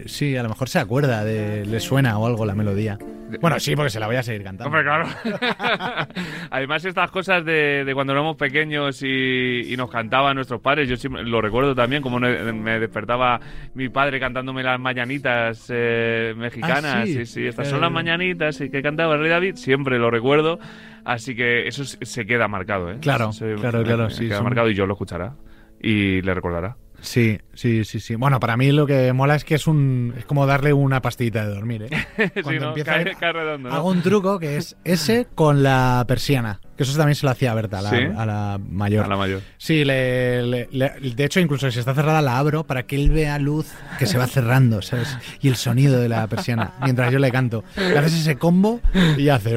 sí, 0.06 0.36
a 0.38 0.44
lo 0.44 0.50
mejor 0.50 0.70
se 0.70 0.80
acuerda, 0.80 1.24
de, 1.24 1.66
le 1.66 1.80
suena 1.80 2.18
o 2.18 2.26
algo 2.28 2.46
la 2.46 2.56
melodía. 2.56 2.98
Bueno, 3.42 3.60
sí, 3.60 3.76
porque 3.76 3.90
se 3.90 4.00
la 4.00 4.06
voy 4.08 4.16
a 4.16 4.22
seguir 4.24 4.44
cantando. 4.44 4.68
Hombre, 4.68 4.84
claro. 4.84 5.08
Además, 6.52 6.86
estas 6.86 7.10
cosas 7.10 7.44
de, 7.44 7.84
de 7.84 7.94
cuando 7.94 8.14
éramos 8.14 8.36
pequeños 8.38 9.02
y, 9.02 9.74
y 9.74 9.78
nos 9.78 9.90
cantaban 9.90 10.36
nuestros 10.36 10.62
padres, 10.62 10.88
yo 10.88 10.98
siempre 10.98 11.24
lo 11.24 11.42
recuerdo 11.42 11.74
también, 11.74 12.02
como 12.02 12.20
me 12.20 12.80
despertaba 12.80 13.40
mi 13.74 13.90
padre 13.90 14.20
cantándome 14.20 14.62
las 14.64 14.80
mañanitas 14.80 15.66
eh, 15.74 16.34
mexicanas. 16.38 16.86
Ah, 16.86 17.06
sí. 17.06 17.14
sí, 17.14 17.26
sí, 17.26 17.48
estas 17.48 17.70
son 17.70 17.82
las 17.82 17.92
mañanitas 17.92 18.60
y 18.62 18.70
que 18.70 18.82
cantaba 18.84 19.16
el 19.16 19.22
Rey 19.22 19.30
David, 19.30 19.56
siempre 19.56 19.98
lo 19.98 20.12
recuerdo. 20.12 20.60
Así 21.06 21.36
que 21.36 21.68
eso 21.68 21.84
se 21.86 21.98
se 22.06 22.26
queda 22.26 22.48
marcado, 22.48 22.92
¿eh? 22.92 22.98
Claro, 23.02 23.32
Se- 23.34 23.56
claro, 23.56 23.80
me- 23.80 23.84
claro, 23.86 24.04
me 24.06 24.10
sí, 24.12 24.26
Queda 24.28 24.36
son- 24.38 24.46
marcado 24.46 24.70
y 24.70 24.74
yo 24.76 24.86
lo 24.86 24.94
escuchará 24.94 25.34
y 25.82 26.22
le 26.22 26.34
recordará. 26.34 26.78
Sí, 27.02 27.40
sí, 27.54 27.84
sí, 27.86 28.00
sí. 28.00 28.16
Bueno, 28.16 28.40
para 28.40 28.56
mí 28.58 28.72
lo 28.72 28.86
que 28.88 29.12
mola 29.14 29.36
es 29.36 29.44
que 29.44 29.56
es 29.56 29.68
un 29.68 30.14
es 30.18 30.26
como 30.26 30.46
darle 30.46 30.72
una 30.74 31.02
pastillita 31.02 31.46
de 31.46 31.54
dormir, 31.54 31.84
¿eh? 31.90 31.90
sí, 32.36 32.42
Cuando 32.44 32.62
¿no? 32.62 32.68
empieza 32.70 32.94
a 32.96 33.04
cae, 33.04 33.16
cae 33.20 33.34
redondo, 33.34 33.70
¿no? 33.70 33.76
Hago 33.76 33.90
un 33.90 34.02
truco 34.02 34.40
que 34.40 34.58
es 34.58 34.76
ese 34.84 35.28
con 35.36 35.64
la 35.64 36.06
persiana. 36.08 36.60
Que 36.78 36.82
eso 36.84 36.98
también 36.98 37.14
se 37.14 37.24
lo 37.28 37.32
hacía 37.32 37.52
a 37.52 37.54
Berta, 37.56 37.78
a 37.80 37.82
la, 37.84 37.90
¿Sí? 37.92 37.98
a 38.18 38.26
la 38.26 38.60
mayor. 38.68 39.06
A 39.06 39.08
la 39.08 39.16
mayor. 39.16 39.42
Sí, 39.60 39.86
le, 39.86 40.42
le- 40.42 40.68
le- 40.72 40.90
de 41.14 41.24
hecho, 41.24 41.40
incluso 41.40 41.70
si 41.70 41.78
está 41.78 41.94
cerrada 41.94 42.20
la 42.24 42.40
abro 42.40 42.64
para 42.64 42.82
que 42.88 42.96
él 42.96 43.12
vea 43.12 43.38
luz 43.38 43.72
que 44.00 44.08
se 44.08 44.18
va 44.18 44.26
cerrando, 44.26 44.82
¿sabes? 44.82 45.16
Y 45.40 45.50
el 45.50 45.56
sonido 45.56 46.00
de 46.02 46.10
la 46.10 46.26
persiana 46.26 46.74
mientras 46.82 47.12
yo 47.14 47.20
le 47.20 47.32
canto. 47.32 47.64
Le 47.78 47.96
haces 48.00 48.16
ese 48.22 48.38
combo 48.38 48.82
y 49.18 49.30
hace. 49.30 49.56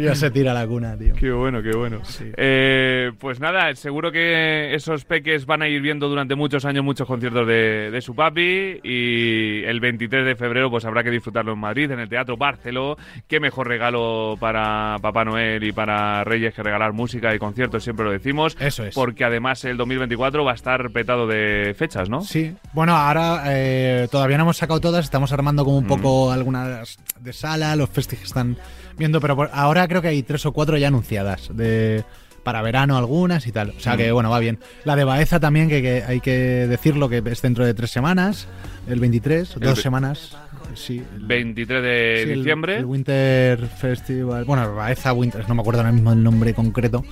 ya 0.00 0.14
se 0.14 0.30
tira 0.30 0.52
a 0.52 0.54
la 0.54 0.66
cuna, 0.66 0.96
tío. 0.96 1.14
Qué 1.14 1.30
bueno, 1.30 1.62
qué 1.62 1.76
bueno. 1.76 2.00
Eh, 2.38 3.12
pues 3.18 3.38
nada, 3.38 3.74
seguro 3.74 4.10
que 4.10 4.74
esos 4.74 5.04
peques 5.04 5.44
van 5.44 5.60
a 5.60 5.68
ir 5.68 5.82
viendo 5.82 6.08
durante 6.08 6.36
muchos 6.50 6.64
años 6.64 6.82
muchos 6.84 7.06
conciertos 7.06 7.46
de, 7.46 7.92
de 7.92 8.00
su 8.00 8.12
papi 8.12 8.80
y 8.82 9.62
el 9.62 9.78
23 9.78 10.24
de 10.26 10.34
febrero 10.34 10.68
pues 10.68 10.84
habrá 10.84 11.04
que 11.04 11.10
disfrutarlo 11.12 11.52
en 11.52 11.60
Madrid, 11.60 11.88
en 11.92 12.00
el 12.00 12.08
Teatro 12.08 12.36
Barceló. 12.36 12.96
Qué 13.28 13.38
mejor 13.38 13.68
regalo 13.68 14.36
para 14.40 14.96
Papá 15.00 15.24
Noel 15.24 15.62
y 15.62 15.70
para 15.70 16.24
Reyes 16.24 16.52
que 16.52 16.64
regalar 16.64 16.92
música 16.92 17.32
y 17.32 17.38
conciertos, 17.38 17.84
siempre 17.84 18.04
lo 18.04 18.10
decimos. 18.10 18.56
Eso 18.58 18.84
es. 18.84 18.96
Porque 18.96 19.22
además 19.24 19.64
el 19.64 19.76
2024 19.76 20.44
va 20.44 20.50
a 20.50 20.54
estar 20.56 20.90
petado 20.90 21.28
de 21.28 21.72
fechas, 21.78 22.08
¿no? 22.08 22.22
Sí, 22.22 22.52
bueno, 22.72 22.96
ahora 22.96 23.44
eh, 23.46 24.08
todavía 24.10 24.36
no 24.36 24.42
hemos 24.42 24.56
sacado 24.56 24.80
todas, 24.80 25.04
estamos 25.04 25.30
armando 25.32 25.64
como 25.64 25.78
un 25.78 25.86
poco 25.86 26.32
algunas 26.32 26.98
de 27.20 27.32
sala, 27.32 27.76
los 27.76 27.88
festivales 27.90 28.22
que 28.22 28.26
están 28.26 28.56
viendo, 28.98 29.20
pero 29.20 29.36
por- 29.36 29.50
ahora 29.52 29.86
creo 29.86 30.02
que 30.02 30.08
hay 30.08 30.24
tres 30.24 30.44
o 30.46 30.52
cuatro 30.52 30.76
ya 30.76 30.88
anunciadas 30.88 31.48
de 31.56 32.02
para 32.50 32.62
verano 32.62 32.98
algunas 32.98 33.46
y 33.46 33.52
tal. 33.52 33.70
O 33.76 33.80
sea 33.80 33.96
que 33.96 34.10
bueno, 34.10 34.28
va 34.28 34.40
bien. 34.40 34.58
La 34.84 34.96
de 34.96 35.04
Baeza 35.04 35.38
también, 35.38 35.68
que, 35.68 35.80
que 35.80 36.02
hay 36.02 36.18
que 36.20 36.32
decirlo 36.66 37.08
que 37.08 37.22
es 37.24 37.42
dentro 37.42 37.64
de 37.64 37.74
tres 37.74 37.92
semanas, 37.92 38.48
el 38.88 38.98
23, 38.98 39.54
El 39.54 39.60
dos 39.60 39.80
semanas. 39.80 40.36
Sí, 40.74 41.00
el- 41.14 41.26
23 41.26 41.80
de 41.82 42.22
sí, 42.24 42.30
el- 42.32 42.38
diciembre. 42.40 42.78
El, 42.78 42.86
Winter 42.86 43.64
Festival. 43.68 44.44
Bueno, 44.46 44.74
Baeza 44.74 45.12
Winter, 45.12 45.48
no 45.48 45.54
me 45.54 45.60
acuerdo 45.60 45.80
ahora 45.82 45.92
mismo 45.92 46.12
el 46.12 46.20
nombre 46.24 46.52
concreto. 46.52 47.04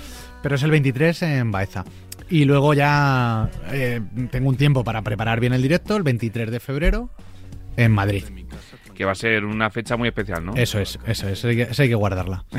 Pero 0.43 0.57
es 0.57 0.63
el 0.65 0.73
23 0.73 1.23
en 1.23 1.53
Baeza. 1.53 1.85
Y 2.29 2.45
luego 2.45 2.75
ya 2.75 3.49
eh, 3.71 4.01
tengo 4.33 4.49
un 4.49 4.57
tiempo 4.57 4.83
para 4.83 5.03
preparar 5.03 5.39
bien 5.39 5.53
el 5.53 5.63
directo, 5.63 5.97
el 5.97 6.03
23 6.03 6.51
de 6.51 6.59
febrero, 6.59 7.11
en 7.77 7.93
Madrid. 7.93 8.25
Que 8.99 9.05
va 9.05 9.13
a 9.13 9.15
ser 9.15 9.45
una 9.45 9.71
fecha 9.71 9.97
muy 9.97 10.09
especial, 10.09 10.45
¿no? 10.45 10.57
Eso 10.57 10.81
es, 10.81 10.99
eso 11.07 11.29
es, 11.29 11.45
hay 11.45 11.55
que, 11.55 11.69
hay 11.71 11.89
que 11.89 11.95
guardarla. 11.95 12.45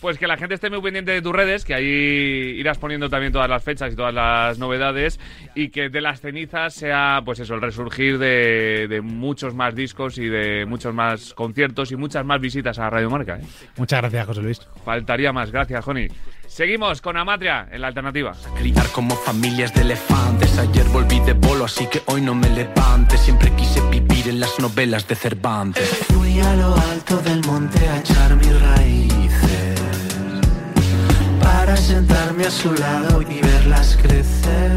Pues 0.00 0.18
que 0.18 0.26
la 0.26 0.36
gente 0.36 0.56
esté 0.56 0.68
muy 0.68 0.82
pendiente 0.82 1.12
de 1.12 1.22
tus 1.22 1.32
redes, 1.32 1.64
que 1.64 1.74
ahí 1.74 1.84
irás 1.84 2.76
poniendo 2.76 3.08
también 3.08 3.32
todas 3.32 3.48
las 3.48 3.62
fechas 3.62 3.92
y 3.92 3.94
todas 3.94 4.12
las 4.12 4.58
novedades, 4.58 5.20
y 5.54 5.68
que 5.68 5.90
de 5.90 6.00
las 6.00 6.20
cenizas 6.20 6.74
sea, 6.74 7.20
pues 7.24 7.38
eso, 7.38 7.54
el 7.54 7.60
resurgir 7.60 8.18
de, 8.18 8.88
de 8.88 9.00
muchos 9.00 9.54
más 9.54 9.76
discos 9.76 10.18
y 10.18 10.26
de 10.26 10.66
muchos 10.66 10.92
más 10.92 11.34
conciertos 11.34 11.92
y 11.92 11.96
muchas 11.96 12.24
más 12.26 12.40
visitas 12.40 12.80
a 12.80 12.90
Radio 12.90 13.10
Marca. 13.10 13.36
¿eh? 13.36 13.42
Muchas 13.76 14.00
gracias, 14.00 14.26
José 14.26 14.42
Luis. 14.42 14.60
Faltaría 14.84 15.32
más, 15.32 15.52
gracias, 15.52 15.84
Joni. 15.84 16.08
Seguimos 16.48 17.00
con 17.00 17.16
Amatria 17.16 17.68
en 17.70 17.80
la 17.80 17.86
alternativa. 17.86 18.32
Criar 18.58 18.86
como 18.88 19.14
familias 19.14 19.72
de 19.72 19.82
elefantes. 19.82 20.58
Ayer 20.58 20.84
volví 20.88 21.20
de 21.20 21.34
bolo, 21.34 21.66
así 21.66 21.86
que 21.86 22.02
hoy 22.06 22.20
no 22.20 22.34
me 22.34 22.50
levante. 22.50 23.16
Siempre 23.16 23.52
quise 23.52 23.80
vivir 24.22 24.34
en 24.34 24.40
las 24.40 24.58
novelas 24.58 25.06
de 25.08 25.14
Cervantes. 25.14 25.88
Fui 26.08 26.40
a 26.40 26.56
lo 26.56 26.76
alto 26.76 27.18
del 27.18 27.44
monte 27.44 27.88
a 27.88 27.98
echar 27.98 28.36
mis 28.36 28.60
raíces 28.60 29.80
para 31.40 31.76
sentarme 31.76 32.44
a 32.46 32.50
su 32.50 32.72
lado 32.72 33.22
y 33.22 33.40
verlas 33.40 33.96
crecer. 34.00 34.72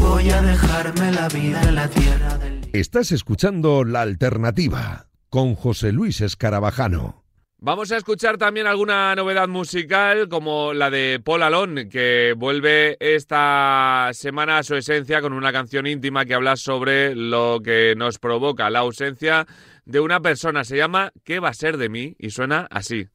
Voy 0.00 0.30
a 0.30 0.42
dejarme 0.42 1.12
la 1.12 1.28
vida 1.28 1.62
en 1.62 1.74
la 1.74 1.88
tierra 1.88 2.38
del 2.38 2.68
Estás 2.72 3.12
escuchando 3.12 3.84
La 3.84 4.02
Alternativa 4.02 5.06
con 5.28 5.54
José 5.54 5.92
Luis 5.92 6.20
Escarabajano. 6.20 7.21
Vamos 7.64 7.92
a 7.92 7.96
escuchar 7.96 8.38
también 8.38 8.66
alguna 8.66 9.14
novedad 9.14 9.46
musical 9.46 10.28
como 10.28 10.72
la 10.74 10.90
de 10.90 11.20
Paul 11.24 11.44
Alon, 11.44 11.88
que 11.88 12.34
vuelve 12.36 12.96
esta 12.98 14.10
semana 14.14 14.58
a 14.58 14.62
su 14.64 14.74
esencia 14.74 15.20
con 15.20 15.32
una 15.32 15.52
canción 15.52 15.86
íntima 15.86 16.24
que 16.24 16.34
habla 16.34 16.56
sobre 16.56 17.14
lo 17.14 17.60
que 17.62 17.94
nos 17.96 18.18
provoca 18.18 18.68
la 18.68 18.80
ausencia 18.80 19.46
de 19.84 20.00
una 20.00 20.18
persona. 20.18 20.64
Se 20.64 20.76
llama 20.76 21.12
¿Qué 21.22 21.38
va 21.38 21.50
a 21.50 21.54
ser 21.54 21.76
de 21.76 21.88
mí? 21.88 22.16
y 22.18 22.30
suena 22.30 22.66
así. 22.68 23.06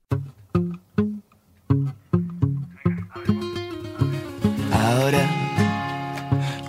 Ahora 4.71 5.29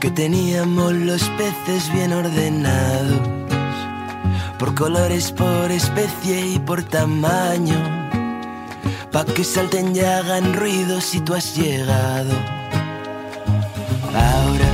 que 0.00 0.10
teníamos 0.10 0.94
los 0.94 1.22
peces 1.30 1.92
bien 1.92 2.12
ordenados, 2.12 3.37
por 4.58 4.74
colores, 4.74 5.30
por 5.30 5.70
especie 5.70 6.54
y 6.54 6.58
por 6.58 6.82
tamaño, 6.82 7.76
pa' 9.12 9.24
que 9.24 9.44
salten 9.44 9.94
y 9.94 10.00
hagan 10.00 10.52
ruido 10.54 11.00
si 11.00 11.20
tú 11.20 11.34
has 11.34 11.54
llegado. 11.56 12.32
Ahora 14.14 14.70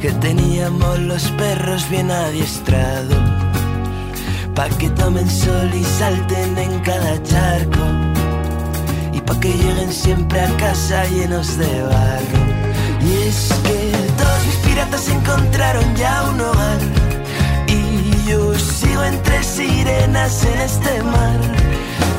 que 0.00 0.12
teníamos 0.12 1.00
los 1.00 1.24
perros 1.32 1.90
bien 1.90 2.10
adiestrados, 2.10 3.18
pa' 4.54 4.68
que 4.78 4.90
tomen 4.90 5.28
sol 5.28 5.70
y 5.74 5.82
salten 5.82 6.56
en 6.56 6.78
cada 6.80 7.20
charco, 7.24 7.84
y 9.12 9.20
pa' 9.22 9.40
que 9.40 9.52
lleguen 9.54 9.92
siempre 9.92 10.40
a 10.40 10.56
casa 10.56 11.04
llenos 11.06 11.58
de 11.58 11.82
barro. 11.82 12.40
Y 13.02 13.28
es 13.28 13.52
que 13.64 13.92
todos 14.16 14.46
mis 14.46 14.56
piratas 14.56 15.08
encontraron 15.08 15.96
ya 15.96 16.22
un 16.30 16.40
hogar. 16.40 16.95
Yo 18.26 18.52
sigo 18.58 19.04
entre 19.04 19.40
sirenas 19.44 20.44
en 20.44 20.60
este 20.60 21.02
mar. 21.04 21.38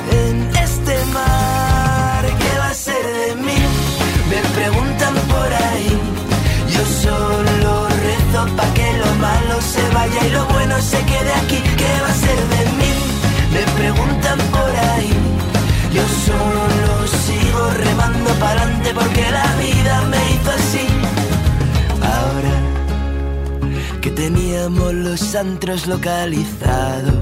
En 0.10 0.36
este 0.56 0.96
mar, 1.12 2.24
¿qué 2.42 2.60
va 2.60 2.70
a 2.70 2.74
ser 2.74 3.04
de 3.20 3.36
mí? 3.36 3.60
Me 4.30 4.40
preguntan 4.56 5.16
por 5.34 5.50
ahí. 5.68 6.00
Yo 6.74 6.84
solo 7.04 7.88
rezo 8.08 8.56
pa' 8.56 8.74
que 8.74 8.88
lo 9.04 9.10
malo 9.16 9.62
se 9.62 9.84
vaya 9.90 10.28
y 10.28 10.30
lo 10.30 10.46
bueno 10.46 10.82
se 10.82 11.00
quede 11.12 11.34
aquí. 11.42 11.60
¿Qué 11.82 11.94
va 12.04 12.10
a 12.10 12.22
ser 12.26 12.40
de 12.56 12.64
mí? 12.80 12.92
Me 13.52 13.64
preguntan 13.80 14.40
por 14.56 14.72
ahí. 14.92 15.12
Yo 15.92 16.04
solo 16.28 17.08
sigo 17.26 17.70
remando 17.84 18.30
para 18.40 18.62
adelante 18.62 18.94
porque 18.94 19.26
la 19.30 19.48
vida 19.56 20.02
me 20.14 20.17
teníamos 24.18 24.96
los 24.96 25.36
antros 25.36 25.86
localizados, 25.86 27.14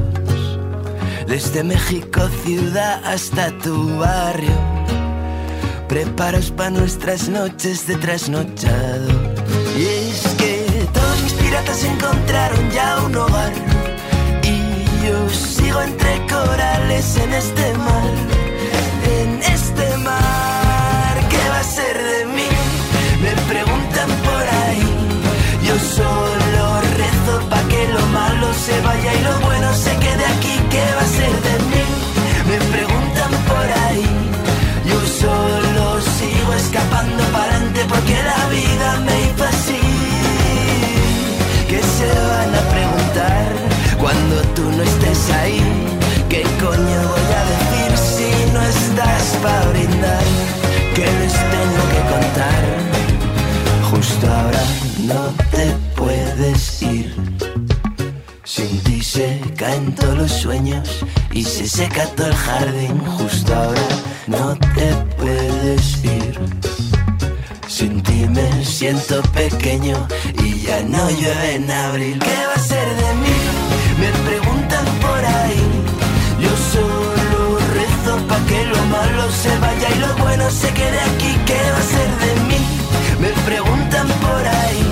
desde 1.28 1.62
México 1.62 2.22
ciudad 2.46 3.04
hasta 3.04 3.52
tu 3.60 3.98
barrio, 3.98 4.58
preparos 5.90 6.52
para 6.52 6.70
nuestras 6.70 7.28
noches 7.28 7.86
de 7.86 7.98
trasnochado. 7.98 9.10
Y 9.78 9.84
es 9.84 10.26
que 10.38 10.88
todos 10.94 11.22
mis 11.22 11.34
piratas 11.34 11.84
encontraron 11.84 12.72
ya 12.72 13.02
un 13.06 13.14
hogar 13.14 13.52
y 14.42 15.06
yo 15.06 15.30
sigo 15.30 15.82
entre 15.82 16.26
corales 16.28 17.18
en 17.18 17.34
este 17.34 17.74
mar 17.78 18.36
en 19.20 19.40
este 19.44 19.98
mar. 19.98 20.25
Sueños 60.56 61.06
y 61.32 61.44
se 61.44 61.68
seca 61.68 62.06
todo 62.16 62.28
el 62.28 62.36
jardín. 62.36 63.00
Justo 63.18 63.54
ahora 63.54 63.88
no 64.28 64.56
te 64.76 64.88
puedes 65.18 66.04
ir. 66.04 66.40
Sin 67.68 68.02
ti 68.04 68.26
me 68.30 68.64
siento 68.64 69.22
pequeño 69.34 69.98
y 70.44 70.62
ya 70.62 70.82
no 70.84 71.10
llueve 71.10 71.56
en 71.56 71.70
abril. 71.72 72.20
¿Qué 72.20 72.38
va 72.50 72.54
a 72.54 72.60
ser 72.60 72.88
de 73.02 73.10
mí? 73.24 73.38
Me 74.02 74.10
preguntan 74.30 74.86
por 75.06 75.22
ahí. 75.40 75.64
Yo 76.44 76.52
solo 76.74 77.60
rezo 77.80 78.14
pa' 78.28 78.46
que 78.50 78.66
lo 78.66 78.82
malo 78.98 79.24
se 79.44 79.58
vaya 79.60 79.88
y 79.96 80.00
lo 80.00 80.16
bueno 80.24 80.50
se 80.50 80.70
quede 80.72 81.00
aquí. 81.10 81.32
¿Qué 81.50 81.62
va 81.74 81.80
a 81.86 81.90
ser 81.96 82.10
de 82.24 82.34
mí? 82.48 82.60
Me 83.20 83.32
preguntan 83.50 84.08
por 84.26 84.44
ahí. 84.62 84.84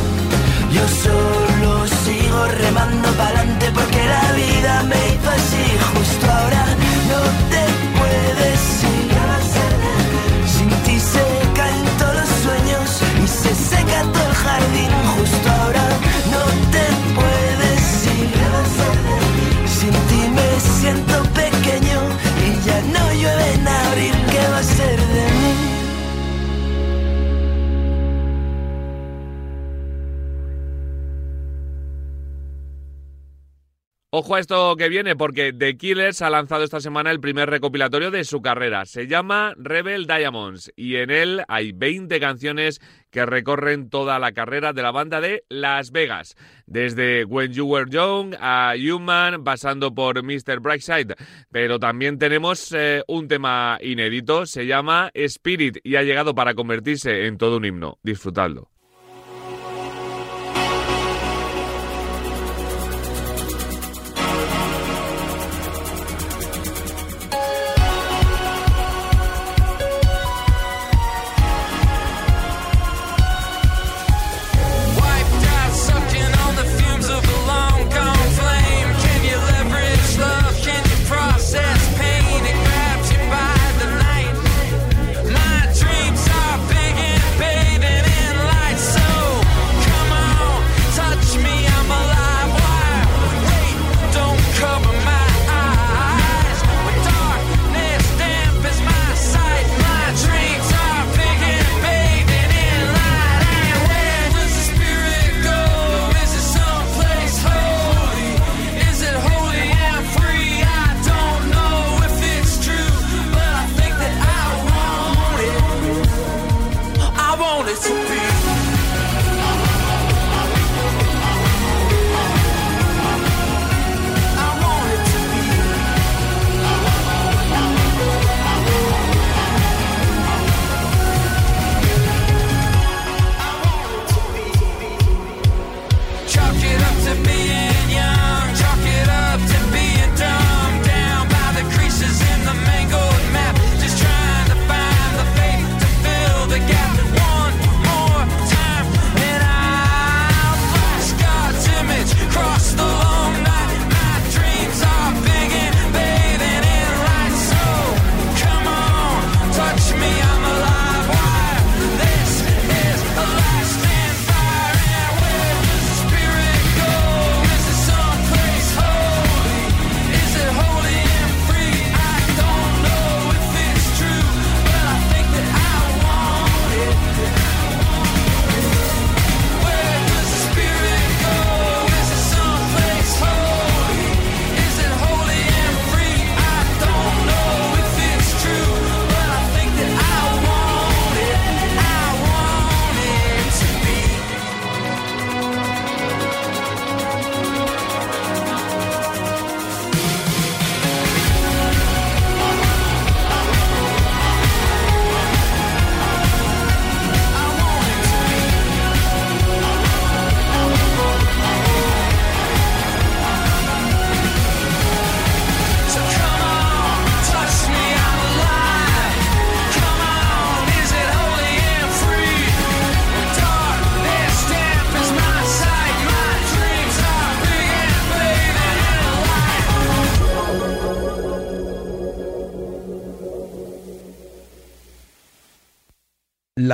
Yo 0.75 0.85
solo 1.05 1.87
sigo 2.03 2.45
remando 2.63 3.09
para 3.13 3.52
Justo 6.03 6.25
ahora 6.29 6.65
no 7.11 7.21
te 7.49 7.63
puedes 7.97 8.83
ir. 8.83 9.11
Sin 10.45 10.69
ti 10.83 10.99
se 10.99 11.23
caen 11.55 11.85
todos 11.97 12.15
los 12.15 12.29
sueños 12.43 13.01
y 13.23 13.27
se 13.27 13.55
seca 13.55 14.03
todo 14.11 14.27
el 14.27 14.35
jardín. 14.35 14.91
Justo 15.17 15.62
Ojo 34.15 34.35
a 34.35 34.39
esto 34.39 34.75
que 34.75 34.89
viene, 34.89 35.15
porque 35.15 35.53
The 35.53 35.75
Killers 35.75 36.21
ha 36.21 36.29
lanzado 36.29 36.63
esta 36.63 36.79
semana 36.79 37.09
el 37.09 37.19
primer 37.19 37.49
recopilatorio 37.49 38.11
de 38.11 38.23
su 38.25 38.43
carrera. 38.43 38.85
Se 38.85 39.07
llama 39.07 39.55
Rebel 39.57 40.05
Diamonds 40.05 40.71
y 40.75 40.97
en 40.97 41.09
él 41.09 41.43
hay 41.47 41.71
20 41.71 42.19
canciones 42.19 42.79
que 43.09 43.25
recorren 43.25 43.89
toda 43.89 44.19
la 44.19 44.31
carrera 44.31 44.71
de 44.71 44.83
la 44.83 44.91
banda 44.91 45.19
de 45.19 45.45
Las 45.49 45.89
Vegas. 45.89 46.35
Desde 46.67 47.25
When 47.25 47.53
You 47.53 47.65
Were 47.65 47.89
Young 47.89 48.35
a 48.39 48.75
Human, 48.77 49.43
pasando 49.43 49.95
por 49.95 50.21
Mr. 50.21 50.59
Brightside. 50.59 51.15
Pero 51.51 51.79
también 51.79 52.19
tenemos 52.19 52.71
eh, 52.71 53.01
un 53.07 53.27
tema 53.27 53.79
inédito, 53.81 54.45
se 54.45 54.67
llama 54.67 55.09
Spirit 55.15 55.79
y 55.83 55.95
ha 55.95 56.03
llegado 56.03 56.35
para 56.35 56.53
convertirse 56.53 57.25
en 57.25 57.39
todo 57.39 57.57
un 57.57 57.65
himno. 57.65 57.97
Disfrutadlo. 58.03 58.72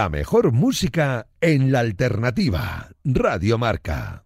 Mejor 0.10 0.52
música 0.52 1.28
en 1.40 1.72
la 1.72 1.82
alternativa. 1.82 2.90
Radio 3.04 3.60
Marca. 3.60 4.24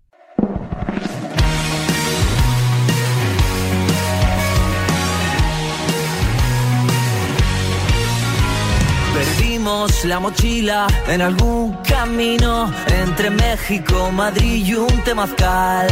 Perdimos 9.13 10.05
la 10.05 10.19
mochila 10.21 10.87
en 11.09 11.21
algún 11.21 11.73
camino 11.83 12.71
entre 12.87 13.29
México, 13.29 14.09
Madrid 14.13 14.65
y 14.65 14.75
un 14.75 15.03
temazcal. 15.03 15.89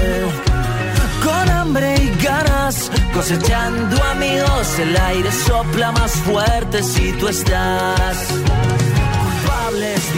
Con 1.21 1.49
hambre 1.49 1.95
y 2.01 2.23
ganas, 2.23 2.89
cosechando 3.13 4.01
amigos, 4.05 4.79
el 4.79 4.95
aire 4.95 5.31
sopla 5.33 5.91
más 5.91 6.13
fuerte 6.13 6.81
si 6.81 7.11
tú 7.13 7.27
estás. 7.27 8.27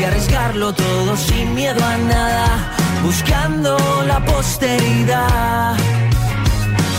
Arriesgarlo 0.06 0.74
todo 0.74 1.16
sin 1.16 1.56
miedo 1.56 1.82
a 1.84 1.98
nada, 1.98 2.48
buscando 3.04 3.78
la 4.06 4.20
posteridad. 4.26 5.78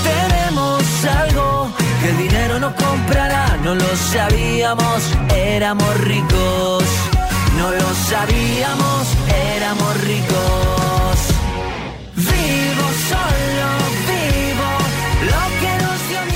Tenemos 0.03 0.83
algo 1.05 1.71
que 2.01 2.09
el 2.09 2.17
dinero 2.17 2.61
no 2.61 2.75
comprará, 2.75 3.59
no 3.63 3.75
lo 3.75 3.97
sabíamos, 3.97 5.03
éramos 5.35 6.01
ricos. 6.01 6.85
No 7.59 7.71
lo 7.71 7.95
sabíamos, 8.11 9.07
éramos 9.55 10.01
ricos. 10.01 11.17
Vivo 12.17 12.87
solo, 13.11 13.84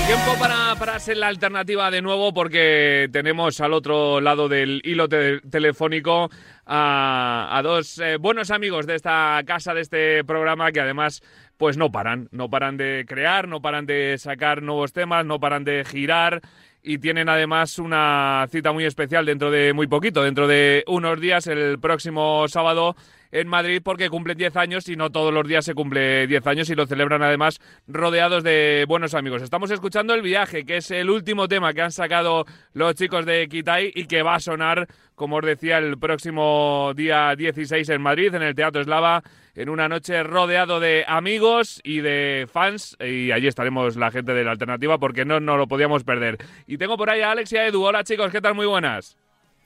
Tiempo 0.08 0.38
para, 0.40 0.74
para 0.78 0.98
ser 1.00 1.18
la 1.18 1.26
alternativa 1.28 1.90
de 1.90 2.00
nuevo 2.00 2.32
porque 2.32 3.10
tenemos 3.12 3.60
al 3.60 3.74
otro 3.74 4.22
lado 4.22 4.48
del 4.48 4.80
hilo 4.82 5.06
te- 5.06 5.40
telefónico 5.42 6.30
a, 6.64 7.48
a 7.52 7.62
dos 7.62 7.98
eh, 7.98 8.16
buenos 8.16 8.50
amigos 8.50 8.86
de 8.86 8.94
esta 8.94 9.38
casa, 9.44 9.74
de 9.74 9.82
este 9.82 10.24
programa 10.24 10.72
que 10.72 10.80
además 10.80 11.22
pues 11.58 11.76
no 11.76 11.92
paran, 11.92 12.28
no 12.32 12.48
paran 12.48 12.78
de 12.78 13.04
crear, 13.06 13.48
no 13.48 13.60
paran 13.60 13.84
de 13.84 14.16
sacar 14.16 14.62
nuevos 14.62 14.94
temas, 14.94 15.26
no 15.26 15.40
paran 15.40 15.64
de 15.64 15.84
girar 15.84 16.40
y 16.82 16.96
tienen 16.96 17.28
además 17.28 17.78
una 17.78 18.46
cita 18.50 18.72
muy 18.72 18.86
especial 18.86 19.26
dentro 19.26 19.50
de 19.50 19.74
muy 19.74 19.88
poquito, 19.88 20.22
dentro 20.22 20.48
de 20.48 20.84
unos 20.86 21.20
días, 21.20 21.46
el 21.48 21.78
próximo 21.80 22.48
sábado 22.48 22.96
en 23.30 23.48
Madrid 23.48 23.80
porque 23.84 24.08
cumplen 24.08 24.38
10 24.38 24.56
años 24.56 24.88
y 24.88 24.96
no 24.96 25.10
todos 25.10 25.32
los 25.32 25.46
días 25.46 25.64
se 25.64 25.74
cumple 25.74 26.26
10 26.26 26.46
años 26.46 26.70
y 26.70 26.74
lo 26.74 26.86
celebran 26.86 27.22
además 27.22 27.60
rodeados 27.86 28.42
de 28.42 28.84
buenos 28.88 29.14
amigos. 29.14 29.42
Estamos 29.42 29.70
escuchando 29.70 30.14
El 30.14 30.22
Viaje, 30.22 30.64
que 30.64 30.78
es 30.78 30.90
el 30.90 31.10
último 31.10 31.48
tema 31.48 31.72
que 31.72 31.82
han 31.82 31.92
sacado 31.92 32.44
los 32.72 32.94
chicos 32.94 33.26
de 33.26 33.48
Kitai 33.48 33.92
y 33.94 34.06
que 34.06 34.22
va 34.22 34.36
a 34.36 34.40
sonar, 34.40 34.86
como 35.14 35.36
os 35.36 35.44
decía, 35.44 35.78
el 35.78 35.98
próximo 35.98 36.92
día 36.94 37.34
16 37.36 37.88
en 37.88 38.02
Madrid, 38.02 38.34
en 38.34 38.42
el 38.42 38.54
Teatro 38.54 38.80
Eslava, 38.80 39.22
en 39.54 39.68
una 39.68 39.88
noche 39.88 40.22
rodeado 40.22 40.78
de 40.78 41.04
amigos 41.08 41.80
y 41.82 42.00
de 42.00 42.46
fans 42.50 42.96
y 43.00 43.32
allí 43.32 43.48
estaremos 43.48 43.96
la 43.96 44.10
gente 44.12 44.32
de 44.32 44.44
la 44.44 44.52
alternativa 44.52 44.98
porque 44.98 45.24
no 45.24 45.40
nos 45.40 45.58
lo 45.58 45.66
podíamos 45.66 46.04
perder. 46.04 46.38
Y 46.66 46.78
tengo 46.78 46.96
por 46.96 47.10
ahí 47.10 47.22
a 47.22 47.32
Alex 47.32 47.52
y 47.52 47.56
a 47.56 47.66
Edu. 47.66 47.82
Hola 47.82 48.04
chicos, 48.04 48.30
¿qué 48.30 48.40
tal? 48.40 48.54
Muy 48.54 48.66
buenas. 48.66 49.16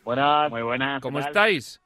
Buenas. 0.04 0.50
Muy 0.50 0.62
buenas. 0.62 1.02
¿Cómo 1.02 1.20
estáis? 1.20 1.81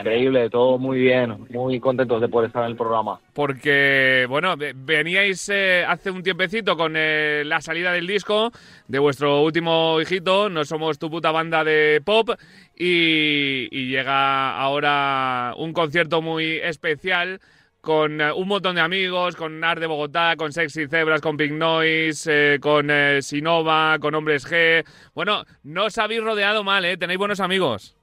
Increíble, 0.00 0.50
todo 0.50 0.78
muy 0.78 0.98
bien. 0.98 1.46
Muy 1.50 1.78
contentos 1.80 2.20
de 2.20 2.28
poder 2.28 2.48
estar 2.48 2.64
en 2.64 2.70
el 2.70 2.76
programa. 2.76 3.20
Porque, 3.32 4.26
bueno, 4.28 4.56
ve- 4.56 4.72
veníais 4.74 5.48
eh, 5.48 5.84
hace 5.86 6.10
un 6.10 6.22
tiempecito 6.22 6.76
con 6.76 6.94
eh, 6.96 7.42
la 7.46 7.60
salida 7.60 7.92
del 7.92 8.06
disco 8.06 8.50
de 8.88 8.98
vuestro 8.98 9.42
último 9.42 10.00
hijito, 10.00 10.48
No 10.48 10.64
Somos 10.64 10.98
Tu 10.98 11.10
Puta 11.10 11.30
Banda 11.30 11.64
de 11.64 12.00
Pop, 12.04 12.30
y, 12.76 13.68
llega 13.90 14.56
ahora 14.58 15.54
un 15.56 15.72
concierto 15.72 16.22
muy 16.22 16.56
especial 16.62 17.40
con 17.80 18.20
eh, 18.20 18.32
un 18.32 18.48
montón 18.48 18.74
de 18.76 18.80
amigos, 18.82 19.36
con 19.36 19.62
Art 19.64 19.80
de 19.80 19.86
Bogotá, 19.86 20.34
con 20.36 20.52
Sexy 20.52 20.86
Zebras, 20.86 21.20
con 21.20 21.36
Pink 21.36 21.52
Noise, 21.52 22.54
eh, 22.54 22.58
con 22.60 22.88
Sinova, 23.20 23.98
con 24.00 24.14
Hombres 24.14 24.46
G. 24.50 24.84
Bueno, 25.14 25.44
no 25.62 25.84
os 25.86 25.98
habéis 25.98 26.22
rodeado 26.22 26.64
mal, 26.64 26.84
¿eh? 26.84 26.96
Tenéis 26.96 27.18
buenos 27.18 27.40
amigos. 27.40 27.96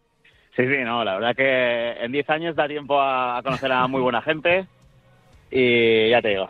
Sí, 0.57 0.63
sí, 0.67 0.77
no, 0.83 1.03
la 1.03 1.19
verdad 1.19 1.35
que 1.35 2.03
en 2.03 2.11
10 2.11 2.27
años 2.31 2.55
da 2.55 2.67
tiempo 2.67 2.99
a, 2.99 3.39
conocer 3.43 3.71
a 3.71 3.85
muy 3.85 4.01
buena 4.01 4.23
gente 4.23 4.65
y 5.51 6.09
ya 6.09 6.19
te 6.21 6.29
digo. 6.29 6.49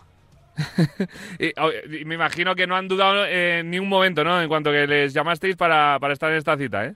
Y, 1.39 1.51
oh, 1.59 1.69
y 1.91 2.05
me 2.05 2.15
imagino 2.15 2.55
que 2.55 2.65
no 2.65 2.75
han 2.77 2.87
dudado 2.87 3.25
en 3.27 3.69
ni 3.69 3.77
un 3.79 3.89
momento, 3.89 4.23
¿no? 4.23 4.41
En 4.41 4.47
cuanto 4.47 4.71
que 4.71 4.87
les 4.87 5.13
llamasteis 5.13 5.57
para, 5.57 5.97
para 5.99 6.13
estar 6.13 6.31
en 6.31 6.37
esta 6.37 6.57
cita, 6.57 6.85
¿eh? 6.85 6.93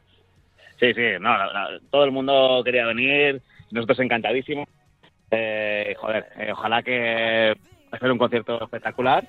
Sí, 0.79 0.93
sí, 0.93 1.01
no, 1.19 1.37
la- 1.37 1.79
todo 1.91 2.05
el 2.05 2.11
mundo 2.11 2.61
quería 2.63 2.85
venir, 2.87 3.41
nosotros 3.71 3.99
encantadísimos. 3.99 4.67
Eh, 5.29 5.93
joder, 5.99 6.27
eh, 6.37 6.51
ojalá 6.53 6.81
que 6.81 7.53
hacer 7.91 8.11
un 8.11 8.17
concierto 8.17 8.63
espectacular 8.63 9.23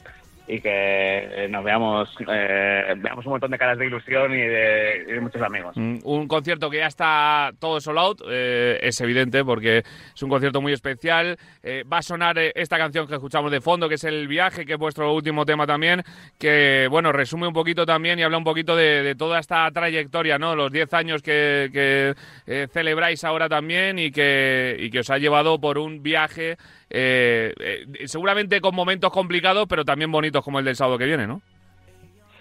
y 0.47 0.61
que 0.61 1.45
eh, 1.45 1.49
nos 1.49 1.63
veamos, 1.63 2.09
eh, 2.29 2.95
veamos 2.97 3.25
un 3.27 3.33
montón 3.33 3.51
de 3.51 3.59
caras 3.59 3.79
de 3.79 3.87
ilusión 3.87 4.33
y 4.33 4.41
de, 4.41 5.19
muchos 5.21 5.41
amigos. 5.41 5.77
Mm, 5.77 5.99
Un 6.03 6.27
concierto 6.27 6.69
que 6.69 6.79
ya 6.79 6.87
está 6.87 7.53
todo 7.59 7.81
sold 7.81 7.99
out, 7.99 8.23
eh, 8.29 8.79
es 8.83 9.01
evidente 9.01 9.45
porque 9.45 9.79
es 9.79 10.23
un 10.23 10.29
concierto 10.29 10.61
muy 10.61 10.73
especial. 10.73 11.39
Eh, 11.63 11.85
va 11.91 11.99
a 11.99 12.03
sonar 12.03 12.39
esta 12.39 12.77
canción 12.77 13.07
que 13.07 13.15
escuchamos 13.15 13.53
de 13.53 13.61
fondo, 13.61 13.89
que 13.89 13.95
es 13.95 14.05
El 14.05 14.27
Viaje, 14.27 14.67
que 14.67 14.73
es 14.73 14.79
vuestro 14.79 15.15
último 15.15 15.47
tema 15.47 15.67
también, 15.67 16.03
que, 16.39 16.89
bueno, 16.91 17.13
resume 17.13 17.47
un 17.47 17.55
poquito 17.55 17.87
también 17.87 18.19
y 18.19 18.23
habla 18.23 18.39
un 18.39 18.45
poquito 18.45 18.75
de, 18.75 19.03
de 19.03 19.15
toda 19.15 19.39
esta 19.39 19.71
trayectoria, 19.71 20.39
¿no? 20.39 20.57
Los 20.57 20.73
10 20.73 20.93
años 20.95 21.23
que, 21.23 21.71
que, 21.73 22.69
celebráis 22.69 23.23
ahora 23.25 23.49
también 23.49 23.99
y 23.99 24.11
que, 24.11 24.77
y 24.79 24.91
que 24.91 25.01
os 25.01 25.11
ha 25.11 25.19
llevado 25.19 25.61
por 25.61 25.79
un 25.79 26.03
viaje, 26.03 26.57
eh, 26.95 27.55
eh, 27.59 28.07
seguramente 28.07 28.61
con 28.61 28.75
momentos 28.75 29.11
complicados, 29.11 29.67
pero 29.67 29.83
también 29.83 30.13
bonitos 30.13 30.45
como 30.45 30.59
el 30.59 30.65
del 30.67 30.77
sábado 30.77 30.99
que 30.99 31.07
viene, 31.07 31.27
¿no? 31.27 31.41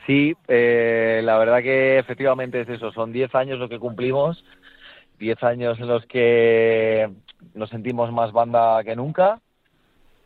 Sí, 0.05 0.35
eh, 0.49 1.21
la 1.23 1.37
verdad 1.37 1.61
que 1.61 1.97
efectivamente 1.97 2.59
es 2.59 2.67
eso, 2.67 2.91
son 2.91 3.13
10 3.13 3.33
años 3.33 3.59
lo 3.59 3.69
que 3.69 3.79
cumplimos, 3.79 4.43
10 5.19 5.41
años 5.43 5.79
en 5.79 5.87
los 5.87 6.05
que 6.05 7.09
nos 7.53 7.69
sentimos 7.69 8.11
más 8.11 8.33
banda 8.33 8.83
que 8.83 8.95
nunca 8.95 9.39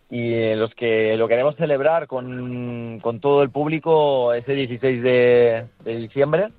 y 0.09 0.33
en 0.33 0.59
los 0.59 0.73
que 0.73 1.15
lo 1.17 1.27
queremos 1.27 1.55
celebrar 1.55 2.07
con, 2.07 2.99
con 3.01 3.19
todo 3.19 3.43
el 3.43 3.51
público 3.51 4.33
ese 4.33 4.53
16 4.53 5.03
de, 5.03 5.65
de 5.83 5.95
diciembre 5.97 6.49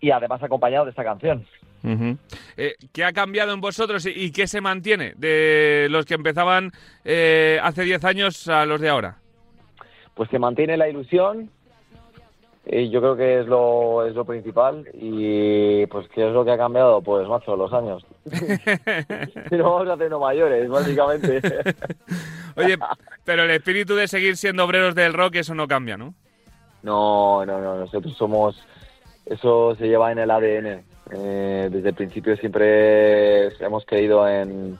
y 0.00 0.12
además 0.12 0.42
acompañado 0.42 0.86
de 0.86 0.90
esta 0.92 1.04
canción. 1.04 1.44
Eh, 1.82 2.74
¿Qué 2.92 3.04
ha 3.04 3.12
cambiado 3.12 3.52
en 3.52 3.60
vosotros 3.60 4.06
y, 4.06 4.10
y 4.10 4.32
qué 4.32 4.46
se 4.46 4.60
mantiene 4.60 5.14
de 5.16 5.88
los 5.90 6.04
que 6.04 6.14
empezaban 6.14 6.72
eh, 7.04 7.58
hace 7.62 7.84
10 7.84 8.04
años 8.04 8.48
a 8.48 8.66
los 8.66 8.80
de 8.80 8.88
ahora? 8.88 9.16
Pues 10.14 10.28
se 10.30 10.38
mantiene 10.38 10.76
la 10.76 10.88
ilusión, 10.88 11.50
y 12.72 12.90
yo 12.90 13.00
creo 13.00 13.16
que 13.16 13.40
es 13.40 13.46
lo, 13.46 14.06
es 14.06 14.14
lo 14.14 14.24
principal 14.24 14.86
y 14.92 15.86
pues 15.86 16.06
¿qué 16.08 16.28
es 16.28 16.32
lo 16.32 16.44
que 16.44 16.52
ha 16.52 16.58
cambiado? 16.58 17.00
Pues 17.00 17.26
macho, 17.26 17.56
los 17.56 17.72
años. 17.72 18.04
Y 19.50 19.56
nos 19.56 19.64
vamos 19.64 19.88
haciendo 19.88 20.20
mayores, 20.20 20.68
básicamente. 20.68 21.40
Oye, 22.56 22.78
pero 23.24 23.44
el 23.44 23.50
espíritu 23.50 23.96
de 23.96 24.06
seguir 24.06 24.36
siendo 24.36 24.64
obreros 24.64 24.94
del 24.94 25.14
rock, 25.14 25.36
eso 25.36 25.54
no 25.54 25.66
cambia, 25.66 25.96
¿no? 25.96 26.14
No, 26.82 27.44
no, 27.44 27.60
no, 27.60 27.76
nosotros 27.76 28.14
somos, 28.16 28.62
eso 29.26 29.74
se 29.76 29.88
lleva 29.88 30.12
en 30.12 30.18
el 30.18 30.30
ADN. 30.30 30.84
Eh, 31.12 31.68
desde 31.70 31.88
el 31.88 31.94
principio 31.94 32.36
siempre 32.36 33.48
hemos 33.64 33.84
creído 33.84 34.28
en, 34.28 34.78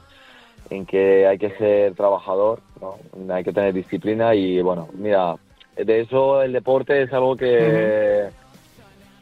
en 0.70 0.86
que 0.86 1.26
hay 1.26 1.38
que 1.38 1.50
ser 1.56 1.94
trabajador, 1.94 2.60
¿no? 2.80 2.96
hay 3.34 3.42
que 3.42 3.52
tener 3.52 3.74
disciplina 3.74 4.34
y 4.34 4.62
bueno, 4.62 4.88
mira, 4.94 5.36
de 5.76 6.00
eso 6.00 6.42
el 6.42 6.52
deporte 6.52 7.02
es 7.02 7.12
algo 7.12 7.36
que, 7.36 8.28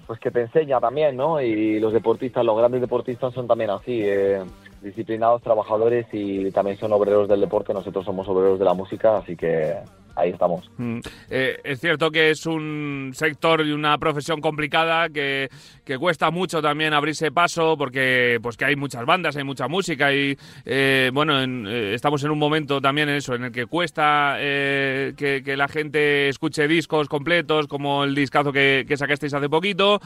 pues 0.06 0.20
que 0.20 0.30
te 0.30 0.42
enseña 0.42 0.80
también, 0.80 1.16
¿no? 1.16 1.40
Y 1.40 1.78
los 1.80 1.92
deportistas, 1.92 2.44
los 2.44 2.56
grandes 2.56 2.80
deportistas 2.80 3.32
son 3.34 3.46
también 3.46 3.70
así, 3.70 4.02
eh, 4.02 4.42
disciplinados, 4.82 5.42
trabajadores 5.42 6.06
y 6.12 6.50
también 6.50 6.78
son 6.78 6.92
obreros 6.92 7.28
del 7.28 7.40
deporte. 7.40 7.74
Nosotros 7.74 8.04
somos 8.04 8.28
obreros 8.28 8.58
de 8.58 8.64
la 8.64 8.74
música, 8.74 9.18
así 9.18 9.36
que 9.36 9.74
ahí 10.18 10.30
estamos. 10.30 10.70
Mm. 10.76 10.98
Eh, 11.30 11.60
es 11.64 11.80
cierto 11.80 12.10
que 12.10 12.30
es 12.30 12.44
un 12.46 13.12
sector 13.14 13.64
y 13.64 13.72
una 13.72 13.96
profesión 13.98 14.40
complicada 14.40 15.08
que, 15.08 15.48
que 15.84 15.96
cuesta 15.96 16.30
mucho 16.30 16.60
también 16.60 16.92
abrirse 16.92 17.30
paso 17.30 17.76
porque 17.78 18.38
pues 18.42 18.56
que 18.56 18.64
hay 18.64 18.76
muchas 18.76 19.06
bandas, 19.06 19.36
hay 19.36 19.44
mucha 19.44 19.68
música 19.68 20.12
y 20.12 20.36
eh, 20.64 21.10
bueno, 21.14 21.40
en- 21.40 21.66
eh, 21.68 21.94
estamos 21.94 22.22
en 22.24 22.30
un 22.30 22.38
momento 22.38 22.80
también 22.80 23.08
en 23.08 23.16
eso, 23.16 23.34
en 23.34 23.44
el 23.44 23.52
que 23.52 23.66
cuesta 23.66 24.36
eh, 24.38 25.14
que, 25.16 25.42
que 25.44 25.56
la 25.56 25.68
gente 25.68 26.28
escuche 26.28 26.66
discos 26.68 27.08
completos 27.08 27.66
como 27.68 28.04
el 28.04 28.14
discazo 28.14 28.52
que, 28.52 28.84
que 28.88 28.96
sacasteis 28.96 29.34
hace 29.34 29.48
poquito, 29.48 30.00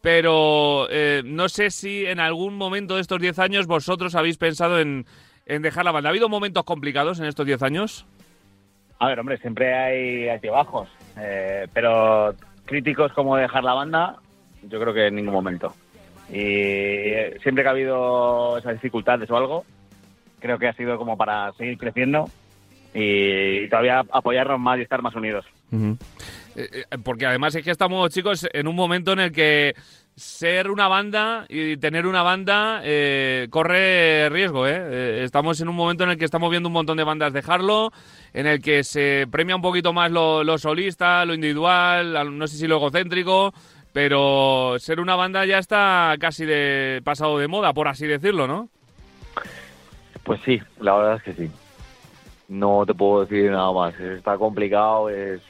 pero 0.00 0.86
eh, 0.90 1.22
no 1.24 1.48
sé 1.48 1.70
si 1.70 2.06
en 2.06 2.20
algún 2.20 2.54
momento 2.56 2.94
de 2.94 3.02
estos 3.02 3.20
10 3.20 3.38
años 3.38 3.66
vosotros 3.66 4.14
habéis 4.14 4.38
pensado 4.38 4.80
en, 4.80 5.04
en 5.46 5.62
dejar 5.62 5.84
la 5.84 5.92
banda. 5.92 6.08
¿Ha 6.08 6.12
habido 6.12 6.28
momentos 6.28 6.64
complicados 6.64 7.18
en 7.20 7.26
estos 7.26 7.44
10 7.46 7.62
años? 7.62 8.06
A 8.98 9.08
ver, 9.08 9.20
hombre, 9.20 9.38
siempre 9.38 9.74
hay 9.74 10.28
altibajos, 10.28 10.88
eh, 11.18 11.66
pero 11.72 12.34
críticos 12.64 13.12
como 13.12 13.36
dejar 13.36 13.64
la 13.64 13.74
banda, 13.74 14.16
yo 14.62 14.80
creo 14.80 14.92
que 14.92 15.06
en 15.06 15.16
ningún 15.16 15.34
momento. 15.34 15.74
Y 16.30 16.40
eh, 16.40 17.38
siempre 17.42 17.62
que 17.62 17.68
ha 17.68 17.72
habido 17.72 18.58
esas 18.58 18.74
dificultades 18.74 19.30
o 19.30 19.36
algo, 19.36 19.64
creo 20.40 20.58
que 20.58 20.68
ha 20.68 20.72
sido 20.74 20.98
como 20.98 21.16
para 21.16 21.52
seguir 21.52 21.78
creciendo 21.78 22.28
y 22.94 23.68
todavía 23.68 24.02
apoyarnos 24.10 24.58
más 24.58 24.78
y 24.78 24.82
estar 24.82 25.02
más 25.02 25.14
unidos. 25.14 25.44
Eh, 25.72 26.84
eh, 26.90 26.98
Porque 27.02 27.26
además 27.26 27.54
es 27.54 27.64
que 27.64 27.70
estamos, 27.70 28.10
chicos, 28.10 28.46
en 28.52 28.66
un 28.66 28.74
momento 28.74 29.12
en 29.12 29.20
el 29.20 29.32
que 29.32 29.74
ser 30.18 30.70
una 30.70 30.88
banda 30.88 31.46
y 31.48 31.76
tener 31.76 32.06
una 32.06 32.22
banda 32.22 32.80
eh, 32.82 33.46
corre 33.50 34.28
riesgo, 34.30 34.66
¿eh? 34.66 34.76
Eh, 34.76 35.20
Estamos 35.24 35.60
en 35.60 35.68
un 35.68 35.76
momento 35.76 36.04
en 36.04 36.10
el 36.10 36.18
que 36.18 36.24
estamos 36.24 36.50
viendo 36.50 36.68
un 36.68 36.72
montón 36.72 36.96
de 36.96 37.04
bandas 37.04 37.32
dejarlo, 37.32 37.92
en 38.34 38.46
el 38.46 38.60
que 38.60 38.82
se 38.84 39.26
premia 39.30 39.54
un 39.56 39.62
poquito 39.62 39.92
más 39.92 40.10
lo, 40.10 40.42
lo 40.42 40.58
solista, 40.58 41.24
lo 41.24 41.34
individual, 41.34 42.16
al- 42.16 42.36
no 42.36 42.46
sé 42.48 42.56
si 42.56 42.66
lo 42.66 42.76
egocéntrico, 42.76 43.54
pero 43.92 44.76
ser 44.78 45.00
una 45.00 45.14
banda 45.16 45.46
ya 45.46 45.58
está 45.58 46.14
casi 46.18 46.44
de 46.44 47.00
pasado 47.04 47.38
de 47.38 47.48
moda, 47.48 47.72
por 47.72 47.88
así 47.88 48.06
decirlo, 48.06 48.46
¿no? 48.46 48.68
Pues 50.24 50.40
sí, 50.44 50.60
la 50.80 50.94
verdad 50.96 51.16
es 51.16 51.22
que 51.22 51.32
sí. 51.34 51.50
No 52.48 52.84
te 52.86 52.94
puedo 52.94 53.24
decir 53.24 53.50
nada 53.50 53.72
más. 53.72 53.98
Está 54.00 54.36
complicado, 54.36 55.08
es, 55.10 55.40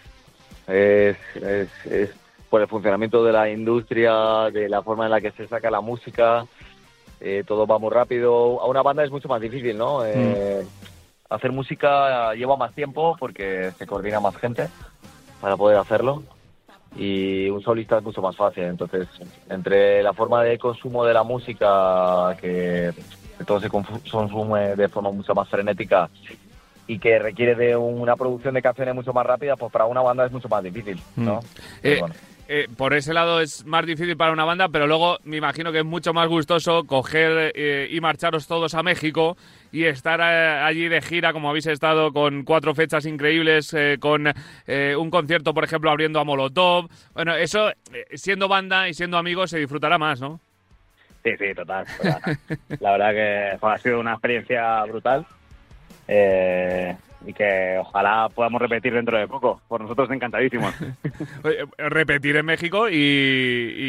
es, 0.67 1.17
es, 1.37 1.69
es 1.87 2.11
por 2.51 2.61
el 2.61 2.69
funcionamiento 2.69 3.23
de 3.25 3.33
la 3.33 3.51
industria, 3.51 4.51
de 4.53 4.69
la 4.69 4.83
forma 4.83 5.05
en 5.05 5.11
la 5.11 5.21
que 5.21 5.31
se 5.33 5.47
saca 5.49 5.71
la 5.71 5.81
música. 5.81 6.47
eh, 7.21 7.43
todo 7.47 7.67
va 7.67 7.79
muy 7.79 7.91
rápido. 7.91 8.61
A 8.61 8.67
una 8.67 8.83
banda 8.83 9.05
es 9.05 9.11
mucho 9.11 9.29
más 9.29 9.41
difícil, 9.41 9.77
¿no? 9.77 10.05
Eh, 10.05 10.65
Hacer 11.31 11.53
música 11.53 12.33
lleva 12.35 12.57
más 12.57 12.73
tiempo 12.75 13.15
porque 13.19 13.71
se 13.77 13.87
coordina 13.87 14.19
más 14.19 14.35
gente 14.37 14.69
para 15.43 15.57
poder 15.59 15.77
hacerlo. 15.77 16.23
Y 16.97 17.51
un 17.51 17.61
solista 17.61 17.99
es 17.99 18.03
mucho 18.03 18.23
más 18.23 18.35
fácil. 18.35 18.65
Entonces, 18.65 19.07
entre 19.51 20.03
la 20.03 20.15
forma 20.15 20.43
de 20.43 20.59
consumo 20.59 21.05
de 21.05 21.13
la 21.13 21.23
música, 21.25 22.35
que 22.41 22.93
todo 23.47 23.61
se 23.61 23.69
consume 23.69 24.75
de 24.75 24.89
forma 24.89 25.11
mucho 25.11 25.35
más 25.35 25.49
frenética 25.51 26.09
y 26.87 26.99
que 26.99 27.19
requiere 27.19 27.55
de 27.55 27.77
una 27.77 28.17
producción 28.17 28.55
de 28.55 28.63
canciones 28.63 28.95
mucho 28.95 29.13
más 29.13 29.27
rápida, 29.27 29.55
pues 29.57 29.71
para 29.71 29.85
una 29.85 30.01
banda 30.01 30.25
es 30.25 30.33
mucho 30.33 30.49
más 30.49 30.63
difícil, 30.63 30.99
¿no? 31.17 31.41
Mm. 31.41 31.41
Eh, 31.83 31.97
bueno. 32.01 32.15
Eh, 32.49 32.67
por 32.77 32.95
ese 32.95 33.15
lado 33.15 33.41
es 33.41 33.65
más 33.67 33.87
difícil 33.87 34.17
para 34.17 34.33
una 34.33 34.45
banda, 34.45 34.69
pero 34.69 34.87
luego 34.87 35.19
me 35.25 35.37
imagino 35.37 35.71
que 35.71 35.79
es 35.81 35.85
mucho 35.85 36.13
más 36.13 36.29
gustoso 36.29 36.85
coger 36.85 37.53
eh, 37.55 37.89
y 37.91 38.01
marcharos 38.01 38.47
todos 38.47 38.75
a 38.75 38.83
México 38.83 39.37
y 39.71 39.85
estar 39.85 40.21
eh, 40.21 40.61
allí 40.65 40.89
de 40.89 41.01
gira 41.03 41.33
como 41.33 41.51
habéis 41.51 41.67
estado 41.67 42.13
con 42.13 42.45
cuatro 42.45 42.75
fechas 42.75 43.07
increíbles, 43.07 43.73
eh, 43.75 43.99
con 44.01 44.33
eh, 44.67 44.97
un 44.99 45.11
concierto, 45.11 45.55
por 45.55 45.65
ejemplo, 45.65 45.91
abriendo 45.91 46.21
a 46.21 46.25
Molotov. 46.25 46.89
Bueno, 47.15 47.35
eso, 47.35 47.71
siendo 48.15 48.49
banda 48.49 48.89
y 48.89 48.95
siendo 48.95 49.19
amigos, 49.19 49.51
se 49.51 49.59
disfrutará 49.59 49.99
más, 49.99 50.21
¿no? 50.21 50.41
Sí, 51.23 51.31
sí, 51.39 51.55
total. 51.55 51.85
total. 51.97 52.39
La 52.81 52.93
verdad 52.93 53.11
que 53.13 53.67
ha 53.67 53.79
sido 53.79 54.01
una 54.01 54.13
experiencia 54.13 54.83
brutal 54.85 55.27
eh, 56.09 56.97
y 57.27 57.33
que 57.33 57.77
ojalá 57.81 58.29
podamos 58.35 58.61
repetir 58.63 58.95
dentro 58.95 59.19
de 59.19 59.27
poco. 59.27 59.61
Por 59.69 59.81
nosotros 59.81 60.11
encantadísimos. 60.11 60.75
Repetir 61.79 62.37
en 62.37 62.47
México 62.47 62.89
y, 62.89 62.95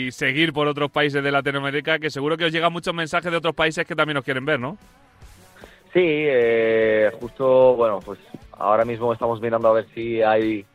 y 0.08 0.12
seguir 0.12 0.54
por 0.54 0.68
otros 0.68 0.92
países 0.92 1.24
de 1.24 1.32
Latinoamérica, 1.32 2.00
que 2.00 2.10
seguro 2.10 2.38
que 2.38 2.46
os 2.46 2.52
llegan 2.52 2.74
muchos 2.74 2.94
mensajes 2.94 3.32
de 3.32 3.38
otros 3.38 3.56
países 3.56 3.86
que 3.86 3.96
también 3.96 4.18
os 4.18 4.24
quieren 4.24 4.46
ver, 4.46 4.60
¿no? 4.60 4.78
Sí, 5.94 6.02
eh, 6.04 7.12
justo, 7.20 7.76
bueno, 7.76 8.00
pues 8.06 8.20
ahora 8.52 8.86
mismo 8.86 9.12
estamos 9.12 9.42
mirando 9.42 9.70
a 9.70 9.74
ver 9.74 9.88
si 9.96 10.22
hay 10.22 10.66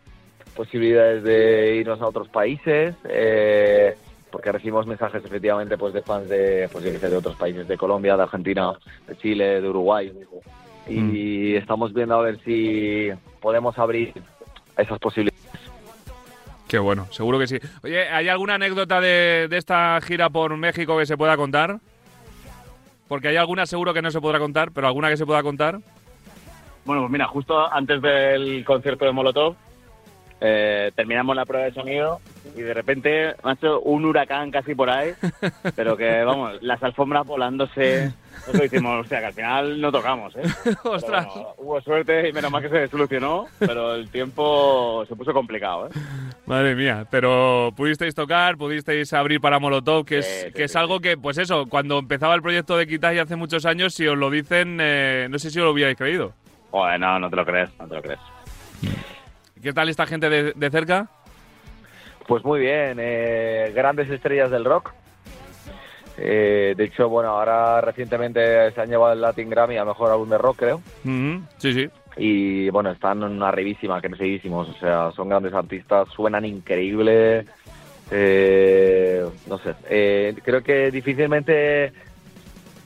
posibilidades 0.57 1.23
de 1.23 1.77
irnos 1.77 2.01
a 2.01 2.09
otros 2.09 2.29
países, 2.29 2.95
eh, 3.09 3.95
porque 4.31 4.51
recibimos 4.51 4.87
mensajes 4.87 5.25
efectivamente 5.25 5.79
pues 5.79 5.95
de 5.95 6.03
fans 6.03 6.29
de, 6.29 6.69
pues 6.73 6.85
yo 6.85 6.91
qué 6.91 6.99
sé, 6.99 7.11
de 7.11 7.17
otros 7.17 7.37
países, 7.37 7.69
de 7.69 7.77
Colombia, 7.77 8.17
de 8.17 8.23
Argentina, 8.25 8.73
de 9.07 9.17
Chile, 9.17 9.61
de 9.61 9.69
Uruguay, 9.69 10.13
y 10.89 11.55
estamos 11.55 11.93
viendo 11.93 12.15
a 12.17 12.23
ver 12.23 12.39
si 12.45 13.11
podemos 13.41 13.79
abrir 13.79 14.13
esas 14.77 14.99
posibilidades. 14.99 15.45
Qué 16.69 16.79
bueno, 16.79 17.07
seguro 17.11 17.39
que 17.39 17.47
sí. 17.47 17.59
Oye, 17.83 18.09
¿hay 18.09 18.29
alguna 18.29 18.55
anécdota 18.55 19.01
de, 19.01 19.47
de 19.49 19.57
esta 19.57 20.01
gira 20.01 20.31
por 20.31 20.57
México 20.57 20.99
que 20.99 21.07
se 21.07 21.17
pueda 21.17 21.37
contar? 21.37 21.79
Porque 23.09 23.29
hay 23.29 23.37
alguna 23.37 23.67
seguro 23.67 23.95
que 23.95 24.03
no 24.03 24.11
se 24.11 24.21
podrá 24.21 24.39
contar, 24.39 24.73
pero 24.73 24.87
alguna 24.87 25.09
que 25.09 25.17
se 25.17 25.27
pueda 25.27 25.43
contar. 25.43 25.79
Bueno, 26.85 27.03
pues 27.03 27.13
mira, 27.13 27.27
justo 27.27 27.73
antes 27.73 28.01
del 28.03 28.65
concierto 28.65 29.05
de 29.05 29.13
Molotov, 29.13 29.57
eh, 30.41 30.91
terminamos 30.95 31.35
la 31.35 31.47
prueba 31.47 31.67
de 31.67 31.73
sonido 31.73 32.21
y 32.55 32.61
de 32.61 32.75
repente, 32.75 33.35
macho, 33.43 33.81
un 33.81 34.05
huracán 34.05 34.51
casi 34.51 34.75
por 34.75 34.91
ahí, 34.91 35.13
pero 35.77 35.97
que, 35.97 36.23
vamos, 36.25 36.63
las 36.63 36.83
alfombras 36.83 37.27
volándose. 37.27 38.13
Nosotros 38.47 38.67
hicimos, 38.67 39.07
o 39.07 39.09
sea, 39.09 39.21
que 39.21 39.27
al 39.27 39.33
final 39.33 39.81
no 39.81 39.91
tocamos, 39.91 40.37
¿eh? 40.37 40.43
Ostras. 40.85 41.27
bueno, 41.27 41.55
hubo 41.57 41.81
suerte 41.81 42.29
y 42.29 42.33
menos 42.33 42.51
mal 42.51 42.63
que 42.63 42.69
se 42.69 42.89
solucionó, 42.89 43.47
pero 43.59 43.95
el 43.95 44.11
tiempo 44.11 45.05
se 45.09 45.17
puso 45.17 45.33
complicado, 45.33 45.87
¿eh? 45.87 45.91
Madre 46.45 46.75
mía, 46.75 47.07
pero 47.11 47.73
pudisteis 47.75 48.15
tocar, 48.15 48.57
pudisteis 48.59 49.13
abrir 49.15 49.41
para 49.41 49.59
Molotov, 49.59 50.05
que 50.05 50.19
es, 50.19 50.27
Sí, 50.27 50.47
sí, 50.49 50.53
que 50.53 50.65
es 50.65 50.77
algo 50.77 51.01
que, 51.01 51.17
pues 51.17 51.39
eso, 51.39 51.67
cuando 51.67 51.99
empezaba 51.99 52.35
el 52.35 52.43
proyecto 52.43 52.77
de 52.77 52.87
Kitai 52.87 53.19
hace 53.19 53.37
muchos 53.37 53.65
años, 53.65 53.95
si 53.95 54.07
os 54.07 54.19
lo 54.19 54.29
dicen, 54.31 54.79
eh, 54.81 55.27
no 55.31 55.39
sé 55.39 55.51
si 55.51 55.59
os 55.61 55.65
lo 55.65 55.73
hubierais 55.73 55.97
creído. 55.97 56.33
Joder, 56.71 57.01
no, 57.01 57.19
no 57.19 57.31
te 57.31 57.37
lo 57.37 57.47
crees, 57.47 57.71
no 57.79 57.89
te 57.89 57.95
lo 57.95 58.03
crees. 58.03 58.21
¿Qué 59.63 59.73
tal 59.73 59.89
esta 59.89 60.05
gente 60.05 60.29
de, 60.29 60.53
de 60.53 60.71
cerca? 60.71 61.09
Pues 62.27 62.45
muy 62.45 62.61
bien, 62.61 62.99
eh, 63.01 63.73
grandes 63.75 64.11
estrellas 64.11 64.51
del 64.51 64.65
rock. 64.65 64.93
Eh, 66.17 66.75
de 66.77 66.85
hecho, 66.85 67.09
bueno, 67.09 67.31
ahora 67.31 67.81
recientemente 67.81 68.71
se 68.73 68.81
han 68.81 68.89
llevado 68.89 69.13
el 69.15 69.21
Latin 69.21 69.51
Grammy 69.51 69.77
a 69.77 69.85
Mejor 69.85 70.13
Álbum 70.13 70.29
de 70.29 70.39
Rock, 70.39 70.59
creo. 70.59 70.77
Ujú, 71.05 71.43
Sí, 71.59 71.73
sí. 71.73 71.89
Y 72.17 72.71
bueno, 72.71 72.91
están 72.93 73.43
arribísima, 73.43 74.01
crecidísimos. 74.01 74.69
O 74.69 74.75
sea, 74.75 75.11
son 75.13 75.29
grandes 75.29 75.53
artistas, 75.53 76.09
suenan 76.15 76.45
increíble. 76.45 77.47
Eh, 78.11 79.25
no 79.47 79.59
sé, 79.59 79.75
eh, 79.89 80.35
creo 80.45 80.63
que 80.63 80.91
difícilmente... 80.91 81.87
eh, 81.87 81.93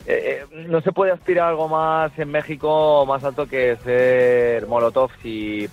eh, 0.06 0.44
no 0.68 0.80
se 0.80 0.92
puede 0.92 1.12
aspirar 1.12 1.46
a 1.46 1.48
algo 1.50 1.68
más 1.68 2.16
en 2.18 2.30
México 2.30 3.04
más 3.06 3.22
alto 3.24 3.46
que 3.46 3.76
ser 3.84 4.66
Molotov 4.66 5.10
si 5.20 5.68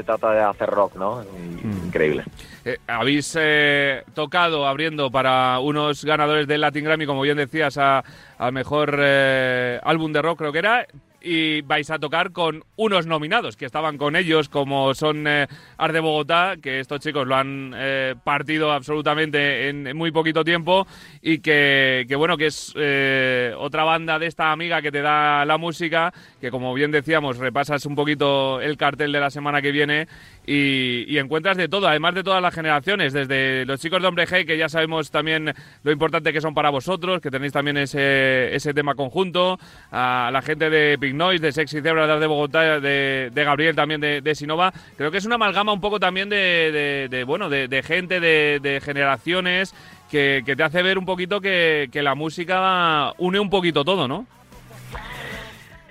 se 0.00 0.04
trata 0.04 0.32
de 0.32 0.40
hacer 0.40 0.68
rock, 0.70 0.96
¿no? 0.96 1.22
Mm. 1.62 1.86
Increíble. 1.86 2.24
Eh, 2.64 2.78
habéis 2.86 3.36
eh, 3.38 4.02
tocado 4.14 4.66
abriendo 4.66 5.10
para 5.10 5.58
unos 5.60 6.04
ganadores 6.04 6.46
del 6.46 6.60
Latin 6.62 6.84
Grammy, 6.84 7.06
como 7.06 7.20
bien 7.22 7.36
decías, 7.36 7.76
a- 7.78 8.02
al 8.38 8.52
mejor 8.52 8.96
eh, 8.98 9.78
álbum 9.82 10.12
de 10.12 10.22
rock, 10.22 10.38
creo 10.38 10.52
que 10.52 10.58
era. 10.58 10.86
Y 11.22 11.60
vais 11.62 11.90
a 11.90 11.98
tocar 11.98 12.32
con 12.32 12.64
unos 12.76 13.06
nominados 13.06 13.56
que 13.56 13.66
estaban 13.66 13.98
con 13.98 14.16
ellos, 14.16 14.48
como 14.48 14.94
son 14.94 15.26
eh, 15.26 15.46
Bogotá, 15.78 16.56
que 16.62 16.80
estos 16.80 17.00
chicos 17.00 17.26
lo 17.26 17.36
han 17.36 17.72
eh, 17.76 18.14
partido 18.24 18.72
absolutamente 18.72 19.68
en, 19.68 19.86
en 19.86 19.96
muy 19.96 20.10
poquito 20.10 20.44
tiempo. 20.44 20.86
Y 21.20 21.38
que, 21.38 22.06
que 22.08 22.16
bueno, 22.16 22.36
que 22.36 22.46
es 22.46 22.72
eh, 22.76 23.52
otra 23.56 23.84
banda 23.84 24.18
de 24.18 24.26
esta 24.26 24.52
amiga 24.52 24.80
que 24.80 24.90
te 24.90 25.02
da 25.02 25.44
la 25.44 25.58
música, 25.58 26.12
que 26.40 26.50
como 26.50 26.72
bien 26.74 26.90
decíamos, 26.90 27.38
repasas 27.38 27.84
un 27.86 27.94
poquito 27.94 28.60
el 28.60 28.76
cartel 28.76 29.12
de 29.12 29.20
la 29.20 29.30
semana 29.30 29.60
que 29.60 29.72
viene 29.72 30.08
y, 30.46 31.16
encuentras 31.18 31.56
de 31.56 31.68
todo, 31.68 31.86
además 31.86 32.14
de 32.14 32.24
todas 32.24 32.42
las 32.42 32.54
generaciones, 32.54 33.12
desde 33.12 33.64
los 33.66 33.80
chicos 33.80 34.00
de 34.02 34.08
Hombre 34.08 34.26
G, 34.26 34.46
que 34.46 34.56
ya 34.58 34.68
sabemos 34.68 35.10
también 35.10 35.52
lo 35.84 35.92
importante 35.92 36.32
que 36.32 36.40
son 36.40 36.54
para 36.54 36.70
vosotros, 36.70 37.20
que 37.20 37.30
tenéis 37.30 37.52
también 37.52 37.76
ese, 37.76 38.54
ese 38.54 38.74
tema 38.74 38.94
conjunto, 38.94 39.58
a 39.92 40.30
la 40.32 40.42
gente 40.42 40.68
de 40.70 40.96
Big 40.96 41.14
Noise, 41.14 41.42
de 41.46 41.52
Sexy 41.52 41.80
Zebra 41.80 42.18
de 42.18 42.26
Bogotá, 42.26 42.80
de, 42.80 43.30
de 43.32 43.44
Gabriel 43.44 43.76
también 43.76 44.00
de, 44.00 44.20
de 44.22 44.34
Sinova. 44.34 44.72
Creo 44.96 45.10
que 45.10 45.18
es 45.18 45.26
una 45.26 45.36
amalgama 45.36 45.72
un 45.72 45.80
poco 45.80 46.00
también 46.00 46.28
de, 46.28 47.08
de- 47.10 47.24
bueno, 47.24 47.48
de, 47.48 47.82
gente, 47.82 48.18
de, 48.18 48.58
de 48.60 48.80
generaciones, 48.80 49.74
que, 50.10 50.42
que 50.44 50.56
te 50.56 50.62
hace 50.64 50.82
ver 50.82 50.98
un 50.98 51.04
poquito 51.06 51.40
que, 51.40 51.88
que 51.92 52.02
la 52.02 52.14
música 52.16 53.12
une 53.18 53.38
un 53.38 53.50
poquito 53.50 53.84
todo, 53.84 54.08
¿no? 54.08 54.26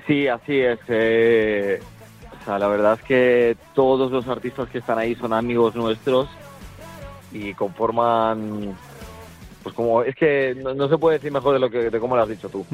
Sí, 0.07 0.27
así 0.27 0.59
es. 0.59 0.79
eh, 0.89 1.79
la 2.57 2.67
verdad 2.67 2.93
es 2.93 3.03
que 3.03 3.57
todos 3.75 4.11
los 4.11 4.27
artistas 4.27 4.69
que 4.69 4.79
están 4.79 4.97
ahí 4.97 5.13
son 5.15 5.33
amigos 5.33 5.75
nuestros 5.75 6.27
y 7.31 7.53
conforman, 7.53 8.75
pues 9.61 9.75
como 9.75 10.01
es 10.01 10.15
que 10.15 10.55
no, 10.55 10.73
no 10.73 10.87
se 10.87 10.97
puede 10.97 11.17
decir 11.17 11.31
mejor 11.31 11.53
de 11.53 11.59
lo 11.59 11.69
que 11.69 11.89
de 11.89 11.99
cómo 11.99 12.15
lo 12.15 12.23
has 12.23 12.29
dicho 12.29 12.49
tú. 12.49 12.65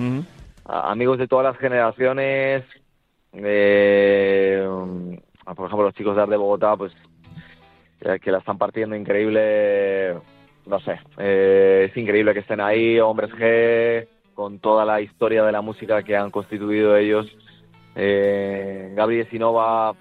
Amigos 0.66 1.18
de 1.18 1.28
todas 1.28 1.46
las 1.46 1.58
generaciones. 1.58 2.64
eh, 3.34 4.66
por 5.56 5.66
ejemplo, 5.68 5.86
los 5.86 5.96
chicos 5.96 6.16
de 6.16 6.22
Art 6.22 6.32
de 6.32 6.38
Bogotá, 6.38 6.76
pues 6.76 6.94
eh, 8.02 8.20
que 8.20 8.32
la 8.32 8.40
están 8.40 8.58
partiendo 8.58 8.96
increíble. 8.96 10.16
No 10.66 10.80
sé, 10.80 11.00
eh, 11.18 11.88
es 11.90 11.98
increíble 11.98 12.34
que 12.34 12.40
estén 12.40 12.62
ahí, 12.62 13.00
Hombres 13.00 13.32
G, 13.32 14.08
con 14.34 14.60
toda 14.60 14.86
la 14.86 15.02
historia 15.02 15.44
de 15.44 15.52
la 15.52 15.62
música 15.62 16.04
que 16.04 16.16
han 16.16 16.32
constituido 16.32 16.96
ellos. 16.98 17.28
Eh, 17.96 18.92
Gabriel 18.96 19.30
Sinova, 19.30 19.94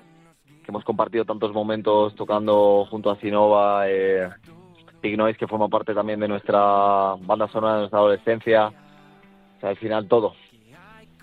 que 0.65 0.71
hemos 0.71 0.85
compartido 0.85 1.25
tantos 1.25 1.53
momentos 1.53 2.15
tocando 2.17 2.87
junto 2.91 3.11
a 3.11 3.17
Sinova, 3.21 3.89
eh, 3.89 4.29
Big 5.03 5.17
Noise 5.17 5.39
que 5.39 5.47
forma 5.47 5.69
parte 5.69 5.95
también 5.95 6.19
de 6.21 6.29
nuestra 6.29 7.15
banda 7.21 7.47
sonora 7.49 7.75
de 7.75 7.79
nuestra 7.81 7.99
adolescencia. 7.99 8.69
O 8.69 9.61
sea, 9.61 9.71
al 9.71 9.77
final 9.77 10.09
todo. 10.09 10.35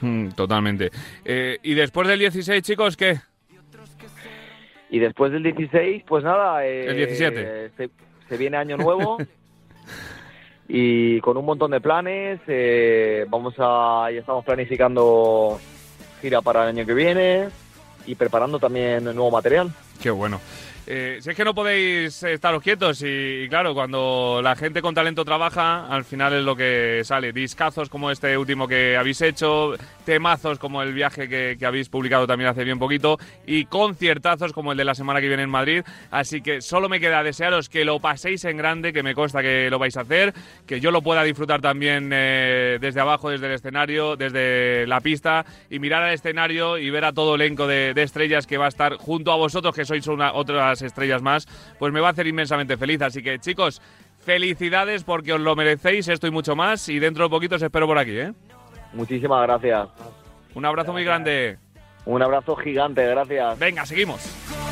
Mm, 0.02 0.30
totalmente. 0.30 0.90
Eh, 1.26 1.58
y 1.64 1.74
después 1.74 2.08
del 2.08 2.20
16, 2.20 2.64
chicos, 2.64 2.96
¿qué? 2.98 3.20
Y 4.90 5.00
después 5.00 5.32
del 5.32 5.44
16, 5.44 6.04
pues 6.08 6.24
nada. 6.24 6.66
eh, 6.66 6.86
El 6.88 6.98
17. 6.98 7.72
Se, 7.78 7.90
se 8.28 8.38
viene 8.38 8.58
año 8.58 8.78
nuevo. 8.78 9.18
y 10.68 11.20
con 11.22 11.38
un 11.38 11.46
montón 11.46 11.72
de 11.72 11.82
planes. 11.82 12.40
eh, 12.48 13.26
vamos 13.30 13.56
a. 13.58 14.10
Ya 14.12 14.20
estamos 14.20 14.44
planificando 14.46 15.60
gira 16.22 16.42
para 16.42 16.64
el 16.64 16.70
año 16.70 16.86
que 16.86 16.94
viene. 16.94 17.50
Y 18.06 18.16
preparando 18.16 18.60
también 18.60 19.04
nuevo 19.04 19.30
material. 19.30 19.72
Qué 20.02 20.10
bueno. 20.10 20.42
Eh, 20.88 21.20
si 21.22 21.30
es 21.30 21.36
que 21.36 21.46
no 21.46 21.54
podéis 21.54 22.24
estaros 22.24 22.62
quietos 22.62 23.04
y, 23.06 23.48
claro, 23.50 23.74
cuando 23.74 24.42
la 24.44 24.56
gente 24.56 24.82
con 24.82 24.96
talento 24.96 25.24
trabaja, 25.24 25.88
al 25.88 26.04
final 26.04 26.34
es 26.34 26.44
lo 26.44 26.56
que 26.56 27.02
sale. 27.06 27.32
Discazos 27.32 27.88
como 27.88 28.10
este 28.10 28.36
último 28.38 28.68
que 28.68 28.98
habéis 28.98 29.22
hecho, 29.22 29.76
temazos 30.04 30.58
como 30.58 30.82
el 30.82 30.94
viaje 30.94 31.30
que, 31.30 31.56
que 31.58 31.66
habéis 31.66 31.88
publicado 31.88 32.26
también 32.26 32.50
hace 32.50 32.64
bien 32.64 32.80
poquito 32.80 33.20
y 33.46 33.66
conciertazos 33.66 34.54
como 34.54 34.72
el 34.72 34.78
de 34.78 34.84
la 34.84 34.96
semana 34.96 35.22
que 35.22 35.28
viene 35.28 35.44
en 35.44 35.50
Madrid. 35.52 35.84
Así 36.10 36.42
que 36.42 36.62
solo 36.62 36.90
me 36.90 37.00
queda 37.00 37.24
desearos 37.24 37.70
que 37.70 37.86
lo 37.86 38.00
paséis 38.00 38.44
en 38.46 38.58
grande, 38.58 38.92
que 38.92 39.04
me 39.04 39.14
consta 39.14 39.42
que 39.42 39.70
lo 39.70 39.78
vais 39.78 39.96
a 39.98 40.02
hacer, 40.02 40.34
que 40.66 40.82
yo 40.82 40.90
lo 40.90 41.04
pueda 41.04 41.24
disfrutar 41.24 41.62
también 41.62 42.10
eh, 42.12 42.80
desde 42.82 43.00
abajo, 43.00 43.30
desde 43.30 43.46
el 43.46 43.54
escenario, 43.54 44.16
desde 44.16 44.88
la 44.88 45.00
pista 45.00 45.46
y 45.70 45.78
mirar 45.78 46.04
al 46.04 46.14
escenario 46.14 46.80
y 46.80 46.90
ver 46.90 47.06
a 47.06 47.14
todo 47.14 47.36
elenco 47.36 47.68
de, 47.68 47.94
de 47.94 48.04
estrellas 48.04 48.48
que 48.48 48.58
va 48.58 48.66
a 48.66 48.70
estar 48.70 48.96
junto 48.96 49.32
a 49.32 49.38
vosotros, 49.38 49.76
que 49.76 49.86
sois 49.92 50.08
una, 50.08 50.34
otras 50.34 50.82
estrellas 50.82 51.22
más, 51.22 51.48
pues 51.78 51.92
me 51.92 52.00
va 52.00 52.08
a 52.08 52.12
hacer 52.12 52.28
inmensamente 52.28 52.78
feliz. 52.78 53.02
Así 53.02 53.22
que 53.22 53.40
chicos, 53.40 53.82
felicidades 54.20 55.04
porque 55.04 55.34
os 55.34 55.42
lo 55.42 55.56
merecéis, 55.56 56.08
esto 56.08 56.28
y 56.28 56.32
mucho 56.32 56.56
más 56.56 56.88
y 56.88 57.00
dentro 57.00 57.26
de 57.26 57.30
poquito 57.30 57.56
os 57.56 57.62
espero 57.62 57.88
por 57.88 57.98
aquí. 57.98 58.18
¿eh? 58.18 58.34
Muchísimas 58.94 59.44
gracias. 59.44 59.90
Un 60.54 60.66
abrazo 60.66 60.94
muy 60.94 61.04
grande. 61.04 61.58
Un 62.06 62.22
abrazo 62.22 62.56
gigante, 62.56 63.06
gracias. 63.06 63.60
Venga, 63.60 63.86
seguimos. 63.86 64.71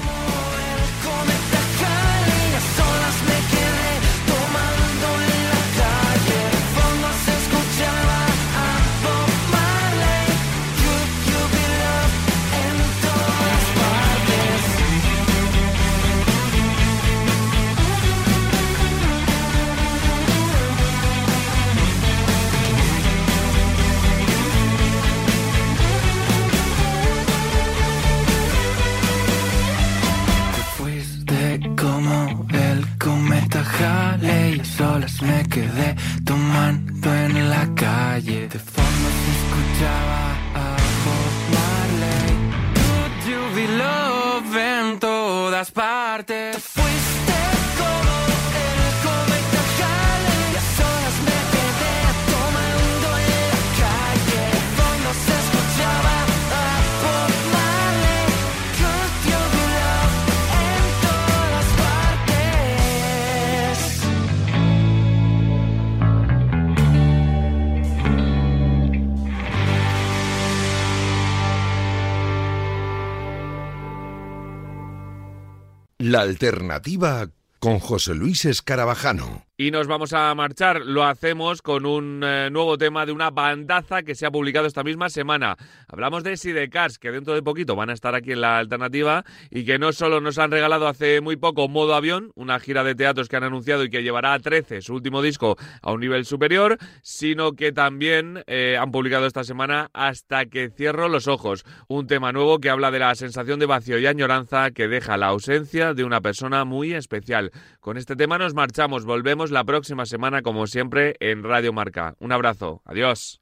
Alternativa 76.22 77.30
con 77.60 77.80
José 77.80 78.14
Luis 78.16 78.46
Escarabajano. 78.46 79.49
Y 79.62 79.72
nos 79.72 79.88
vamos 79.88 80.14
a 80.14 80.34
marchar. 80.36 80.86
Lo 80.86 81.04
hacemos 81.04 81.62
con 81.62 81.86
un 81.86 82.24
eh, 82.24 82.50
nuevo 82.50 82.78
tema 82.78 83.06
de 83.06 83.12
una 83.12 83.30
bandaza 83.30 84.04
que 84.04 84.16
se 84.16 84.26
ha 84.26 84.32
publicado 84.32 84.68
esta 84.68 84.86
misma 84.86 85.10
semana. 85.10 85.58
Hablamos 85.90 86.24
de 86.24 86.38
Sidecars, 86.38 86.98
que 86.98 87.12
dentro 87.12 87.34
de 87.34 87.44
poquito 87.44 87.76
van 87.76 87.90
a 87.90 87.94
estar 87.94 88.16
aquí 88.16 88.32
en 88.32 88.40
la 88.40 88.58
alternativa 88.58 89.26
y 89.52 89.66
que 89.66 89.78
no 89.78 89.92
solo 89.92 90.22
nos 90.22 90.38
han 90.38 90.52
regalado 90.52 90.88
hace 90.88 91.20
muy 91.20 91.36
poco 91.36 91.68
Modo 91.68 91.94
Avión, 91.94 92.32
una 92.36 92.58
gira 92.62 92.86
de 92.86 92.96
teatros 92.96 93.28
que 93.28 93.36
han 93.36 93.44
anunciado 93.44 93.84
y 93.84 93.90
que 93.90 94.02
llevará 94.02 94.32
a 94.32 94.40
13 94.40 94.82
su 94.82 94.94
último 94.94 95.22
disco 95.22 95.58
a 95.82 95.92
un 95.92 96.00
nivel 96.00 96.24
superior, 96.24 96.78
sino 97.02 97.52
que 97.52 97.74
también 97.74 98.46
eh, 98.48 98.78
han 98.80 98.92
publicado 98.92 99.26
esta 99.26 99.44
semana 99.44 99.90
Hasta 99.92 100.46
que 100.46 100.70
cierro 100.70 101.10
los 101.10 101.28
ojos, 101.28 101.66
un 101.90 102.08
tema 102.08 102.32
nuevo 102.32 102.60
que 102.60 102.70
habla 102.70 102.92
de 102.92 103.00
la 103.00 103.14
sensación 103.14 103.60
de 103.60 103.66
vacío 103.66 104.00
y 104.00 104.08
añoranza 104.08 104.72
que 104.72 104.88
deja 104.88 105.18
la 105.18 105.28
ausencia 105.28 105.94
de 105.94 106.06
una 106.06 106.22
persona 106.22 106.64
muy 106.64 106.94
especial. 106.94 107.52
Con 107.82 107.98
este 107.98 108.16
tema 108.16 108.38
nos 108.38 108.54
marchamos, 108.54 109.04
volvemos 109.04 109.49
la 109.50 109.64
próxima 109.64 110.06
semana 110.06 110.42
como 110.42 110.68
siempre 110.68 111.16
en 111.20 111.44
Radio 111.44 111.74
Marca. 111.74 112.16
Un 112.20 112.32
abrazo, 112.32 112.82
adiós. 112.86 113.42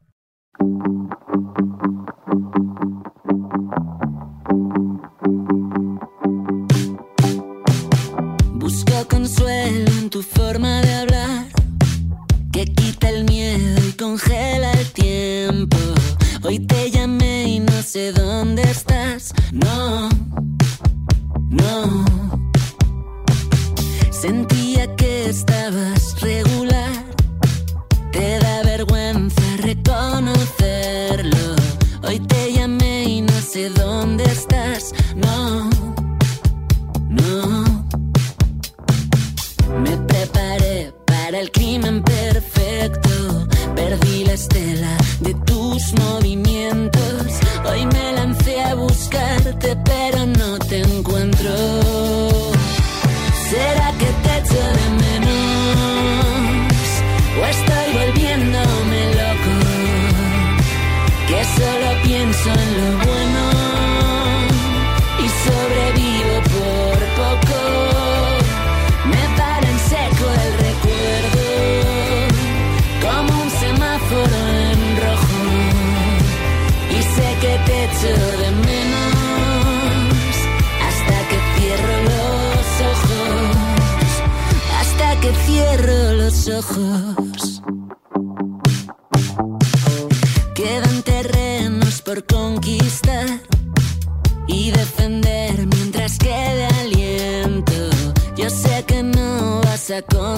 Busco 8.54 9.08
consuelo 9.10 9.92
en 10.00 10.10
tu 10.10 10.22
forma 10.22 10.82
de 10.82 10.94
hablar, 10.94 11.46
que 12.52 12.66
quita 12.66 13.10
el 13.10 13.24
miedo 13.26 13.82
y 13.88 13.94
congela 13.94 14.72
el 14.72 14.92
tiempo. 14.92 15.78
Hoy 16.44 16.60
te 16.60 16.92
llamé 16.92 17.44
y 17.48 17.60
no 17.60 17.82
sé 17.82 18.12
dónde 18.12 18.64
estás. 18.64 19.34
No, 19.52 20.10
no. 21.50 22.06
Sentía 24.12 24.96
que 24.96 25.17
estabas 25.30 26.20
regular. 26.22 27.04
Te 28.12 28.40
da 28.40 28.64
vergüenza 28.64 29.42
reconocerlo. 29.58 31.56
Hoy 32.04 32.20
te 32.22 32.54
llamé 32.54 33.04
y 33.04 33.22
no 33.22 33.34
sé 33.42 33.70
dónde 33.70 34.24
estás. 34.24 34.94
No, 35.16 35.70
no. 37.10 37.64
Me 39.84 39.98
preparé 39.98 40.94
para 41.06 41.40
el 41.40 41.52
crimen 41.52 42.02
perfecto. 42.04 43.48
Perdí 43.76 44.24
la 44.26 44.34
estela 44.34 44.98
de 45.20 45.34
tus 45.46 45.94
movimientos. 45.94 47.40
Hoy 47.70 47.86
me 47.86 48.14
lancé 48.14 48.62
a 48.62 48.76
buscarte, 48.76 49.76
pero 49.84 50.17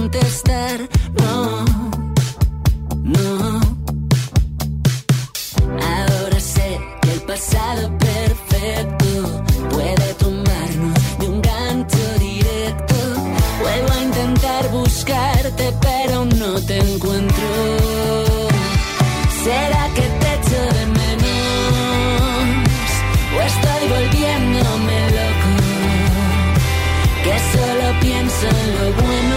contestar. 0.09 0.89
No, 1.21 1.65
no. 3.03 3.59
Ahora 5.81 6.39
sé 6.39 6.79
que 7.01 7.11
el 7.13 7.21
pasado 7.21 7.91
perfecto 7.97 9.43
puede 9.69 10.13
tomarnos 10.15 11.19
de 11.19 11.27
un 11.27 11.41
gancho 11.41 12.05
directo. 12.19 12.95
Vuelvo 13.61 13.91
a 13.93 14.03
intentar 14.03 14.71
buscarte, 14.71 15.73
pero 15.81 16.25
no 16.25 16.59
te 16.61 16.77
encuentro. 16.79 17.47
¿Será 19.43 19.83
que 19.95 20.05
te 20.19 20.27
echo 20.39 20.61
de 20.75 20.85
menos? 20.99 21.29
¿O 23.35 23.41
estoy 23.51 23.83
volviéndome 23.95 24.99
loco? 25.17 25.51
Que 27.23 27.35
solo 27.53 27.85
pienso 28.01 28.47
en 28.47 28.69
lo 28.75 28.85
bueno. 29.03 29.28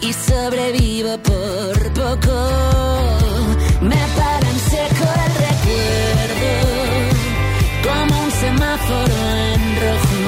Y 0.00 0.12
sobrevivo 0.12 1.18
por 1.18 1.92
poco. 1.92 2.36
Me 3.80 4.02
para 4.16 4.48
en 4.48 4.58
seco 4.70 5.06
el 5.26 5.34
recuerdo, 5.46 6.52
como 7.86 8.24
un 8.24 8.30
semáforo 8.30 9.18
en 9.52 9.62
rojo, 9.84 10.22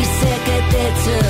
y 0.00 0.04
sé 0.04 0.32
que 0.46 0.56
te 0.70 0.80
echo 0.88 1.23